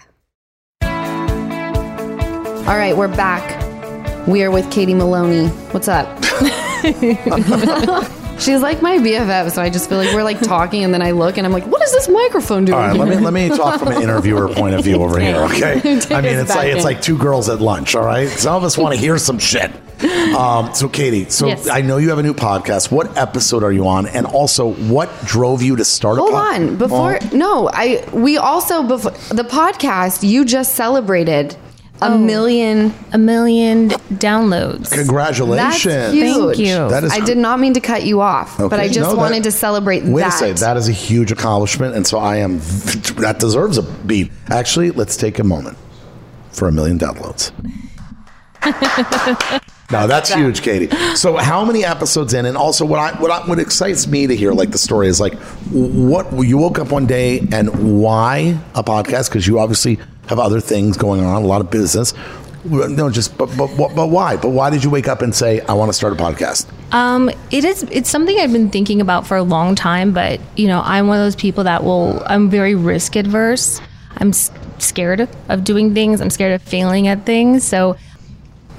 All 2.69 2.77
right, 2.77 2.97
we're 2.97 3.09
back. 3.09 4.29
We 4.29 4.43
are 4.43 4.51
with 4.51 4.71
Katie 4.71 4.95
Maloney. 4.95 5.47
What's 5.73 5.89
up? 5.89 6.07
She's 8.39 8.61
like 8.61 8.83
my 8.83 8.99
BFF, 8.99 9.51
so 9.53 9.61
I 9.63 9.71
just 9.71 9.89
feel 9.89 9.99
like 9.99 10.15
we're 10.15 10.23
like 10.23 10.41
talking, 10.41 10.85
and 10.85 10.95
then 10.95 11.03
I 11.03 11.11
look 11.11 11.37
and 11.39 11.47
I'm 11.47 11.53
like, 11.53 11.67
what 11.67 11.83
is 11.83 11.93
this 11.93 12.09
microphone 12.09 12.65
doing? 12.65 12.79
All 12.79 12.87
right, 12.89 12.97
let 12.97 13.09
me 13.09 13.17
let 13.17 13.33
me 13.33 13.49
talk 13.57 13.79
from 13.81 13.89
an 13.89 14.03
interviewer 14.03 14.49
point 14.49 14.75
of 14.75 14.85
view 14.85 15.03
over 15.03 15.19
here. 15.19 15.37
Okay, 15.47 15.73
I 16.11 16.21
mean 16.21 16.37
it's 16.39 16.51
like 16.55 16.73
it's 16.73 16.85
like 16.85 17.03
two 17.03 17.19
girls 17.19 17.49
at 17.49 17.61
lunch. 17.61 17.95
All 17.95 18.05
right, 18.05 18.29
some 18.29 18.55
of 18.55 18.65
us 18.65 18.79
want 18.79 18.95
to 18.95 19.01
hear 19.01 19.19
some 19.19 19.39
shit. 19.39 19.71
Um, 20.37 20.73
so, 20.75 20.89
Katie, 20.89 21.29
so 21.29 21.49
Yes. 21.49 21.69
I 21.69 21.81
know 21.81 21.97
you 21.97 22.11
have 22.11 22.19
a 22.19 22.23
new 22.23 22.35
podcast. 22.35 22.93
What 22.93 23.17
episode 23.19 23.65
are 23.65 23.73
you 23.73 23.89
on? 23.89 24.07
And 24.07 24.27
also, 24.27 24.75
what 24.75 25.11
drove 25.25 25.61
you 25.61 25.75
to 25.75 25.85
start 25.85 26.19
Hold 26.19 26.31
pod- 26.31 26.55
on. 26.55 26.77
Before 26.77 27.19
Oh, 27.21 27.29
no, 27.33 27.69
I 27.73 28.05
we 28.13 28.39
also 28.39 28.85
before 28.85 29.11
the 29.35 29.43
podcast 29.43 30.23
you 30.29 30.45
just 30.45 30.77
celebrated 30.77 31.57
a 32.01 32.13
Oh. 32.13 32.19
million. 32.19 32.95
A 33.13 33.19
million 33.19 33.91
downloads. 34.15 34.91
congratulations. 34.93 35.85
That's 35.85 36.13
huge. 36.13 36.57
Thank 36.57 36.59
you. 36.59 36.89
That 36.89 37.05
is 37.05 37.13
I 37.13 37.19
cr- 37.21 37.25
did 37.27 37.39
not 37.39 37.59
mean 37.61 37.75
to 37.75 37.81
cut 37.81 38.05
you 38.05 38.21
off, 38.21 38.57
but 38.59 38.75
I 38.81 38.87
just 38.87 39.01
No, 39.01 39.11
that- 39.11 39.17
wanted 39.17 39.43
to 39.45 39.51
celebrate 39.51 40.05
Wait 40.05 40.23
that. 40.23 40.29
a 40.35 40.37
second. 40.37 40.59
That 40.59 40.77
is 40.77 40.89
a 40.89 40.93
huge 40.93 41.33
accomplishment. 41.33 41.95
And 41.97 42.07
so 42.07 42.19
I 42.19 42.37
am, 42.37 42.59
that 43.19 43.37
deserves 43.41 43.79
a 43.79 43.83
beat. 43.83 44.31
Actually, 44.51 44.91
let's 44.93 45.17
take 45.17 45.39
a 45.39 45.45
moment 45.45 45.77
for 46.53 46.69
a 46.69 46.73
million 46.73 46.99
downloads. 46.99 47.51
no, 49.91 50.07
that's 50.07 50.33
huge, 50.33 50.63
Katie. 50.63 50.89
So, 51.15 51.37
how 51.37 51.65
many 51.65 51.85
episodes 51.85 52.35
in? 52.35 52.45
And 52.45 52.57
also, 52.57 52.85
what 52.85 52.99
I 53.01 53.13
what 53.21 53.31
I, 53.31 53.47
what 53.49 53.59
excites 53.59 54.07
me 54.07 54.27
to 54.27 54.35
hear, 54.37 54.53
like 54.53 54.71
the 54.73 54.79
story, 54.79 55.07
is 55.09 55.21
like 55.21 55.35
what 55.71 56.31
you 56.47 56.59
woke 56.59 56.79
up 56.79 56.91
one 56.91 57.07
day 57.07 57.47
and 57.53 58.01
why 58.03 58.59
a 58.75 58.83
podcast? 58.83 59.29
Because 59.31 59.47
you 59.47 59.59
obviously 59.61 59.99
have 60.29 60.39
other 60.39 60.61
things 60.61 60.97
going 60.97 61.23
on, 61.25 61.43
a 61.43 61.47
lot 61.47 61.61
of 61.61 61.71
business. 61.71 62.15
No, 62.65 63.09
just 63.09 63.37
but 63.39 63.47
but 63.57 63.95
but, 63.95 64.09
why? 64.09 64.37
But 64.37 64.51
why 64.51 64.69
did 64.69 64.85
you 64.85 64.91
wake 64.91 65.09
up 65.09 65.23
and 65.23 65.35
say 65.35 65.61
I 65.61 65.75
want 65.75 65.89
to 65.91 65.93
start 65.93 66.13
a 66.13 66.17
podcast? 66.17 66.67
Um, 66.93 67.31
it 67.51 67.65
is. 67.65 67.85
It's 67.85 68.11
something 68.11 68.37
I've 68.39 68.53
been 68.53 68.71
thinking 68.71 69.01
about 69.01 69.27
for 69.27 69.37
a 69.37 69.43
long 69.43 69.75
time. 69.75 70.13
But 70.13 70.41
you 70.57 70.67
know, 70.67 70.83
I'm 70.85 71.07
one 71.07 71.19
of 71.19 71.25
those 71.25 71.37
people 71.37 71.65
that 71.65 71.85
will. 71.85 72.23
I'm 72.27 72.51
very 72.51 72.75
risk 72.75 73.17
adverse. 73.17 73.81
I'm 74.17 74.33
scared 74.33 75.29
of 75.49 75.65
doing 75.65 75.95
things. 75.95 76.21
I'm 76.21 76.31
scared 76.31 76.53
of 76.53 76.63
failing 76.63 77.07
at 77.07 77.25
things. 77.25 77.65
So, 77.65 77.97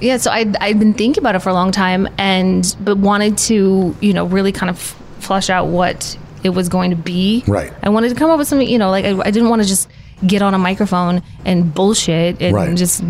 yeah. 0.00 0.18
So 0.18 0.30
I 0.30 0.52
I've 0.60 0.78
been 0.78 0.94
thinking 0.94 1.22
about 1.22 1.34
it 1.34 1.40
for 1.40 1.48
a 1.48 1.54
long 1.54 1.72
time, 1.72 2.06
and 2.18 2.76
but 2.80 2.98
wanted 2.98 3.38
to 3.38 3.96
you 4.00 4.12
know 4.12 4.26
really 4.26 4.52
kind 4.52 4.70
of 4.70 4.78
flush 5.20 5.48
out 5.48 5.68
what 5.68 6.16
it 6.44 6.50
was 6.50 6.68
going 6.68 6.90
to 6.90 6.96
be. 6.96 7.44
Right. 7.46 7.72
I 7.82 7.88
wanted 7.88 8.10
to 8.10 8.14
come 8.14 8.30
up 8.30 8.38
with 8.38 8.46
something. 8.46 8.68
You 8.68 8.78
know, 8.78 8.90
like 8.90 9.06
I, 9.06 9.18
I 9.18 9.30
didn't 9.30 9.48
want 9.48 9.62
to 9.62 9.68
just 9.68 9.88
get 10.26 10.42
on 10.42 10.54
a 10.54 10.58
microphone 10.58 11.22
and 11.44 11.74
bullshit 11.74 12.40
and 12.42 12.54
Right. 12.54 12.76
just 12.76 13.02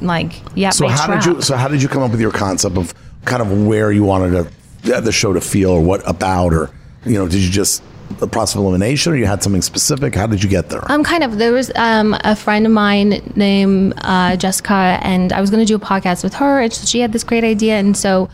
like 0.00 0.32
yeah. 0.54 0.70
So 0.70 0.88
how 0.88 1.14
did 1.14 1.24
you? 1.24 1.42
So 1.42 1.56
how 1.56 1.68
did 1.68 1.82
you 1.82 1.88
come 1.88 2.02
up 2.02 2.10
with 2.10 2.20
your 2.20 2.32
concept 2.32 2.76
of 2.76 2.92
kind 3.24 3.42
of 3.42 3.66
where 3.66 3.90
you 3.92 4.04
wanted 4.04 4.48
to, 4.84 5.00
the 5.00 5.12
show 5.12 5.32
to 5.32 5.40
feel, 5.40 5.70
or 5.70 5.80
what 5.82 6.02
about, 6.08 6.52
or 6.52 6.70
you 7.04 7.14
know, 7.14 7.26
did 7.28 7.40
you 7.40 7.50
just 7.50 7.82
a 8.20 8.26
process 8.26 8.54
of 8.54 8.60
elimination, 8.62 9.12
or 9.12 9.16
you 9.16 9.26
had 9.26 9.42
something 9.42 9.62
specific? 9.62 10.14
How 10.14 10.26
did 10.28 10.42
you 10.42 10.48
get 10.48 10.68
there? 10.70 10.90
Um, 10.90 11.02
kind 11.02 11.24
of. 11.24 11.38
There 11.38 11.52
was 11.52 11.72
um, 11.74 12.16
a 12.22 12.36
friend 12.36 12.64
of 12.66 12.70
mine 12.72 13.32
named 13.34 13.94
uh, 14.02 14.36
Jessica, 14.36 14.98
and 15.02 15.32
I 15.32 15.40
was 15.40 15.50
going 15.50 15.60
to 15.60 15.66
do 15.66 15.74
a 15.74 15.80
podcast 15.84 16.22
with 16.22 16.34
her, 16.34 16.60
and 16.60 16.72
she 16.72 17.00
had 17.00 17.12
this 17.12 17.24
great 17.24 17.42
idea, 17.42 17.78
and 17.78 17.96
so 17.96 18.28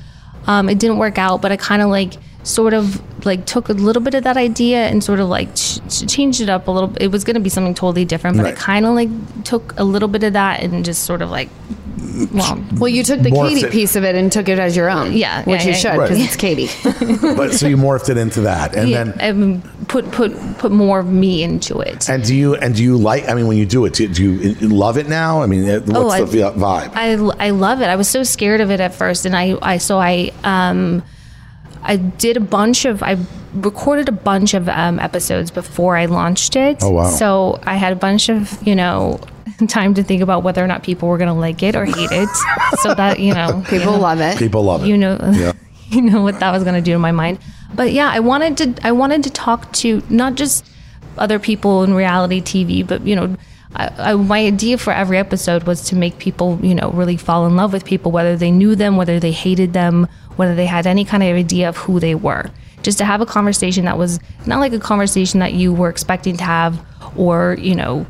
um, 0.46 0.68
it 0.68 0.78
didn't 0.78 0.98
work 0.98 1.16
out. 1.18 1.40
But 1.40 1.52
I 1.52 1.56
kind 1.56 1.80
of 1.80 1.88
like 1.88 2.14
sort 2.44 2.74
of 2.74 3.00
like 3.24 3.46
took 3.46 3.68
a 3.68 3.72
little 3.72 4.02
bit 4.02 4.14
of 4.14 4.24
that 4.24 4.36
idea 4.36 4.86
and 4.88 5.02
sort 5.04 5.20
of 5.20 5.28
like 5.28 5.54
ch- 5.54 5.78
ch- 5.88 6.06
changed 6.12 6.40
it 6.40 6.48
up 6.48 6.66
a 6.66 6.70
little. 6.70 6.92
It 7.00 7.08
was 7.08 7.22
going 7.24 7.34
to 7.34 7.40
be 7.40 7.48
something 7.50 7.74
totally 7.74 8.04
different, 8.04 8.36
but 8.36 8.44
Right. 8.44 8.54
I 8.54 8.56
kind 8.56 8.84
of 8.86 8.94
like 8.94 9.44
took 9.44 9.74
a 9.78 9.84
little 9.84 10.08
bit 10.08 10.24
of 10.24 10.32
that 10.32 10.60
and 10.62 10.84
just 10.84 11.04
sort 11.04 11.22
of 11.22 11.30
like, 11.30 11.48
well, 12.32 12.62
well, 12.78 12.88
you 12.88 13.04
took 13.04 13.20
the 13.20 13.30
Morphed 13.30 13.48
Katie 13.50 13.66
it. 13.66 13.72
piece 13.72 13.96
of 13.96 14.04
it 14.04 14.14
and 14.16 14.30
took 14.30 14.48
it 14.48 14.58
as 14.58 14.76
your 14.76 14.90
own. 14.90 15.12
Yeah, 15.12 15.44
which 15.44 15.60
yeah, 15.60 15.66
you 15.66 15.70
yeah. 15.72 15.76
should 15.76 15.96
Right. 15.96 16.08
because 16.10 16.24
it's 16.24 16.36
Katie. 16.36 16.68
but 17.36 17.52
so 17.52 17.68
you 17.68 17.76
morphed 17.76 18.08
it 18.08 18.16
into 18.18 18.40
that, 18.42 18.74
and 18.74 18.88
yeah, 18.88 19.04
then. 19.04 19.42
um, 19.42 19.62
put 19.86 20.10
put 20.10 20.32
put 20.58 20.72
more 20.72 20.98
of 20.98 21.06
me 21.06 21.42
into 21.44 21.78
it. 21.80 22.08
And 22.10 22.24
do 22.24 22.34
you 22.34 22.56
and 22.56 22.74
do 22.74 22.82
you 22.82 22.96
like? 22.96 23.28
I 23.28 23.34
mean, 23.34 23.46
when 23.46 23.56
you 23.56 23.66
do 23.66 23.84
it, 23.84 23.94
do, 23.94 24.08
do 24.08 24.22
you 24.32 24.68
love 24.68 24.98
it 24.98 25.08
now? 25.08 25.42
I 25.42 25.46
mean, 25.46 25.64
it- 25.64 25.86
what's 25.86 25.96
Oh, 26.20 26.24
the 26.24 26.42
vi- 26.42 26.58
vibe? 26.58 26.90
I, 26.94 27.46
I 27.46 27.50
love 27.50 27.80
it. 27.80 27.86
I 27.86 27.94
was 27.96 28.08
so 28.08 28.24
scared 28.24 28.60
of 28.60 28.70
it 28.70 28.80
at 28.80 28.94
first, 28.94 29.24
and 29.26 29.36
I, 29.36 29.56
I 29.62 29.78
so 29.78 29.98
I 30.00 30.32
um 30.44 31.02
I 31.82 31.96
did 31.96 32.36
a 32.36 32.40
bunch 32.40 32.84
of 32.84 33.02
I 33.02 33.16
recorded 33.54 34.08
a 34.08 34.12
bunch 34.12 34.54
of 34.54 34.68
um, 34.68 34.98
episodes 34.98 35.50
before 35.50 35.96
I 35.96 36.06
launched 36.06 36.56
it. 36.56 36.78
Oh, 36.82 36.90
wow. 36.90 37.10
So 37.10 37.60
I 37.64 37.74
had 37.76 37.92
a 37.92 37.96
bunch 37.96 38.28
of 38.28 38.64
you 38.66 38.74
know 38.74 39.20
time 39.68 39.94
to 39.94 40.02
think 40.02 40.22
about 40.22 40.42
whether 40.42 40.62
or 40.62 40.66
not 40.66 40.82
people 40.82 41.08
were 41.08 41.18
gonna 41.18 41.34
like 41.34 41.62
it 41.62 41.74
or 41.76 41.84
hate 41.84 42.10
it. 42.12 42.28
so 42.80 42.94
that 42.94 43.18
you 43.20 43.34
know 43.34 43.62
People 43.68 43.98
love 43.98 44.20
it. 44.20 44.38
People 44.38 44.62
love 44.64 44.84
it. 44.84 44.88
you 44.88 44.96
know 44.96 45.18
Yeah. 45.32 45.52
you 45.88 46.00
know 46.02 46.22
what 46.22 46.40
that 46.40 46.52
was 46.52 46.62
going 46.64 46.74
to 46.74 46.80
do 46.80 46.92
to 46.92 46.98
my 46.98 47.12
mind 47.12 47.38
but 47.74 47.92
yeah 47.92 48.08
i 48.10 48.18
wanted 48.18 48.56
to 48.56 48.74
i 48.86 48.90
wanted 48.92 49.22
to 49.24 49.28
talk 49.28 49.70
to 49.74 50.02
not 50.08 50.36
just 50.36 50.64
other 51.18 51.38
people 51.38 51.82
in 51.84 51.92
reality 51.92 52.40
tv 52.40 52.86
but 52.86 53.02
you 53.06 53.14
know 53.14 53.36
I, 53.76 53.88
I, 53.98 54.14
my 54.14 54.38
idea 54.46 54.78
for 54.78 54.90
every 54.90 55.18
episode 55.18 55.64
was 55.64 55.82
to 55.90 55.94
make 55.94 56.16
people 56.18 56.58
you 56.62 56.74
know 56.74 56.90
really 56.92 57.18
fall 57.18 57.46
in 57.46 57.56
love 57.56 57.74
with 57.74 57.84
people 57.84 58.10
whether 58.10 58.36
they 58.36 58.50
knew 58.50 58.74
them 58.74 58.96
whether 58.96 59.20
they 59.20 59.32
hated 59.32 59.74
them 59.74 60.08
whether 60.36 60.54
they 60.54 60.66
had 60.66 60.86
any 60.86 61.04
kind 61.04 61.22
of 61.22 61.36
idea 61.36 61.68
of 61.68 61.76
who 61.76 62.00
they 62.00 62.14
were 62.14 62.50
just 62.82 62.98
to 62.98 63.04
have 63.04 63.20
a 63.20 63.26
conversation 63.26 63.84
that 63.84 63.96
was 63.98 64.18
not 64.46 64.58
like 64.58 64.72
a 64.72 64.78
conversation 64.78 65.40
that 65.40 65.52
you 65.54 65.72
were 65.72 65.88
expecting 65.88 66.36
to 66.36 66.44
have 66.44 66.80
or 67.16 67.56
you 67.60 67.74
know 67.74 68.06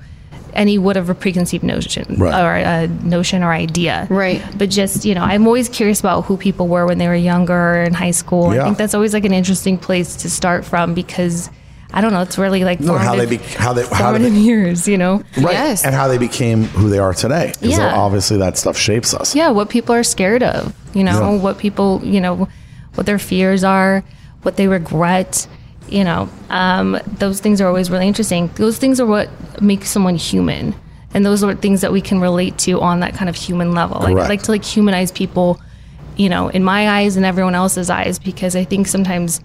any 0.54 0.76
would 0.78 0.96
have 0.96 1.08
a 1.08 1.14
preconceived 1.14 1.64
notion 1.64 2.04
Right. 2.18 2.34
or 2.44 2.54
a 2.56 2.86
notion 2.86 3.42
or 3.42 3.52
idea 3.52 4.06
Right. 4.10 4.42
but 4.56 4.68
just 4.70 5.04
you 5.04 5.14
know 5.14 5.22
i'm 5.22 5.46
always 5.46 5.68
curious 5.68 6.00
about 6.00 6.22
who 6.26 6.36
people 6.36 6.68
were 6.68 6.86
when 6.86 6.98
they 6.98 7.08
were 7.08 7.14
younger 7.14 7.82
in 7.82 7.94
high 7.94 8.10
school 8.12 8.54
Yeah. 8.54 8.60
i 8.62 8.64
think 8.64 8.78
that's 8.78 8.94
always 8.94 9.12
like 9.14 9.24
an 9.24 9.32
interesting 9.32 9.78
place 9.78 10.16
to 10.16 10.30
start 10.30 10.64
from 10.64 10.92
because 10.94 11.48
i 11.94 12.00
don't 12.02 12.12
know 12.12 12.20
it's 12.22 12.36
really 12.38 12.64
like 12.64 12.80
No, 12.80 12.96
how 12.98 13.14
they 13.14 13.24
formative- 13.26 13.46
be, 13.48 13.54
how 13.58 13.72
they 13.72 13.82
how 13.82 13.88
formative 14.12 14.32
they 14.34 14.38
years 14.40 14.86
you 14.88 14.98
know 14.98 15.22
right, 15.38 15.52
Yes. 15.52 15.84
and 15.84 15.94
how 15.94 16.06
they 16.08 16.18
became 16.18 16.64
who 16.64 16.88
they 16.90 16.98
are 16.98 17.14
today. 17.14 17.52
Because 17.60 17.78
Yeah. 17.78 17.94
obviously 17.94 18.36
that 18.38 18.56
stuff 18.58 18.76
shapes 18.76 19.12
us. 19.14 19.34
yeah 19.34 19.50
what 19.50 19.68
people 19.70 19.94
are 19.94 20.02
scared 20.04 20.42
of 20.42 20.72
you 20.94 21.04
know 21.04 21.34
Yeah. 21.34 21.42
what 21.42 21.58
people 21.58 22.00
you 22.04 22.20
know 22.20 22.48
what 22.94 23.06
their 23.06 23.18
fears 23.18 23.64
are 23.64 24.04
what 24.42 24.56
they 24.56 24.66
regret 24.68 25.46
you 25.88 26.04
know 26.04 26.28
um, 26.50 26.98
those 27.18 27.40
things 27.40 27.60
are 27.60 27.66
always 27.68 27.90
really 27.90 28.06
interesting. 28.08 28.50
Those 28.54 28.78
things 28.78 29.00
are 29.00 29.06
what 29.06 29.28
make 29.60 29.84
someone 29.84 30.16
human. 30.16 30.74
And 31.14 31.26
those 31.26 31.44
are 31.44 31.54
things 31.54 31.82
that 31.82 31.92
we 31.92 32.00
can 32.00 32.20
relate 32.20 32.56
to 32.58 32.80
on 32.80 33.00
that 33.00 33.14
kind 33.14 33.28
of 33.28 33.36
human 33.36 33.72
level. 33.72 34.00
Like, 34.00 34.16
i 34.16 34.28
like 34.28 34.42
to 34.44 34.50
like 34.50 34.64
humanize 34.64 35.12
people 35.12 35.60
you 36.16 36.28
know 36.28 36.48
in 36.48 36.62
my 36.64 36.88
eyes 36.88 37.16
and 37.16 37.24
everyone 37.26 37.54
else's 37.54 37.88
eyes 37.88 38.18
because 38.18 38.54
i 38.54 38.64
think 38.64 38.86
sometimes 38.86 39.40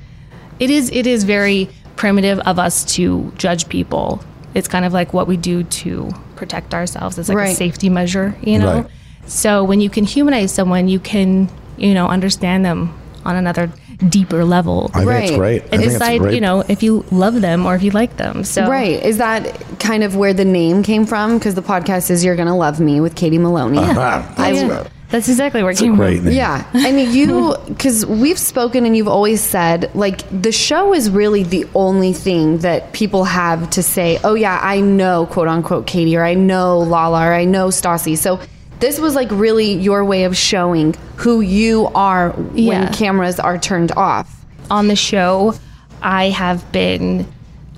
it 0.59 0.69
is 0.69 0.89
it 0.91 1.07
is 1.07 1.23
very 1.23 1.69
primitive 1.95 2.39
of 2.39 2.59
us 2.59 2.85
to 2.95 3.31
judge 3.37 3.67
people. 3.69 4.23
It's 4.53 4.67
kind 4.67 4.85
of 4.85 4.93
like 4.93 5.13
what 5.13 5.27
we 5.27 5.37
do 5.37 5.63
to 5.63 6.11
protect 6.35 6.73
ourselves. 6.73 7.17
It's 7.17 7.29
like 7.29 7.49
a 7.49 7.55
safety 7.55 7.89
measure 7.89 8.35
you 8.41 8.59
know? 8.59 8.81
Right. 8.81 8.91
So 9.27 9.63
when 9.63 9.81
you 9.81 9.89
can 9.89 10.03
humanize 10.05 10.51
someone, 10.53 10.87
you 10.87 10.99
can, 10.99 11.49
you 11.77 11.93
know, 11.93 12.07
understand 12.07 12.65
them 12.65 12.97
on 13.25 13.35
another 13.35 13.71
deeper 14.09 14.45
level. 14.45 14.91
I 14.93 14.99
think 15.05 15.09
it's 15.23 15.31
Right. 15.31 15.37
great. 15.39 15.61
I 15.61 15.65
and 15.65 15.69
think 15.71 15.83
it's 15.83 15.93
decide, 15.93 16.19
great. 16.21 16.35
you 16.35 16.41
know, 16.41 16.63
if 16.67 16.83
you 16.83 17.03
love 17.11 17.41
them 17.41 17.65
or 17.65 17.75
if 17.75 17.81
you 17.83 17.91
like 17.91 18.17
them. 18.17 18.43
So 18.43 18.67
Right. 18.67 19.03
Is 19.03 19.17
that 19.17 19.79
kind 19.79 20.03
of 20.03 20.15
where 20.15 20.33
the 20.33 20.45
name 20.45 20.83
came 20.83 21.05
from? 21.05 21.37
Because 21.37 21.55
the 21.55 21.63
podcast 21.63 22.09
is 22.11 22.23
You're 22.23 22.35
Gonna 22.35 22.55
Love 22.55 22.79
Me 22.79 23.01
with 23.01 23.15
Katie 23.15 23.39
Maloney. 23.39 23.79
Uh-huh. 23.79 24.21
That's 24.37 24.61
yeah, 24.61 24.67
good. 24.67 24.87
that's 25.09 25.27
exactly 25.29 25.63
where 25.63 25.71
it 25.71 25.73
It's 25.73 25.81
a 25.81 25.85
came 25.85 25.97
from. 25.97 26.05
name. 26.25 26.27
Yeah. 26.27 26.63
And 26.75 26.99
you, 27.11 27.55
because 27.67 28.05
we've 28.05 28.37
spoken 28.37 28.85
and 28.85 28.95
you've 28.95 29.07
always 29.07 29.41
said, 29.41 29.89
like, 29.95 30.21
the 30.43 30.51
show 30.51 30.93
is 30.93 31.09
really 31.09 31.41
the 31.43 31.65
only 31.73 32.13
thing 32.13 32.59
that 32.59 32.93
people 32.93 33.23
have 33.23 33.67
to 33.71 33.81
say, 33.81 34.19
oh, 34.23 34.35
yeah, 34.35 34.59
I 34.61 34.79
know, 34.79 35.25
quote 35.25 35.47
unquote, 35.47 35.87
Katie, 35.87 36.15
or 36.15 36.23
I 36.23 36.35
know 36.35 36.79
Lala, 36.79 37.25
or 37.27 37.33
I 37.33 37.45
know 37.45 37.69
Stassi. 37.69 38.15
So 38.15 38.39
this 38.79 38.99
was 38.99 39.15
like 39.15 39.29
really 39.31 39.73
your 39.73 40.03
way 40.05 40.23
of 40.25 40.35
showing 40.37 40.95
who 41.17 41.41
you 41.41 41.87
are 41.95 42.35
Yeah. 42.53 42.69
when 42.85 42.93
cameras 42.93 43.39
are 43.39 43.57
turned 43.57 43.91
off. 43.93 44.45
On 44.69 44.87
the 44.87 44.95
show, 44.95 45.53
I 46.01 46.29
have 46.29 46.69
been 46.71 47.25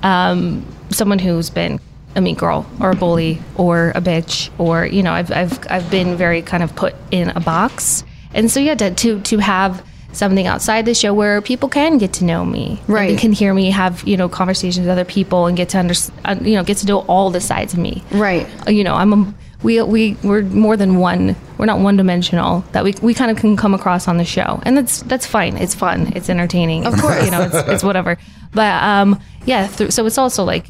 um, 0.04 0.66
someone 0.90 1.20
who's 1.20 1.50
been 1.50 1.80
a 2.16 2.22
mean 2.22 2.36
girl 2.36 2.66
or 2.82 2.92
a 2.92 2.96
bully 2.96 3.40
or 3.56 3.92
a 3.96 4.02
bitch 4.02 4.50
or 4.58 4.86
you 4.86 5.04
know 5.04 5.12
I've 5.14 5.32
I've 5.32 5.60
I've 5.70 5.92
been 5.92 6.16
very 6.18 6.42
kind 6.42 6.64
of 6.64 6.76
put 6.76 6.96
in 7.12 7.30
a 7.30 7.40
box. 7.40 8.04
And 8.34 8.50
so 8.50 8.60
yeah, 8.60 8.76
to 8.76 8.92
to, 8.94 9.22
to 9.22 9.38
have 9.38 9.84
something 10.12 10.48
outside 10.48 10.86
the 10.86 10.96
show 10.96 11.14
where 11.14 11.40
people 11.40 11.70
can 11.70 12.00
get 12.00 12.14
to 12.14 12.26
know 12.26 12.44
me, 12.44 12.82
Right. 12.88 13.10
they 13.12 13.16
can 13.16 13.32
hear 13.32 13.54
me 13.54 13.70
have 13.70 14.04
you 14.08 14.18
know 14.18 14.28
conversations 14.28 14.80
with 14.80 14.90
other 14.90 15.06
people 15.06 15.46
and 15.46 15.56
get 15.56 15.70
to 15.70 15.78
understand 15.78 16.46
you 16.48 16.56
know 16.56 16.64
get 16.64 16.78
to 16.78 16.88
know 16.88 17.00
all 17.02 17.30
the 17.30 17.40
sides 17.42 17.74
of 17.74 17.80
me. 17.80 18.04
Right. 18.12 18.48
Uh, 18.68 18.72
You 18.72 18.84
know, 18.84 18.96
I'm 18.96 19.14
a 19.14 19.34
we 19.64 19.82
we 19.82 20.16
we're 20.24 20.44
more 20.44 20.78
than 20.78 20.98
one. 20.98 21.36
We're 21.58 21.66
not 21.66 21.80
one 21.80 21.98
dimensional. 21.98 22.62
That 22.72 22.84
we 22.84 22.94
we 23.02 23.14
kind 23.14 23.30
of 23.32 23.38
can 23.38 23.58
come 23.58 23.74
across 23.74 24.08
on 24.08 24.18
the 24.18 24.26
show, 24.26 24.62
and 24.64 24.78
that's 24.78 25.02
that's 25.04 25.26
fine. 25.26 25.58
It's 25.58 25.76
fun. 25.76 26.14
It's 26.16 26.30
entertaining. 26.30 26.86
Of 26.86 27.00
course. 27.00 27.24
you 27.26 27.32
know, 27.32 27.42
it's, 27.42 27.56
it's 27.70 27.84
whatever. 27.84 28.18
But 28.54 28.82
um, 28.84 29.20
yeah. 29.46 29.68
Th- 29.68 29.92
so 29.92 30.06
it's 30.06 30.18
also 30.18 30.44
like 30.44 30.66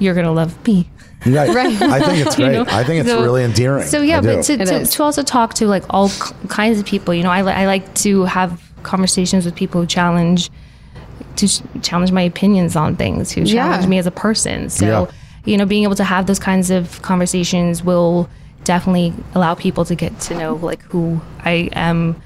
you're 0.00 0.14
gonna 0.14 0.32
love 0.32 0.66
me. 0.66 0.88
Right. 1.26 1.48
Right. 1.54 1.80
I 1.80 2.00
think 2.00 2.26
it's 2.26 2.38
you 2.38 2.44
great. 2.46 2.54
know? 2.54 2.64
I 2.68 2.84
think 2.84 3.00
it's 3.00 3.08
So- 3.08 3.22
really 3.22 3.44
endearing. 3.44 3.86
So 3.86 4.02
yeah, 4.02 4.20
but 4.20 4.42
to, 4.44 4.56
to, 4.58 4.84
to 4.84 5.02
also 5.02 5.22
talk 5.22 5.54
to 5.54 5.66
like 5.66 5.84
all 5.88 6.08
k- 6.10 6.34
kinds 6.48 6.78
of 6.78 6.84
people, 6.84 7.14
you 7.14 7.22
know, 7.22 7.30
I, 7.30 7.40
li- 7.42 7.52
I 7.52 7.66
like 7.66 7.94
to 7.96 8.24
have 8.24 8.60
conversations 8.82 9.46
with 9.46 9.54
people 9.54 9.80
who 9.80 9.86
challenge 9.86 10.50
to 11.36 11.48
sh- 11.48 11.62
challenge 11.80 12.12
my 12.12 12.20
opinions 12.22 12.76
on 12.76 12.96
things, 12.96 13.30
who 13.32 13.40
Yeah. 13.42 13.68
challenge 13.68 13.86
me 13.86 13.96
as 13.98 14.06
a 14.06 14.10
person. 14.10 14.68
So 14.68 14.84
Yeah. 14.86 15.10
You 15.44 15.56
know, 15.56 15.66
being 15.66 15.82
able 15.84 15.94
to 15.96 16.04
have 16.04 16.26
those 16.26 16.38
kinds 16.38 16.70
of 16.70 17.00
conversations 17.02 17.82
will 17.84 18.28
definitely 18.64 19.12
allow 19.34 19.54
people 19.54 19.84
to 19.84 19.94
get 19.94 20.18
to 20.20 20.34
know 20.34 20.54
like 20.56 20.80
who 20.82 21.20
I 21.40 21.68
am 21.72 22.20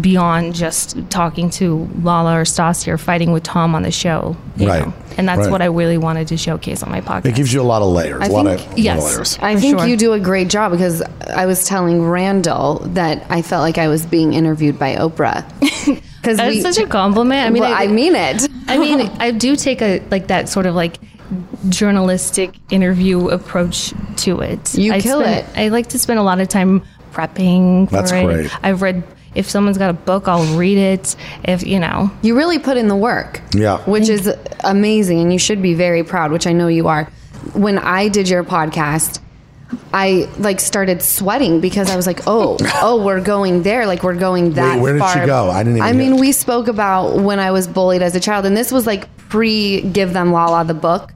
beyond 0.00 0.54
just 0.54 0.96
talking 1.10 1.50
to 1.50 1.90
Lala 2.02 2.38
or 2.38 2.44
Stassi 2.44 2.88
or 2.88 2.96
fighting 2.96 3.32
with 3.32 3.42
Tom 3.42 3.74
on 3.74 3.82
the 3.82 3.90
show. 3.90 4.36
you 4.56 4.68
Right. 4.68 4.86
know? 4.86 4.94
And 5.18 5.28
that's 5.28 5.40
Right. 5.40 5.50
what 5.50 5.60
I 5.60 5.66
really 5.66 5.98
wanted 5.98 6.28
to 6.28 6.36
showcase 6.38 6.82
on 6.82 6.90
my 6.90 7.00
podcast. 7.02 7.26
It 7.26 7.34
gives 7.34 7.52
you 7.52 7.60
a 7.60 7.64
lot 7.64 7.82
of 7.82 7.88
layers. 7.88 8.22
I 8.22 8.26
a 8.26 8.30
lot 8.30 8.46
think- 8.46 8.60
of, 8.60 8.66
lot 8.68 8.72
of 8.72 8.78
yes. 8.78 9.04
layers. 9.14 9.38
I 9.42 9.56
think 9.56 9.78
sure. 9.80 9.88
you 9.88 9.96
do 9.98 10.12
a 10.14 10.20
great 10.20 10.48
job 10.48 10.72
because 10.72 11.02
I 11.34 11.44
was 11.46 11.64
telling 11.66 12.02
Randall 12.08 12.78
that 12.94 13.26
I 13.28 13.42
felt 13.42 13.62
like 13.62 13.76
I 13.76 13.88
was 13.88 14.06
being 14.06 14.32
interviewed 14.32 14.78
by 14.78 14.94
Oprah. 14.96 15.44
Because 16.22 16.36
That's 16.36 16.62
such 16.62 16.78
a 16.78 16.86
compliment. 16.86 17.44
I 17.44 17.50
mean, 17.50 17.64
well, 17.64 17.74
I, 17.76 17.88
mean 17.88 18.14
it. 18.14 18.48
I 18.68 18.78
mean, 18.78 19.00
I 19.18 19.32
do 19.32 19.56
take 19.56 19.82
a 19.82 20.00
like 20.12 20.28
that 20.28 20.48
sort 20.48 20.66
of 20.66 20.74
like 20.76 20.98
journalistic 21.68 22.54
interview 22.70 23.28
approach 23.28 23.92
to 24.18 24.40
it. 24.40 24.74
You 24.76 24.92
I 24.92 25.00
kill 25.00 25.20
spend- 25.20 25.38
it. 25.48 25.58
I 25.58 25.68
like 25.68 25.88
to 25.88 25.98
spend 25.98 26.18
a 26.18 26.22
lot 26.22 26.40
of 26.40 26.48
time 26.48 26.82
prepping. 27.12 27.88
For 27.88 27.96
That's 27.96 28.12
it. 28.12 28.24
great. 28.24 28.50
I've 28.64 28.82
read. 28.82 29.02
If 29.34 29.48
someone's 29.48 29.78
got 29.78 29.88
a 29.88 29.94
book, 29.94 30.28
I'll 30.28 30.58
read 30.58 30.76
it. 30.76 31.16
If 31.44 31.66
you 31.66 31.80
know, 31.80 32.10
You 32.20 32.36
really 32.36 32.58
put 32.58 32.76
in 32.76 32.88
the 32.88 32.96
work. 32.96 33.40
Yeah. 33.54 33.78
Which 33.88 34.10
is 34.10 34.30
amazing. 34.62 35.20
And 35.20 35.32
you 35.32 35.38
should 35.38 35.62
be 35.62 35.72
very 35.72 36.04
proud, 36.04 36.32
which 36.32 36.46
I 36.46 36.52
know 36.52 36.68
you 36.68 36.86
are. 36.88 37.04
When 37.54 37.78
I 37.78 38.08
did 38.08 38.28
your 38.28 38.44
podcast, 38.44 39.20
I 39.94 40.28
like 40.36 40.60
started 40.60 41.00
sweating 41.02 41.62
because 41.62 41.90
I 41.90 41.96
was 41.96 42.06
like, 42.06 42.20
oh, 42.26 42.58
oh, 42.82 43.02
we're 43.02 43.22
going 43.22 43.62
there. 43.62 43.86
Like 43.86 44.02
we're 44.02 44.16
going 44.18 44.52
that 44.52 44.78
where 44.82 44.92
did 44.92 44.98
far. 45.00 45.20
you 45.20 45.24
go? 45.26 45.48
I 45.48 45.62
didn't 45.62 45.78
even 45.78 45.88
I 45.88 45.92
get- 45.92 45.98
mean, 45.98 46.16
we 46.18 46.32
spoke 46.32 46.68
about 46.68 47.16
when 47.16 47.38
I 47.38 47.52
was 47.52 47.66
bullied 47.66 48.02
as 48.02 48.14
a 48.14 48.20
child, 48.20 48.44
and 48.44 48.54
this 48.54 48.70
was 48.70 48.86
like 48.86 49.08
pre 49.30 49.80
Give 49.80 50.12
Them 50.12 50.30
Lala 50.32 50.66
the 50.66 50.74
book. 50.74 51.10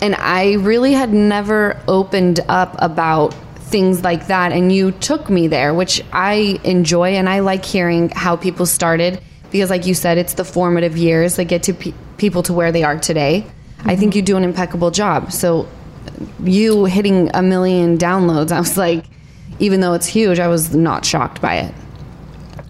And 0.00 0.14
I 0.14 0.54
really 0.54 0.92
had 0.92 1.12
never 1.12 1.80
opened 1.88 2.40
up 2.48 2.76
about 2.78 3.34
things 3.58 4.02
like 4.02 4.28
that. 4.28 4.52
And 4.52 4.72
you 4.72 4.92
took 4.92 5.28
me 5.28 5.48
there, 5.48 5.74
which 5.74 6.02
I 6.12 6.60
enjoy. 6.64 7.10
And 7.16 7.28
I 7.28 7.40
like 7.40 7.64
hearing 7.64 8.08
how 8.10 8.36
people 8.36 8.64
started 8.66 9.20
because, 9.50 9.70
like 9.70 9.86
you 9.86 9.94
said, 9.94 10.18
it's 10.18 10.34
the 10.34 10.44
formative 10.44 10.96
years 10.96 11.36
that 11.36 11.44
get 11.44 11.64
to 11.64 11.74
pe- 11.74 11.94
people 12.16 12.42
to 12.44 12.52
where 12.52 12.70
they 12.72 12.84
are 12.84 12.98
today. 12.98 13.44
I 13.84 13.96
think 13.96 14.14
you 14.14 14.22
do 14.22 14.36
an 14.36 14.44
impeccable 14.44 14.90
job. 14.90 15.32
So, 15.32 15.68
you 16.42 16.84
hitting 16.84 17.30
a 17.34 17.42
million 17.42 17.98
downloads, 17.98 18.52
I 18.58 18.60
was 18.60 18.76
like, 18.76 19.04
even 19.58 19.80
though 19.80 19.94
it's 19.94 20.06
huge, 20.06 20.38
I 20.38 20.48
was 20.48 20.74
not 20.74 21.04
shocked 21.04 21.40
by 21.40 21.56
it. 21.56 21.74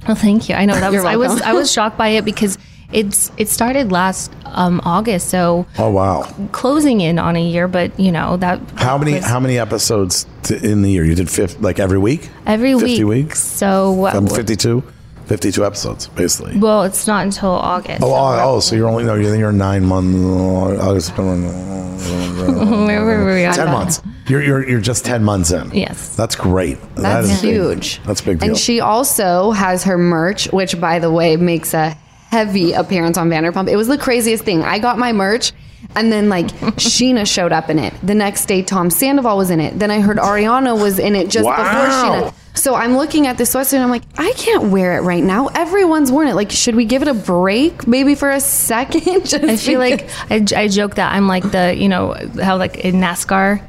well, 0.07 0.17
thank 0.17 0.49
you. 0.49 0.55
I 0.55 0.65
know 0.65 0.75
that 0.75 0.93
was 0.93 1.05
I 1.05 1.17
was. 1.17 1.43
I 1.43 1.53
was 1.53 1.71
shocked 1.71 1.99
by 1.99 2.09
it 2.09 2.25
because 2.25 2.57
it's 2.93 3.31
it 3.37 3.49
started 3.49 3.93
last 3.93 4.33
um, 4.47 4.81
August, 4.85 5.29
so 5.29 5.67
Oh 5.79 5.91
wow! 5.91 6.23
closing 6.53 7.01
in 7.01 7.19
on 7.19 7.37
a 7.37 7.43
year. 7.43 7.69
But 7.69 7.99
you 8.01 8.11
know 8.13 8.37
that 8.39 8.61
How 8.77 8.97
many 8.99 9.15
was 9.15 9.25
how 9.25 9.41
many 9.41 9.59
episodes 9.59 10.27
t- 10.43 10.57
in 10.57 10.83
the 10.83 10.91
year? 10.91 11.05
You 11.05 11.15
did 11.15 11.29
fifth 11.31 11.61
like 11.61 11.79
every 11.79 11.99
week? 11.99 12.29
every 12.47 12.73
50 12.73 13.05
week. 13.05 13.27
weeks? 13.27 13.43
So 13.43 14.07
Um, 14.07 14.25
what- 14.27 14.37
52? 14.37 14.83
52 15.27 15.63
episodes, 15.63 16.07
basically. 16.09 16.59
well, 16.59 16.85
it's 16.85 17.07
not 17.07 17.23
until 17.23 17.51
August. 17.51 18.01
Oh, 18.03 18.07
so 18.07 18.15
oh, 18.15 18.55
oh, 18.57 18.61
so 18.61 18.75
you're 18.75 18.89
only 18.89 19.05
no, 19.05 19.15
you're, 19.15 19.37
you're 19.37 19.53
nine 19.53 19.85
months. 19.85 20.81
August, 20.81 21.11
where 21.19 23.05
were 23.05 23.35
we 23.35 23.45
on 23.45 23.55
ten 23.55 23.67
that? 23.67 23.73
months. 23.73 24.01
You're, 24.27 24.43
you're 24.43 24.67
you're 24.69 24.81
just 24.81 25.05
ten 25.05 25.23
months 25.23 25.51
in. 25.51 25.71
Yes. 25.75 26.17
that's 26.17 26.35
great. 26.35 26.81
That 26.95 27.03
That's 27.03 27.29
is 27.31 27.43
big. 27.43 27.53
huge. 27.55 28.03
That's 28.05 28.21
a 28.21 28.25
big 28.25 28.39
deal. 28.39 28.49
And 28.49 28.59
she 28.59 28.81
also 28.81 29.51
has 29.51 29.85
her 29.85 29.99
merch, 29.99 30.51
which, 30.53 30.81
by 30.81 30.99
the 30.99 31.11
way, 31.11 31.37
makes 31.37 31.75
a 31.75 31.95
heavy 32.31 32.73
appearance 32.73 33.17
on 33.19 33.29
Vanderpump. 33.29 33.69
It 33.69 33.77
was 33.77 33.89
the 33.89 33.99
craziest 33.99 34.45
thing. 34.45 34.63
I 34.63 34.79
got 34.79 34.99
my 34.99 35.13
merch, 35.13 35.53
and 35.97 36.13
then 36.13 36.29
like 36.29 36.47
Scheana 36.77 37.27
showed 37.27 37.53
up 37.53 37.71
in 37.71 37.79
it. 37.79 37.95
The 38.03 38.15
next 38.15 38.47
day, 38.47 38.63
Tom 38.63 38.91
Sandoval 38.91 39.37
was 39.37 39.51
in 39.51 39.61
it. 39.61 39.79
Then 39.79 39.91
I 39.91 40.01
heard 40.01 40.19
Ariana 40.19 40.81
was 40.81 40.99
in 40.99 41.15
it 41.17 41.29
just 41.31 41.45
Wow. 41.45 41.57
before 41.57 41.87
Scheana. 42.31 42.35
So 42.55 42.75
I'm 42.75 42.97
looking 42.97 43.29
at 43.29 43.39
this 43.39 43.55
sweatsuit 43.55 43.75
and 43.75 43.85
I'm 43.85 43.91
like, 43.91 44.03
I 44.17 44.33
can't 44.33 44.65
wear 44.73 44.99
it 44.99 45.03
right 45.03 45.23
now. 45.23 45.47
Everyone's 45.47 46.11
worn 46.11 46.27
it. 46.27 46.35
Like, 46.35 46.51
should 46.51 46.75
we 46.75 46.87
give 46.87 47.03
it 47.03 47.09
a 47.09 47.15
break 47.15 47.87
maybe 47.87 48.17
for 48.17 48.31
a 48.31 48.41
second? 48.41 49.03
Just 49.27 49.45
I 49.45 49.57
feel 49.57 49.79
like 49.79 50.09
I, 50.29 50.45
I 50.57 50.67
joke 50.67 50.97
that 50.97 51.13
I'm 51.13 51.29
like 51.29 51.49
the 51.53 51.77
you 51.77 51.89
know 51.89 52.15
how 52.43 52.57
like 52.57 52.79
in 52.79 52.97
NASCAR 52.97 53.63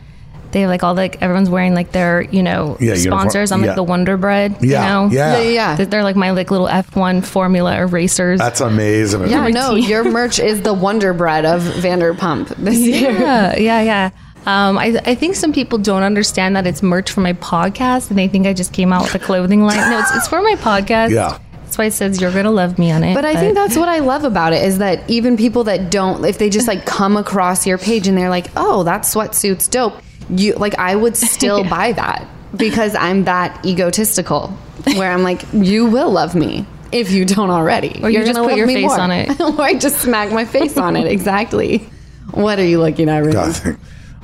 they 0.52 0.62
have 0.62 0.70
like 0.70 0.84
all 0.84 0.93
like 0.95 1.22
everyone's 1.22 1.50
wearing 1.50 1.74
like 1.76 1.91
their 1.91 2.22
you 2.22 2.41
know 2.43 2.76
Yeah, 2.80 2.95
uniform- 2.95 3.20
sponsors. 3.20 3.52
I'm 3.52 3.62
yeah. 3.62 3.68
like 3.68 3.76
the 3.76 3.84
Wonder 3.84 4.18
Bread. 4.18 4.58
Yeah, 4.62 4.84
you 4.84 5.10
know? 5.10 5.16
yeah. 5.16 5.38
Yeah, 5.41 5.50
yeah. 5.50 5.76
That 5.76 5.91
They're 5.91 6.04
like 6.04 6.16
my 6.16 6.32
like 6.32 6.50
little 6.52 6.68
F1 6.68 7.26
Formula 7.26 7.76
erasers. 7.78 8.39
That's 8.39 8.62
amazing. 8.62 9.28
yeah, 9.30 9.47
no, 9.47 9.76
your 9.76 10.04
merch 10.12 10.39
is 10.39 10.62
the 10.62 10.74
Wonder 10.74 11.14
Bread 11.14 11.45
of 11.45 11.62
Vanderpump 11.62 12.47
this 12.58 12.80
year. 12.80 13.12
yeah, 13.12 13.56
yeah, 13.58 13.82
yeah. 13.82 14.10
Um, 14.45 14.78
I, 14.78 15.00
I 15.06 15.16
think 15.16 15.36
some 15.36 15.52
people 15.54 15.78
don't 15.78 16.02
understand 16.02 16.56
that 16.56 16.66
it's 16.66 16.82
merch 16.82 17.12
for 17.12 17.20
my 17.22 17.34
podcast, 17.34 18.10
and 18.10 18.18
they 18.18 18.28
think 18.30 18.47
I 18.47 18.54
just 18.54 18.72
came 18.74 18.93
out 18.93 19.04
with 19.04 19.14
a 19.14 19.20
clothing 19.20 19.64
line. 19.64 19.78
No, 19.91 20.00
it's, 20.00 20.16
it's 20.16 20.28
for 20.30 20.41
my 20.41 20.56
podcast. 20.56 21.12
Yeah. 21.12 21.38
That's 21.64 21.78
why 21.78 21.86
it 21.86 21.91
says 21.93 22.20
you're 22.20 22.32
gonna 22.32 22.50
love 22.50 22.80
me 22.80 22.89
on 22.89 23.04
it. 23.04 23.14
But 23.14 23.26
I 23.26 23.36
think 23.36 23.54
that's 23.54 23.78
what 23.78 23.89
I 23.89 24.00
love 24.00 24.24
about 24.24 24.54
it 24.54 24.64
is 24.64 24.80
that 24.80 25.08
even 25.08 25.38
people 25.38 25.66
that 25.66 25.91
don't, 25.91 26.26
if 26.26 26.39
they 26.39 26.50
just 26.50 26.68
like 26.68 26.86
come 26.86 27.16
across 27.16 27.68
your 27.68 27.78
page 27.78 28.08
and 28.08 28.18
they're 28.18 28.30
like, 28.32 28.47
"Oh, 28.56 28.82
that 28.84 29.02
sweatsuit's 29.04 29.68
dope," 29.68 29.93
you 30.30 30.54
like, 30.54 30.76
I 30.78 30.96
would 30.96 31.16
still 31.36 31.64
buy 31.64 31.92
that 31.94 32.28
because 32.56 32.96
I'm 32.96 33.26
that 33.26 33.66
egotistical, 33.66 34.48
where 34.96 35.12
I'm 35.12 35.24
like, 35.24 35.44
"You 35.54 35.86
will 35.86 36.12
love 36.12 36.36
me 36.36 36.66
if 36.92 37.12
you 37.12 37.26
don't 37.26 37.50
already, 37.50 38.00
Or 38.02 38.10
you 38.10 38.18
You're 38.18 38.26
just 38.26 38.36
gonna 38.36 38.48
put 38.50 38.58
your 38.58 38.68
me 38.68 38.76
face 38.76 38.86
more." 38.88 39.00
on 39.00 39.12
it. 39.12 39.40
or 39.42 39.62
I 39.62 39.74
just 39.76 40.00
smack 40.00 40.32
my 40.32 40.46
face 40.46 40.78
on 40.78 40.96
it. 40.96 41.06
Exactly. 41.08 41.88
What 42.32 42.60
are 42.60 42.66
you 42.66 42.80
looking 42.80 43.10
at, 43.10 43.20
Ruben? 43.20 43.34
God. 43.34 43.78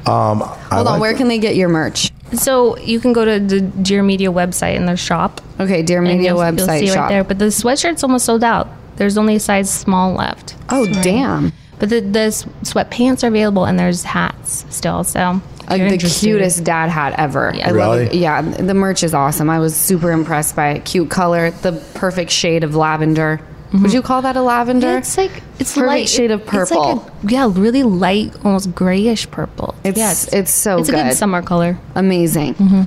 Um, 0.08 0.44
I 0.44 0.76
Hold 0.76 0.88
on, 0.88 0.94
like 0.94 1.02
where 1.02 1.12
that. 1.14 1.18
can 1.18 1.28
they 1.30 1.40
get 1.40 1.56
your 1.56 1.70
merch? 1.70 2.12
so. 2.34 2.78
You 2.78 3.00
can 3.00 3.12
go 3.14 3.26
to 3.26 3.40
the 3.40 3.62
Dear 3.62 4.04
Media 4.04 4.32
website 4.32 4.76
in 4.76 4.86
their 4.86 4.98
shop. 4.98 5.42
Okay, 5.60 5.82
Dear 5.82 6.02
Media 6.02 6.32
you'll, 6.32 6.40
website 6.40 6.58
you'll 6.58 6.68
see 6.80 6.88
shop. 6.90 6.98
right 6.98 7.10
there. 7.10 7.24
But 7.24 7.40
the 7.40 7.46
sweatshirt's 7.46 8.04
almost 8.04 8.26
sold 8.26 8.44
out. 8.44 8.68
There's 8.98 9.18
only 9.18 9.36
a 9.36 9.40
size 9.40 9.70
small 9.74 10.14
left. 10.14 10.56
Oh, 10.70 10.86
damn. 10.86 11.52
But 11.80 11.90
the, 11.90 12.00
the 12.02 12.28
sweatpants 12.62 13.24
are 13.24 13.28
available, 13.28 13.66
and 13.66 13.80
there's 13.80 14.04
hats 14.04 14.66
still. 14.70 15.04
So 15.04 15.42
if 15.55 15.55
Like 15.70 15.90
the 15.90 15.98
cutest 15.98 16.64
dad 16.64 16.90
hat 16.90 17.14
ever. 17.18 17.52
Yeah. 17.56 17.68
I 17.68 17.72
love 17.72 18.00
it. 18.00 18.04
Really? 18.08 18.18
Yeah, 18.20 18.42
the 18.42 18.74
merch 18.74 19.04
is 19.04 19.14
awesome. 19.14 19.50
I 19.50 19.60
was 19.60 19.76
super 19.76 20.12
impressed 20.12 20.56
by 20.56 20.70
it. 20.72 20.86
Cute 20.86 21.10
color, 21.10 21.52
the 21.52 21.74
perfect 21.96 22.32
shade 22.32 22.64
of 22.64 22.76
lavender. 22.76 23.40
Mm-hmm. 23.70 23.82
Would 23.82 23.94
you 23.94 24.02
call 24.02 24.22
that 24.22 24.38
a 24.38 24.42
lavender? 24.42 24.88
Yeah, 24.88 24.98
it's 25.00 25.18
like 25.18 25.42
it's 25.60 25.74
Perfect 25.74 25.88
light 25.88 26.10
shade 26.10 26.32
of 26.32 26.42
it's 26.42 26.54
like 26.54 26.70
purple. 26.70 27.00
a- 27.24 27.28
yeah, 27.28 27.50
really 27.52 27.84
light, 27.84 28.34
almost 28.46 28.74
grayish 28.76 29.30
purple. 29.32 29.76
It's- 29.84 29.98
yeah, 30.32 30.40
it's 30.40 30.52
so 30.52 30.78
it's 30.80 30.90
a 30.90 30.92
good. 30.94 31.04
good 31.08 31.14
summer 31.16 31.42
color. 31.42 31.78
Amazing. 31.96 32.54
Mm-hmm. 32.56 32.84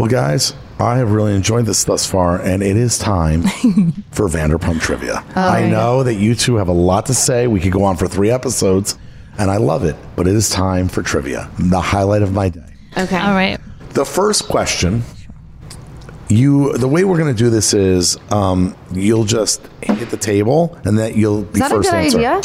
Well, 0.00 0.06
guys, 0.08 0.54
I 0.78 0.98
have 0.98 1.12
really 1.12 1.34
enjoyed 1.34 1.66
this 1.66 1.82
thus 1.84 2.04
far, 2.04 2.40
and 2.40 2.62
it 2.62 2.76
is 2.76 2.98
time 2.98 3.42
for 4.12 4.28
Vanderpump 4.28 4.80
trivia. 4.80 5.24
Oh, 5.34 5.40
I 5.48 5.68
know 5.68 6.02
that 6.02 6.14
you 6.14 6.34
two 6.34 6.56
have 6.56 6.68
a 6.68 6.72
lot 6.72 7.06
to 7.06 7.14
say. 7.14 7.46
We 7.46 7.58
could 7.60 7.72
go 7.72 7.84
on 7.84 7.96
for 7.96 8.06
three 8.06 8.30
episodes, 8.30 8.98
and 9.38 9.50
I 9.50 9.56
love 9.56 9.84
it, 9.84 9.96
but 10.16 10.26
it 10.26 10.34
is 10.34 10.50
time 10.50 10.88
for 10.88 11.02
trivia, 11.02 11.50
the 11.58 11.80
highlight 11.80 12.22
of 12.22 12.32
my 12.32 12.48
day. 12.48 12.74
Okay. 12.96 13.16
All 13.18 13.32
right. 13.34 13.58
The 13.90 14.04
first 14.04 14.48
question, 14.48 15.02
you 16.28 16.76
the 16.76 16.88
way 16.88 17.04
we're 17.04 17.18
going 17.18 17.34
to 17.34 17.38
do 17.38 17.48
this 17.50 17.72
is 17.72 18.18
um, 18.30 18.76
you'll 18.92 19.24
just 19.24 19.66
hit 19.82 20.10
the 20.10 20.16
table, 20.16 20.78
and 20.84 20.98
then 20.98 21.16
you'll 21.16 21.42
be 21.42 21.60
Is 21.60 21.68
that 21.68 21.72
a 21.72 21.80
good 21.80 21.94
answer. 21.94 22.18
idea? 22.18 22.40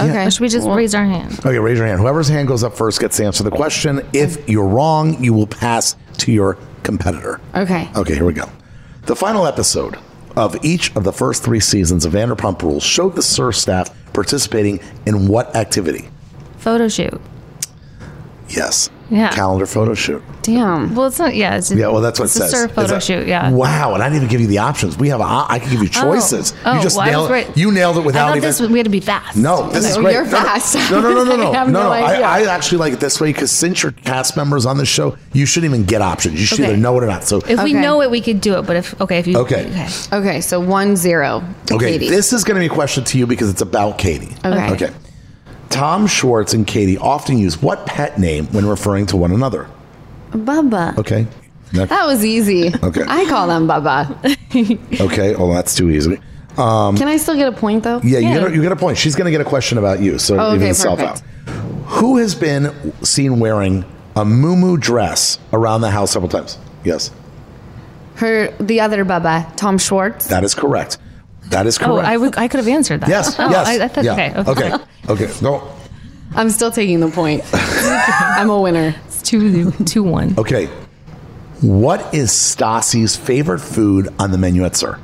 Okay. 0.00 0.26
Or 0.26 0.30
should 0.30 0.40
we 0.40 0.48
just 0.48 0.66
raise 0.68 0.94
our 0.94 1.04
hand? 1.04 1.38
Okay, 1.40 1.58
raise 1.58 1.76
your 1.76 1.86
hand. 1.86 2.00
Whoever's 2.00 2.28
hand 2.28 2.48
goes 2.48 2.64
up 2.64 2.74
first 2.74 2.98
gets 2.98 3.18
to 3.18 3.26
answer 3.26 3.44
the 3.44 3.50
question. 3.50 4.00
If 4.14 4.48
you're 4.48 4.66
wrong, 4.66 5.22
you 5.22 5.34
will 5.34 5.46
pass 5.46 5.96
to 6.18 6.32
your 6.32 6.56
competitor. 6.82 7.40
Okay. 7.54 7.90
Okay, 7.94 8.14
here 8.14 8.24
we 8.24 8.32
go. 8.32 8.48
The 9.02 9.14
final 9.16 9.46
episode 9.46 9.98
of 10.36 10.64
each 10.64 10.94
of 10.96 11.04
the 11.04 11.12
first 11.12 11.42
three 11.42 11.60
seasons 11.60 12.04
of 12.04 12.12
Vanderpump 12.12 12.62
Rules 12.62 12.82
showed 12.82 13.14
the 13.14 13.22
SUR 13.22 13.52
staff 13.52 13.90
participating 14.12 14.80
in 15.06 15.28
what 15.28 15.54
activity? 15.56 16.08
Photo 16.58 16.88
shoot. 16.88 17.20
Yes. 18.56 18.90
Yeah. 19.10 19.30
Calendar 19.30 19.66
photo 19.66 19.92
shoot. 19.92 20.22
Damn. 20.42 20.94
Well, 20.94 21.06
it's 21.06 21.18
not. 21.18 21.34
Yeah. 21.34 21.56
It's 21.56 21.70
Yeah, 21.70 21.88
well, 21.88 22.00
that's 22.00 22.18
what 22.18 22.26
it's 22.26 22.36
it 22.36 22.40
says. 22.40 22.52
a 22.52 22.56
surf 22.56 22.70
Is 22.70 22.74
photo 22.74 22.88
that- 22.94 23.02
shoot. 23.02 23.26
Yeah. 23.26 23.50
Wow, 23.50 23.92
and 23.92 24.02
I 24.02 24.06
didn't 24.08 24.16
even 24.22 24.28
give 24.28 24.40
you 24.40 24.46
the 24.46 24.58
options. 24.58 24.96
We 24.96 25.10
have. 25.10 25.20
A, 25.20 25.24
I 25.24 25.58
can 25.58 25.70
give 25.70 25.82
you 25.82 25.90
oh. 25.96 26.14
choices. 26.14 26.54
Oh, 26.64 26.76
you 26.76 26.82
just 26.82 26.96
well, 26.96 27.06
nailed. 27.06 27.30
right. 27.30 27.56
You 27.56 27.72
nailed 27.72 27.98
it 27.98 28.04
without 28.04 28.28
thought 28.28 28.36
even. 28.38 28.48
this 28.48 28.60
we 28.60 28.78
had 28.78 28.84
to 28.84 28.90
be 28.90 29.00
fast. 29.00 29.36
No, 29.36 29.68
this 29.68 29.84
is 29.88 29.96
great. 29.98 30.14
you're 30.14 30.24
No, 30.24 30.30
no. 30.30 30.36
fast. 30.38 30.74
No, 30.90 31.00
no, 31.02 31.12
no, 31.12 31.24
no, 31.24 31.36
no, 31.36 31.52
I 31.52 31.54
have 31.56 31.66
no. 31.68 31.82
no 31.82 31.88
no. 31.88 31.92
I, 31.92 32.12
idea. 32.14 32.26
I 32.26 32.54
actually 32.54 32.78
like 32.78 32.94
it 32.94 33.00
this 33.00 33.20
way 33.20 33.32
because 33.32 33.50
since 33.50 33.82
you're 33.82 33.92
cast 33.92 34.36
members 34.36 34.64
on 34.64 34.78
the 34.78 34.86
show, 34.86 35.16
you 35.34 35.44
shouldn't 35.44 35.72
even 35.74 35.84
get 35.84 36.00
options. 36.00 36.40
You 36.40 36.46
should 36.46 36.60
Okay. 36.60 36.70
either 36.70 36.78
know 36.78 36.96
it 36.96 37.04
or 37.04 37.08
not. 37.08 37.24
So, 37.24 37.42
If 37.46 37.62
we 37.62 37.74
know 37.74 38.00
it, 38.00 38.10
we 38.10 38.22
could 38.22 38.40
do 38.40 38.58
it. 38.58 38.62
But 38.62 38.76
if 38.76 38.98
okay, 39.00 39.18
if 39.18 39.26
you 39.26 39.36
Okay. 39.38 39.88
Okay, 40.12 40.40
so 40.40 40.58
one 40.58 40.96
zero. 40.96 41.44
okay, 41.70 41.92
Katie. 41.92 42.08
this 42.08 42.32
is 42.32 42.44
going 42.44 42.54
to 42.56 42.60
be 42.60 42.66
a 42.66 42.74
question 42.74 43.04
to 43.04 43.18
you 43.18 43.26
because 43.26 43.50
it's 43.50 43.60
about 43.62 43.98
Katie. 43.98 44.34
Okay. 44.44 44.70
Okay. 44.72 44.90
Tom 45.72 46.06
Schwartz 46.06 46.54
and 46.54 46.66
Katie 46.66 46.98
often 46.98 47.38
use 47.38 47.60
what 47.60 47.86
pet 47.86 48.18
name 48.18 48.46
when 48.52 48.66
referring 48.66 49.06
to 49.06 49.16
one 49.16 49.32
another? 49.32 49.68
Bubba. 50.30 50.96
Okay. 50.98 51.26
Next. 51.72 51.88
That 51.90 52.06
was 52.06 52.24
easy. 52.24 52.68
Okay. 52.82 53.04
I 53.06 53.24
call 53.26 53.46
them 53.48 53.66
Bubba. 53.66 54.38
Okay. 55.00 55.34
Oh, 55.34 55.52
that's 55.54 55.74
too 55.74 55.88
easy. 55.90 56.18
Um, 56.58 56.94
Can 56.98 57.08
I 57.08 57.16
still 57.16 57.34
get 57.34 57.48
a 57.48 57.52
point 57.56 57.82
though? 57.84 58.00
Yeah, 58.04 58.18
you, 58.18 58.28
Yeah. 58.28 58.34
Get 58.40 58.50
a, 58.50 58.54
you 58.54 58.62
get 58.62 58.72
a 58.72 58.76
point. 58.76 58.98
She's 58.98 59.16
going 59.16 59.24
to 59.24 59.30
get 59.30 59.40
a 59.40 59.44
question 59.48 59.78
about 59.78 60.00
you, 60.00 60.18
so 60.18 60.38
Oh, 60.38 60.48
even 60.50 60.60
okay, 60.62 60.70
itself 60.70 60.98
perfect. 60.98 61.22
out. 61.48 61.54
Who 61.92 62.18
has 62.18 62.34
been 62.34 62.92
seen 63.02 63.40
wearing 63.40 63.84
a 64.14 64.24
muumuu 64.26 64.78
dress 64.78 65.38
around 65.54 65.80
the 65.80 65.90
house 65.90 66.10
several 66.12 66.28
times? 66.28 66.58
Yes. 66.84 67.10
Her, 68.16 68.48
the 68.60 68.80
other 68.80 69.04
Bubba, 69.06 69.56
Tom 69.56 69.78
Schwartz. 69.78 70.26
That 70.26 70.44
is 70.44 70.54
correct. 70.54 70.98
That 71.52 71.66
is 71.66 71.78
oh, 71.78 71.84
correct. 71.84 72.36
Oh, 72.36 72.40
I 72.40 72.48
could 72.48 72.58
have 72.58 72.68
answered 72.68 73.02
that. 73.02 73.08
yes. 73.08 73.38
Oh, 73.38 73.48
yes. 73.50 73.68
I, 73.68 73.84
I 73.84 73.88
thought, 73.88 74.04
yeah. 74.04 74.44
okay. 74.48 74.72
Okay. 74.72 74.84
Okay. 75.08 75.32
No. 75.42 75.70
I'm 76.34 76.48
still 76.48 76.70
taking 76.70 77.00
the 77.00 77.10
point. 77.10 77.42
I'm 77.52 78.48
a 78.48 78.58
winner. 78.58 78.94
It's 79.06 79.20
two, 79.20 79.70
two, 79.84 80.02
one. 80.02 80.34
Okay. 80.38 80.66
What 81.60 82.14
is 82.14 82.30
Stassi's 82.30 83.16
favorite 83.16 83.60
food 83.60 84.08
on 84.18 84.30
the 84.30 84.38
menu 84.38 84.64
at 84.64 84.76
SUR? 84.76 84.98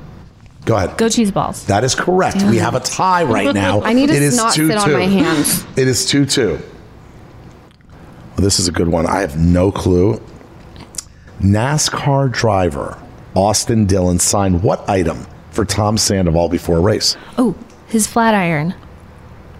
Go 0.64 0.76
ahead. 0.76 0.96
Go 0.96 1.10
cheese 1.10 1.30
balls. 1.30 1.66
That 1.66 1.84
is 1.84 1.94
correct. 1.94 2.42
We 2.44 2.56
have 2.56 2.74
a 2.74 2.80
tie 2.80 3.24
right 3.24 3.54
now. 3.54 3.82
I 3.84 3.92
need 3.92 4.08
to 4.08 4.14
It 4.14 4.22
is 4.22 4.36
not 4.36 4.54
sit 4.54 4.70
on 4.70 4.88
2-2. 4.88 4.92
my 4.92 5.04
hands. 5.04 5.66
It 5.76 5.86
is 5.86 6.06
2 6.06 6.24
2. 6.24 6.46
Well, 6.48 6.60
this 8.36 8.58
is 8.58 8.68
a 8.68 8.72
good 8.72 8.88
one. 8.88 9.06
I 9.06 9.20
have 9.20 9.38
no 9.38 9.70
clue. 9.70 10.20
NASCAR 11.40 12.32
driver 12.32 12.98
Austin 13.34 13.84
Dillon 13.86 14.18
signed 14.18 14.62
what 14.62 14.88
item 14.88 15.26
for 15.58 15.64
Tom 15.64 15.98
Sandoval 15.98 16.48
before 16.48 16.78
a 16.78 16.80
race? 16.80 17.16
Oh, 17.36 17.56
his 17.88 18.06
flat 18.06 18.32
iron. 18.32 18.74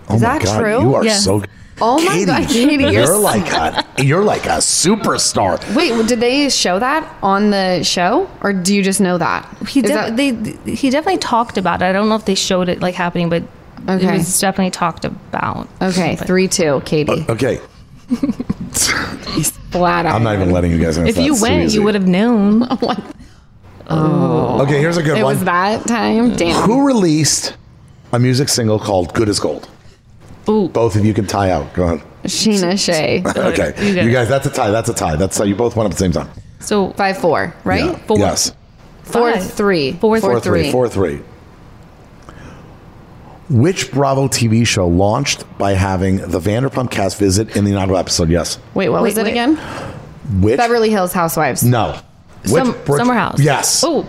Oh 0.09 0.14
Is 0.14 0.22
my 0.22 0.38
that 0.38 0.44
God, 0.44 0.61
true? 0.61 0.80
You 0.80 0.94
are 0.94 1.05
Yes. 1.05 1.24
so. 1.24 1.42
Oh 1.80 2.01
my 2.05 2.24
God, 2.24 2.49
Katie, 2.49 2.76
you're 2.84 2.90
you're 2.92 3.18
like 3.18 3.51
a 3.53 3.84
you're 4.03 4.22
like 4.22 4.46
a 4.46 4.59
superstar. 4.59 5.59
Wait, 5.74 5.90
well, 5.90 6.07
did 6.07 6.20
they 6.20 6.49
show 6.51 6.78
that 6.78 7.12
on 7.20 7.51
the 7.51 7.82
show, 7.82 8.30
or 8.42 8.53
do 8.53 8.76
you 8.76 8.82
just 8.84 9.01
know 9.01 9.18
that? 9.18 9.44
He 9.68 9.80
Is 9.80 9.86
def- 9.90 9.94
that- 9.94 10.16
they 10.16 10.72
he 10.72 10.88
definitely 10.90 11.18
talked 11.18 11.59
about 11.59 11.82
it. 11.82 11.86
I 11.86 11.92
don't 11.92 12.09
know 12.09 12.14
if 12.14 12.24
they 12.26 12.36
showed 12.36 12.68
it 12.68 12.80
like 12.80 12.94
happening, 12.94 13.28
but 13.28 13.42
Okay. 13.88 14.07
it 14.09 14.18
was 14.18 14.38
definitely 14.40 14.70
talked 14.70 15.05
about. 15.05 15.68
okay, 15.82 16.14
But 16.16 16.26
three 16.28 16.46
two, 16.46 16.80
Katie. 16.84 17.24
Okay, 17.28 17.61
Flat 19.70 20.07
out. 20.07 20.14
I'm 20.14 20.22
not 20.22 20.34
even 20.36 20.51
letting 20.51 20.70
you 20.70 20.78
guys 20.78 20.96
answer. 20.96 21.11
If 21.11 21.18
you 21.24 21.40
went, 21.40 21.64
easy. 21.64 21.74
you 21.78 21.82
would 21.84 21.94
have 21.94 22.07
known. 22.07 22.66
Oh. 23.89 24.61
Okay, 24.62 24.78
here's 24.80 24.97
a 24.97 25.03
good 25.03 25.16
It 25.18 25.24
one. 25.24 25.32
It 25.34 25.36
was 25.39 25.45
that 25.45 25.86
time. 25.86 26.32
Mm. 26.32 26.36
Damn. 26.36 26.62
Who 26.62 26.86
released 26.86 27.57
a 28.12 28.18
music 28.18 28.49
single 28.49 28.78
called 28.78 29.14
"Good 29.14 29.28
as 29.28 29.39
Gold"? 29.41 29.68
Ooh. 30.49 30.68
Both 30.68 30.97
of 30.97 31.05
you 31.05 31.14
can 31.14 31.26
tie 31.26 31.51
out. 31.51 31.72
Go 31.74 31.86
on. 31.86 32.03
Scheana 32.24 32.78
Shay. 32.78 33.22
Okay, 33.36 33.68
You 33.86 33.95
get 33.95 34.05
you 34.05 34.11
it. 34.11 34.12
guys, 34.12 34.28
that's 34.28 34.47
a 34.47 34.51
tie. 34.51 34.70
That's 34.70 34.89
a 34.89 34.95
tie. 34.95 35.16
That's 35.16 35.39
how 35.39 35.45
you 35.45 35.55
both 35.55 35.76
went 35.76 35.86
up 35.86 35.93
at 35.93 35.99
the 35.99 36.05
same 36.05 36.12
time. 36.12 36.28
So 36.61 36.91
Five 36.93 37.18
four, 37.18 37.55
right? 37.64 37.84
Yeah. 37.84 37.97
Four. 38.07 38.18
Yes. 38.18 38.53
Four 39.05 39.32
Five. 39.32 39.53
three. 39.53 39.93
Four, 39.93 40.20
Four 40.20 40.41
three. 40.41 40.62
three. 40.64 40.72
Four 40.72 40.89
three. 40.89 41.20
Which 43.51 43.91
Bravo 43.91 44.28
TV 44.28 44.66
show 44.66 44.86
launched 44.86 45.45
by 45.57 45.72
having 45.72 46.16
the 46.18 46.39
Vanderpump 46.39 46.91
cast 46.91 47.18
visit 47.18 47.57
in 47.57 47.64
the 47.64 47.70
inaugural 47.70 47.99
episode? 47.99 48.28
Yes. 48.28 48.59
Wait, 48.74 48.91
what 48.91 49.03
Wait, 49.03 49.11
was 49.11 49.18
it 49.18 49.24
wait. 49.24 49.30
again? 49.30 49.57
Which? 50.43 50.59
Beverly 50.59 50.91
Hills 50.91 51.14
Housewives. 51.14 51.62
No. 51.64 51.99
Some, 52.45 52.72
Which- 52.72 52.99
Summer 52.99 53.14
House. 53.14 53.41
Yes. 53.41 53.82
Oh, 53.84 54.07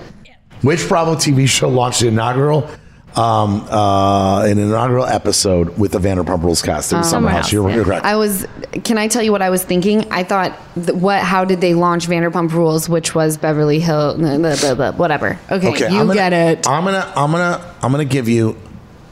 Which 0.62 0.88
Bravo 0.88 1.16
TV 1.16 1.48
show 1.48 1.70
launched 1.70 2.02
the 2.02 2.08
inaugural, 2.10 2.70
um, 3.16 3.62
uh, 3.72 4.44
an 4.44 4.58
inaugural 4.60 5.06
episode 5.06 5.78
with 5.78 5.92
the 5.94 6.00
Vanderpump 6.00 6.44
Rules 6.44 6.62
cast? 6.62 6.92
It 6.94 6.98
was 6.98 7.10
Summer, 7.10 7.28
Summer 7.28 7.30
House. 7.30 7.46
House, 7.46 7.54
You're, 7.54 7.70
yeah. 7.70 7.84
correct. 7.84 8.06
I 8.06 8.16
was. 8.16 8.46
Can 8.84 8.98
I 8.98 9.08
tell 9.08 9.24
you 9.24 9.32
what 9.32 9.42
I 9.42 9.50
was 9.50 9.64
thinking? 9.64 10.06
I 10.12 10.24
thought, 10.24 10.56
th- 10.76 10.92
what? 10.92 11.22
How 11.24 11.44
did 11.44 11.60
they 11.62 11.74
launch 11.74 12.08
Vanderpump 12.08 12.52
Rules, 12.52 12.88
which 12.88 13.16
was 13.16 13.38
Beverly 13.38 13.80
Hill, 13.80 14.18
blah, 14.18 14.38
blah, 14.38 14.56
blah, 14.56 14.76
blah, 14.76 14.92
whatever. 14.92 15.40
Okay, 15.52 15.80
you 15.80 15.86
I'm 15.88 16.08
gonna, 16.08 16.14
get 16.14 16.34
it. 16.34 16.68
I'm 16.68 16.84
gonna, 16.86 17.12
I'm 17.16 17.32
gonna, 17.32 17.76
I'm 17.82 17.92
gonna 17.92 18.06
give 18.06 18.30
you 18.30 18.56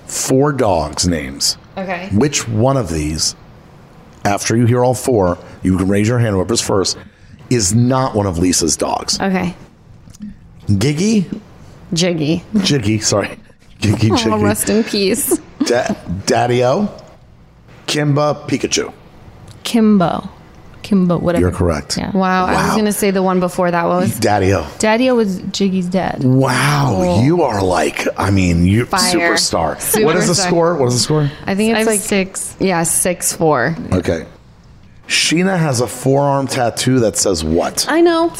four 0.05 0.51
dogs' 0.53 1.07
names. 1.07 1.57
Okay. 1.77 2.09
Which 2.13 2.47
one 2.47 2.77
of 2.77 2.89
these, 2.89 3.35
after 4.25 4.55
you 4.55 4.65
hear 4.65 4.83
all 4.83 4.93
four, 4.93 5.37
you 5.63 5.77
can 5.77 5.87
raise 5.87 6.07
your 6.07 6.19
hand. 6.19 6.35
Whoever's 6.35 6.61
first, 6.61 6.97
is 7.49 7.73
not 7.73 8.15
one 8.15 8.25
of 8.25 8.37
Lisa's 8.37 8.75
dogs. 8.77 9.19
Okay, 9.19 9.55
Giggy, 10.67 11.25
Jiggy. 11.93 12.43
Jiggy, 12.63 12.99
sorry, 12.99 13.37
Giggy, 13.79 14.11
Oh, 14.11 14.17
Jiggy, 14.17 14.43
rest 14.43 14.69
in 14.69 14.83
peace. 14.83 15.37
da- 15.65 15.95
Daddy-O, 16.25 16.89
Kimba, 17.87 18.47
Pikachu. 18.47 18.93
Kimbo. 19.63 20.29
Kimbo, 20.83 21.17
whatever. 21.17 21.41
You're 21.41 21.51
correct. 21.51 21.97
Yeah. 21.97 22.11
Wow, 22.11 22.45
I 22.45 22.51
was 22.53 22.61
Wow. 22.69 22.75
gonna 22.77 22.91
say 22.93 23.11
the 23.11 23.21
one 23.21 23.41
before 23.41 23.69
that 23.71 23.85
was 23.87 24.17
Daddy-O. 24.19 24.65
Daddy 24.79 25.09
O 25.09 25.15
was 25.15 25.39
Jiggy's 25.51 25.87
dad. 25.87 26.23
Wow, 26.23 27.19
you 27.21 27.41
are 27.43 27.61
like, 27.61 28.07
I 28.17 28.31
mean, 28.31 28.65
you 28.65 28.85
Fire. 28.85 29.01
superstar. 29.35 30.03
What 30.05 30.15
is 30.15 30.27
the 30.27 30.33
Superstar. 30.33 30.47
score? 30.47 30.75
What 30.77 30.87
is 30.87 30.93
the 30.93 30.99
score? 31.01 31.31
I 31.45 31.55
think 31.55 31.71
it's 31.71 31.79
Five, 31.79 31.87
like 31.87 31.99
six. 31.99 32.55
Yeah, 32.61 32.83
six 32.83 33.33
four. 33.33 33.75
Okay. 33.91 34.25
Scheana 35.07 35.57
has 35.57 35.81
a 35.81 35.87
forearm 35.87 36.47
tattoo 36.47 36.99
that 36.99 37.17
says 37.17 37.43
what? 37.43 37.85
I 37.89 38.01
know. 38.01 38.33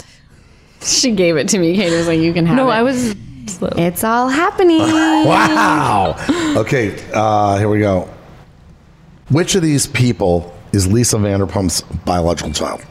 She 0.82 1.12
gave 1.12 1.38
it 1.38 1.48
to 1.50 1.58
me. 1.60 1.76
Katie 1.76 1.96
was 1.96 2.08
like, 2.08 2.20
"You 2.20 2.34
can 2.34 2.46
have 2.46 2.58
it. 2.58 2.62
No, 2.62 2.70
it." 2.70 2.74
I 2.74 2.84
was 2.84 3.16
slow. 3.48 3.70
It's 3.78 4.04
all 4.04 4.30
happening. 4.30 4.80
Wow. 5.28 6.16
Okay, 6.58 6.96
uh, 7.14 7.58
here 7.58 7.68
we 7.70 7.80
go. 7.80 8.08
Which 9.30 9.56
of 9.56 9.62
these 9.62 9.88
people 9.88 10.56
is 10.72 10.88
Lisa 10.92 11.18
Vanderpump's 11.18 11.82
biological 11.82 12.54
child? 12.54 12.82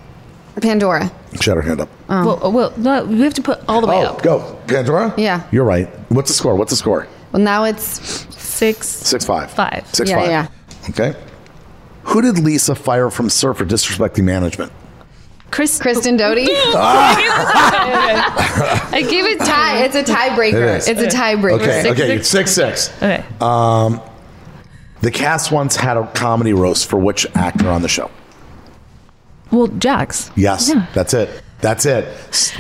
Pandora. 0.61 1.11
She 1.41 1.51
had 1.51 1.57
her 1.57 1.63
hand 1.63 1.81
up. 1.83 1.89
Well, 2.09 2.51
well, 2.53 2.73
no, 2.77 3.05
we 3.05 3.21
have 3.21 3.35
to 3.35 3.43
put 3.43 3.61
all 3.69 3.81
the 3.81 3.87
way 3.87 3.97
Oh, 3.97 4.07
up. 4.15 4.23
go. 4.23 4.59
Pandora? 4.67 5.15
Yeah. 5.17 5.43
You're 5.53 5.65
right. 5.65 5.87
What's 6.11 6.29
the 6.31 6.35
score? 6.35 6.55
What's 6.57 6.71
the 6.71 6.77
score? 6.77 7.07
Well, 7.33 7.43
now 7.43 7.65
it's 7.65 7.85
Six. 8.35 8.89
Six 8.89 9.25
five. 9.27 9.51
Five. 9.51 9.87
Six 9.95 10.09
Yeah, 10.11 10.17
five. 10.19 10.29
yeah. 10.31 10.49
Okay. 10.91 11.15
Who 12.07 12.23
did 12.23 12.39
Lisa 12.39 12.75
fire 12.75 13.11
from 13.11 13.29
SUR 13.29 13.55
for 13.55 13.65
disrespecting 13.65 14.25
management? 14.25 14.73
Chris. 15.51 15.81
Kristen 15.81 16.17
Doute. 16.17 16.49
Ah. 16.75 18.91
I 18.93 19.03
give 19.03 19.27
it 19.27 19.39
tie. 19.39 19.85
It's 19.85 19.95
a 19.97 20.03
tiebreaker. 20.03 20.75
It 20.75 20.77
is. 20.79 20.89
It's 20.89 21.03
a 21.03 21.07
tiebreaker. 21.17 21.61
Okay, 21.61 21.83
Six, 21.83 22.01
okay, 22.01 22.09
six. 22.23 22.29
six 22.29 22.51
six. 22.53 22.97
Okay. 23.03 23.25
Um, 23.41 24.01
the 25.03 25.11
cast 25.11 25.53
once 25.53 25.77
had 25.77 25.97
a 25.97 26.07
comedy 26.13 26.53
roast 26.53 26.89
for 26.89 26.99
which 26.99 27.27
actor 27.35 27.69
on 27.71 27.83
the 27.83 27.89
show? 27.89 28.11
well, 29.53 29.69
Jax. 29.69 30.31
Yes, 30.37 30.69
Yeah. 30.69 30.87
that's 30.95 31.15
it. 31.15 31.43
That's 31.61 31.87
it. 31.87 32.07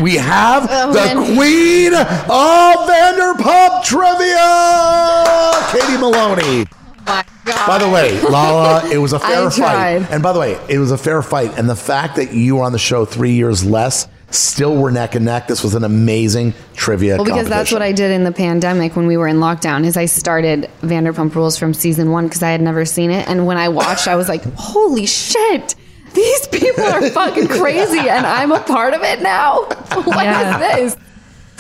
We 0.01 0.15
have 0.17 0.67
Oh, 0.71 0.93
the 0.93 1.15
man. 1.15 1.37
queen 1.37 1.95
of 1.95 2.89
Vanderpump 2.89 3.85
trivia, 3.85 5.53
Katie 5.73 5.99
Maloney. 6.01 6.67
My 7.07 7.25
God. 7.45 7.67
By 7.67 7.79
the 7.79 7.89
way, 7.89 8.21
Lala, 8.23 8.89
it 8.91 8.99
was 8.99 9.13
a 9.13 9.19
fair 9.29 9.47
I 9.47 9.51
fight. 9.51 9.55
tried. 9.57 10.03
And 10.11 10.23
by 10.23 10.33
the 10.33 10.41
way, 10.41 10.59
it 10.69 10.79
was 10.79 10.91
a 10.91 10.99
fair 10.99 11.23
fight. 11.23 11.57
And 11.59 11.69
the 11.69 11.77
fact 11.77 12.17
that 12.17 12.33
you 12.33 12.57
were 12.57 12.63
on 12.65 12.73
the 12.73 12.79
show 12.79 13.05
three 13.05 13.33
years 13.33 13.65
less, 13.65 14.09
still 14.31 14.77
were 14.77 14.91
neck 14.91 15.15
and 15.15 15.25
neck. 15.25 15.47
This 15.47 15.63
was 15.63 15.75
an 15.75 15.85
amazing 15.85 16.53
trivia. 16.75 17.17
Well, 17.17 17.25
because 17.25 17.49
that's 17.49 17.71
what 17.73 17.81
I 17.83 17.93
did 17.93 18.11
in 18.11 18.25
the 18.25 18.33
pandemic 18.33 18.97
when 18.97 19.07
we 19.07 19.17
were 19.17 19.29
in 19.29 19.37
lockdown. 19.37 19.85
Is 19.85 19.97
I 19.97 20.07
started 20.07 20.69
Vanderpump 20.83 21.35
Rules 21.35 21.57
from 21.57 21.73
season 21.73 22.11
one 22.11 22.27
because 22.27 22.43
I 22.43 22.51
had 22.51 22.61
never 22.61 22.85
seen 22.85 23.11
it, 23.13 23.29
and 23.29 23.47
when 23.47 23.57
I 23.57 23.69
watched, 23.69 24.09
I 24.09 24.17
was 24.17 24.29
like, 24.29 24.43
"Holy 24.57 25.07
shit! 25.07 25.77
These 26.13 26.49
people 26.49 26.83
are 26.85 27.09
fucking 27.11 27.47
crazy, 27.47 28.01
and 28.09 28.27
I'm 28.27 28.51
a 28.51 28.61
part 28.61 28.95
of 28.95 29.03
it 29.03 29.23
now. 29.23 29.61
What 29.95 30.07
is 30.07 30.13
Yeah. 30.25 30.59
this? 30.59 30.97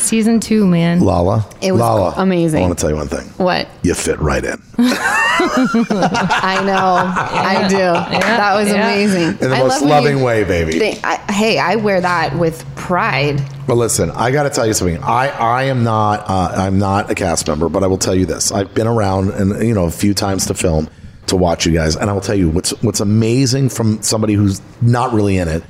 Season 0.06 0.38
two, 0.38 0.66
man. 0.66 1.00
Lala. 1.00 1.44
It 1.60 1.72
was 1.72 1.80
Lala, 1.80 2.14
amazing. 2.16 2.62
I 2.62 2.66
want 2.66 2.78
to 2.78 2.80
tell 2.80 2.90
you 2.90 2.96
one 2.96 3.08
thing. 3.08 3.26
What? 3.44 3.68
You 3.82 3.92
fit 3.92 4.20
right 4.20 4.44
in. 4.44 4.62
I 4.78 6.62
know, 6.64 6.96
I 7.06 7.66
do. 7.68 7.76
that 7.76 8.54
was 8.54 8.68
yeah. 8.68 8.74
amazing. 8.74 9.28
In 9.40 9.50
the 9.50 9.56
I 9.56 9.58
most 9.58 9.72
love 9.72 9.82
when 9.82 9.90
loving 9.90 10.18
you 10.18 10.24
way, 10.24 10.44
baby. 10.44 10.78
think- 10.78 11.00
I, 11.04 11.16
hey, 11.32 11.58
I 11.58 11.74
wear 11.74 12.00
that 12.00 12.38
with 12.38 12.64
pride. 12.76 13.42
But 13.66 13.74
listen, 13.74 14.12
I 14.12 14.30
got 14.30 14.44
to 14.44 14.50
tell 14.50 14.64
you 14.64 14.74
something. 14.74 15.02
I, 15.02 15.28
I 15.28 15.64
am 15.64 15.82
not 15.82 16.20
uh, 16.30 16.52
I'm 16.56 16.78
not 16.78 17.10
a 17.10 17.14
cast 17.16 17.48
member, 17.48 17.68
but 17.68 17.82
I 17.82 17.88
will 17.88 17.98
tell 17.98 18.14
you 18.14 18.26
this. 18.26 18.52
I've 18.52 18.72
been 18.74 18.86
around 18.86 19.30
and 19.30 19.60
you 19.66 19.74
know 19.74 19.86
a 19.86 19.90
few 19.90 20.14
times 20.14 20.46
to 20.46 20.54
film 20.54 20.88
to 21.26 21.36
watch 21.36 21.66
you 21.66 21.72
guys, 21.72 21.96
and 21.96 22.08
I 22.08 22.12
will 22.12 22.20
tell 22.20 22.36
you 22.36 22.48
what's 22.48 22.70
what's 22.82 23.00
amazing 23.00 23.70
from 23.70 24.00
somebody 24.02 24.34
who's 24.34 24.60
not 24.80 25.12
really 25.12 25.36
in 25.38 25.48
it. 25.48 25.64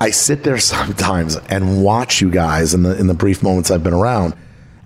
I 0.00 0.10
sit 0.10 0.42
there 0.42 0.58
sometimes 0.74 1.36
and 1.36 1.82
watch 1.82 2.20
you 2.20 2.30
guys 2.30 2.74
in 2.74 2.82
the 2.82 2.98
in 2.98 3.06
the 3.06 3.14
brief 3.14 3.42
moments 3.42 3.70
I've 3.70 3.84
been 3.84 3.94
around, 3.94 4.34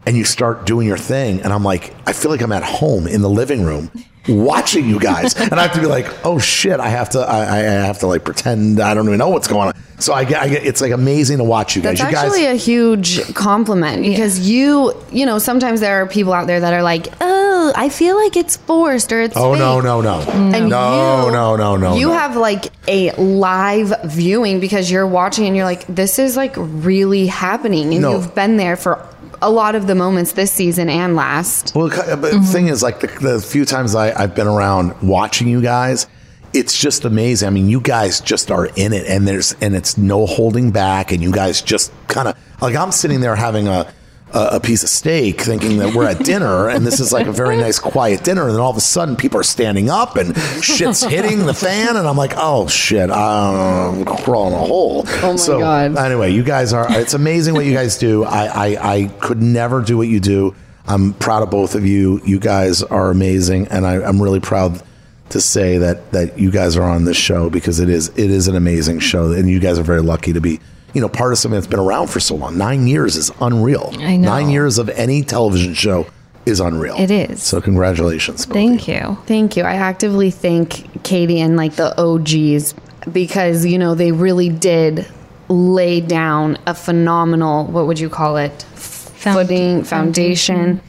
and 0.07 0.17
you 0.17 0.25
start 0.25 0.67
doing 0.67 0.87
your 0.87 0.99
thing, 0.99 1.41
and 1.41 1.53
I'm 1.53 1.65
like, 1.65 1.95
I 2.07 2.13
feel 2.13 2.31
like 2.31 2.43
I'm 2.43 2.53
at 2.53 2.65
home 2.65 3.07
in 3.07 3.23
the 3.23 3.31
living 3.31 3.63
room 3.63 3.91
watching 4.29 4.89
you 4.89 4.99
guys, 4.99 5.35
and 5.41 5.55
I 5.55 5.63
have 5.63 5.73
to 5.75 5.81
be 5.81 5.87
like, 5.87 6.07
oh 6.25 6.39
shit, 6.39 6.81
I 6.81 6.89
have 6.89 7.11
to 7.11 7.21
I, 7.21 7.59
I 7.59 7.59
have 7.87 7.99
to 8.01 8.07
like 8.07 8.25
pretend 8.25 8.81
I 8.81 8.95
don't 8.95 9.07
even 9.07 9.19
know 9.19 9.29
what's 9.31 9.49
going 9.49 9.69
on. 9.69 9.75
So 9.99 10.13
I 10.13 10.25
get, 10.25 10.43
I 10.43 10.49
get 10.49 10.67
it's 10.67 10.81
like 10.81 10.93
amazing 10.93 11.39
to 11.39 11.45
watch 11.45 11.77
you 11.77 11.83
guys. 11.83 11.99
That's 11.99 12.11
you 12.11 12.15
guys, 12.17 12.25
actually 12.25 12.47
a 12.47 12.55
huge 12.57 13.33
compliment 13.35 14.03
because 14.03 14.41
you, 14.41 14.93
you 15.13 15.25
know, 15.25 15.39
sometimes 15.39 15.81
there 15.81 16.03
are 16.03 16.07
people 16.07 16.33
out 16.33 16.47
there 16.49 16.59
that 16.61 16.73
are 16.75 16.83
like, 16.83 17.07
"Oh, 17.21 17.73
I 17.77 17.89
feel 17.89 18.17
like 18.17 18.37
it's 18.37 18.57
forced 18.57 19.13
or 19.13 19.21
it's." 19.23 19.37
Oh 19.37 19.53
fake." 19.53 19.61
no 19.61 19.81
no 19.81 20.01
no 20.01 20.21
And 20.21 20.69
no 20.69 21.27
you, 21.27 21.33
no 21.33 21.57
no 21.57 21.77
no! 21.77 21.95
You 21.97 22.09
no. 22.09 22.13
have 22.13 22.37
like 22.37 22.67
a 22.89 23.13
live 23.13 23.93
viewing 24.05 24.59
because 24.61 24.91
you're 24.91 25.07
watching 25.07 25.47
and 25.47 25.55
you're 25.55 25.65
like, 25.65 25.87
"This 25.87 26.19
is 26.19 26.37
like 26.37 26.55
really 26.57 27.27
happening," 27.29 27.93
and 27.93 28.03
No. 28.03 28.13
you've 28.17 28.35
been 28.35 28.57
there 28.57 28.77
for 28.77 29.07
a 29.45 29.51
lot 29.51 29.75
of 29.75 29.87
the 29.87 29.95
moments 29.95 30.33
this 30.33 30.51
season 30.51 30.89
and 30.89 31.15
last. 31.15 31.75
Well, 31.75 31.89
but 31.91 32.33
the 32.33 32.41
thing 32.41 32.69
is, 32.69 32.83
like 32.83 33.01
the, 33.01 33.07
the 33.07 33.41
few 33.41 33.65
times 33.65 33.95
I, 33.95 34.19
I've 34.21 34.35
been 34.35 34.47
around 34.47 35.01
watching 35.03 35.47
you 35.49 35.61
guys, 35.61 36.07
it's 36.55 36.77
just 36.77 37.05
amazing. 37.05 37.47
I 37.47 37.51
mean, 37.51 37.69
you 37.69 37.81
guys 37.81 38.21
just 38.21 38.51
are 38.51 38.67
in 38.67 38.93
it, 38.93 39.07
and 39.07 39.29
there's 39.29 39.55
and 39.61 39.77
it's 39.77 39.99
no 39.99 40.25
holding 40.27 40.71
back, 40.71 41.13
and 41.13 41.23
you 41.23 41.31
guys 41.31 41.61
just 41.61 41.93
kind 42.09 42.27
of 42.29 42.39
like 42.63 42.75
I'm 42.75 42.91
sitting 42.91 43.21
there 43.21 43.37
having 43.37 43.69
a 43.69 43.93
a, 44.35 44.57
a 44.57 44.61
piece 44.61 44.83
of 44.83 44.89
steak, 44.89 45.41
thinking 45.41 45.79
that 45.79 45.95
we're 45.95 46.07
at 46.07 46.19
dinner, 46.25 46.69
and 46.69 46.85
this 46.85 47.01
is 47.01 47.13
like 47.13 47.27
a 47.27 47.33
very 47.33 47.57
nice, 47.57 47.79
quiet 47.79 48.25
dinner, 48.25 48.43
and 48.43 48.53
then 48.53 48.61
all 48.61 48.71
of 48.71 48.77
a 48.77 48.83
sudden 48.83 49.17
people 49.17 49.41
are 49.41 49.45
standing 49.45 49.89
up 49.89 50.17
and 50.17 50.37
shit's 50.63 51.03
hitting 51.05 51.47
the 51.47 51.55
fan, 51.55 51.97
and 51.97 52.07
I'm 52.07 52.17
like, 52.17 52.33
oh 52.37 52.67
shit, 52.67 53.11
I'm 53.11 54.05
crawling 54.05 54.55
a 54.55 54.59
hole. 54.59 55.05
Oh 55.07 55.31
my 55.33 55.37
so, 55.37 55.61
God. 55.61 55.97
Anyway, 55.97 56.33
you 56.33 56.43
guys 56.43 56.73
are. 56.73 56.87
It's 56.91 57.15
amazing 57.15 57.55
what 57.55 57.65
you 57.65 57.73
guys 57.73 57.97
do. 57.99 58.25
I, 58.25 58.47
I 58.47 58.95
I 58.95 59.05
could 59.21 59.41
never 59.41 59.81
do 59.81 59.97
what 59.97 60.09
you 60.09 60.21
do. 60.21 60.55
I'm 60.87 61.15
proud 61.15 61.43
of 61.43 61.51
both 61.51 61.75
of 61.75 61.87
you. 61.87 62.21
You 62.25 62.39
guys 62.39 62.83
are 62.83 63.11
amazing, 63.11 63.69
and 63.69 63.87
I, 63.87 64.03
I'm 64.03 64.21
really 64.21 64.41
proud 64.41 64.83
to 65.31 65.41
say 65.41 65.79
that 65.79 66.13
that 66.13 66.39
you 66.39 66.51
guys 66.51 66.77
are 66.77 66.83
on 66.83 67.05
this 67.05 67.17
show 67.17 67.49
because 67.49 67.81
it 67.81 67.89
is 67.89 68.09
it 68.11 68.31
is 68.31 68.49
an 68.49 68.57
amazing 68.57 68.99
show, 68.99 69.33
and 69.33 69.49
you 69.49 69.61
guys 69.61 69.79
are 69.79 69.85
very 69.85 70.03
lucky 70.03 70.33
to 70.33 70.41
be 70.41 70.61
you 70.95 71.01
know 71.01 71.09
part 71.09 71.33
of 71.33 71.39
something 71.39 71.57
that's 71.59 71.67
been 71.67 71.81
around 71.81 72.09
for 72.09 72.21
so 72.21 72.35
long. 72.37 72.57
Nine 72.57 72.87
years 72.87 73.17
is 73.17 73.31
unreal. 73.41 73.93
I 73.99 74.17
know. 74.17 74.29
Nine 74.29 74.49
years 74.49 74.79
of 74.79 74.89
any 74.91 75.23
television 75.23 75.75
show 75.75 76.07
is 76.47 76.61
unreal. 76.61 76.95
It 76.99 77.11
is. 77.11 77.43
So 77.43 77.61
congratulations. 77.61 78.45
Thank 78.45 78.87
you. 78.89 79.19
Thank 79.27 79.57
you. 79.57 79.65
I 79.65 79.75
actively 79.75 80.31
thank 80.31 81.03
Katie 81.03 81.41
and 81.41 81.57
like 81.57 81.75
the 81.75 81.99
OGs 82.01 82.75
because, 83.13 83.67
you 83.67 83.79
know, 83.79 83.95
they 83.95 84.13
really 84.13 84.49
did 84.49 85.07
lay 85.49 86.01
down 86.01 86.59
a 86.67 86.75
phenomenal, 86.75 87.65
what 87.67 87.87
would 87.87 87.99
you 87.99 88.09
call 88.09 88.37
it? 88.37 88.63
Footing, 88.75 89.85
foundation. 89.85 90.81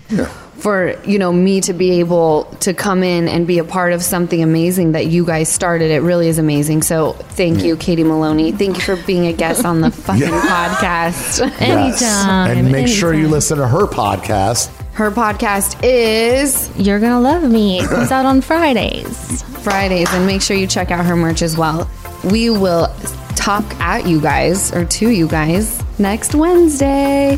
For 0.57 0.95
you 1.05 1.19
know 1.19 1.31
me 1.33 1.61
to 1.61 1.73
be 1.73 1.99
able 1.99 2.45
to 2.61 2.73
come 2.73 3.03
in 3.03 3.27
and 3.27 3.45
be 3.45 3.59
a 3.59 3.63
part 3.63 3.93
of 3.93 4.01
something 4.01 4.41
amazing 4.41 4.93
that 4.93 5.05
you 5.07 5.25
guys 5.25 5.47
started, 5.49 5.91
it 5.91 5.99
really 6.01 6.27
is 6.27 6.39
amazing. 6.39 6.81
So 6.81 7.13
thank 7.13 7.63
you, 7.63 7.75
Katie 7.77 8.03
Maloney. 8.03 8.51
Thank 8.51 8.77
you 8.77 8.81
for 8.81 8.95
being 9.05 9.27
a 9.27 9.33
guest 9.33 9.65
on 9.65 9.81
the 9.81 9.91
fucking 10.05 10.27
podcast. 10.27 11.41
Yes. 11.55 11.61
Anytime. 11.61 12.57
And 12.57 12.71
make 12.71 12.87
sure 12.87 13.13
you 13.13 13.27
listen 13.27 13.57
to 13.57 13.67
her 13.67 13.85
podcast. 13.85 14.69
Her 14.93 15.11
podcast 15.11 15.77
is 15.83 16.69
You're 16.77 16.99
gonna 16.99 17.19
love 17.19 17.43
me. 17.43 17.79
It 17.79 17.89
comes 17.89 18.11
out 18.11 18.25
on 18.25 18.41
Fridays. 18.41 19.41
Fridays, 19.63 20.11
and 20.13 20.25
make 20.25 20.41
sure 20.41 20.55
you 20.55 20.67
check 20.67 20.89
out 20.91 21.05
her 21.05 21.15
merch 21.15 21.41
as 21.41 21.57
well. 21.57 21.89
We 22.31 22.49
will 22.49 22.87
talk 23.35 23.63
at 23.81 24.07
you 24.07 24.21
guys 24.21 24.73
or 24.73 24.85
to 24.85 25.09
you 25.09 25.27
guys 25.27 25.81
next 25.99 26.33
Wednesday. 26.33 27.37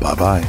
Bye 0.00 0.14
bye. 0.14 0.48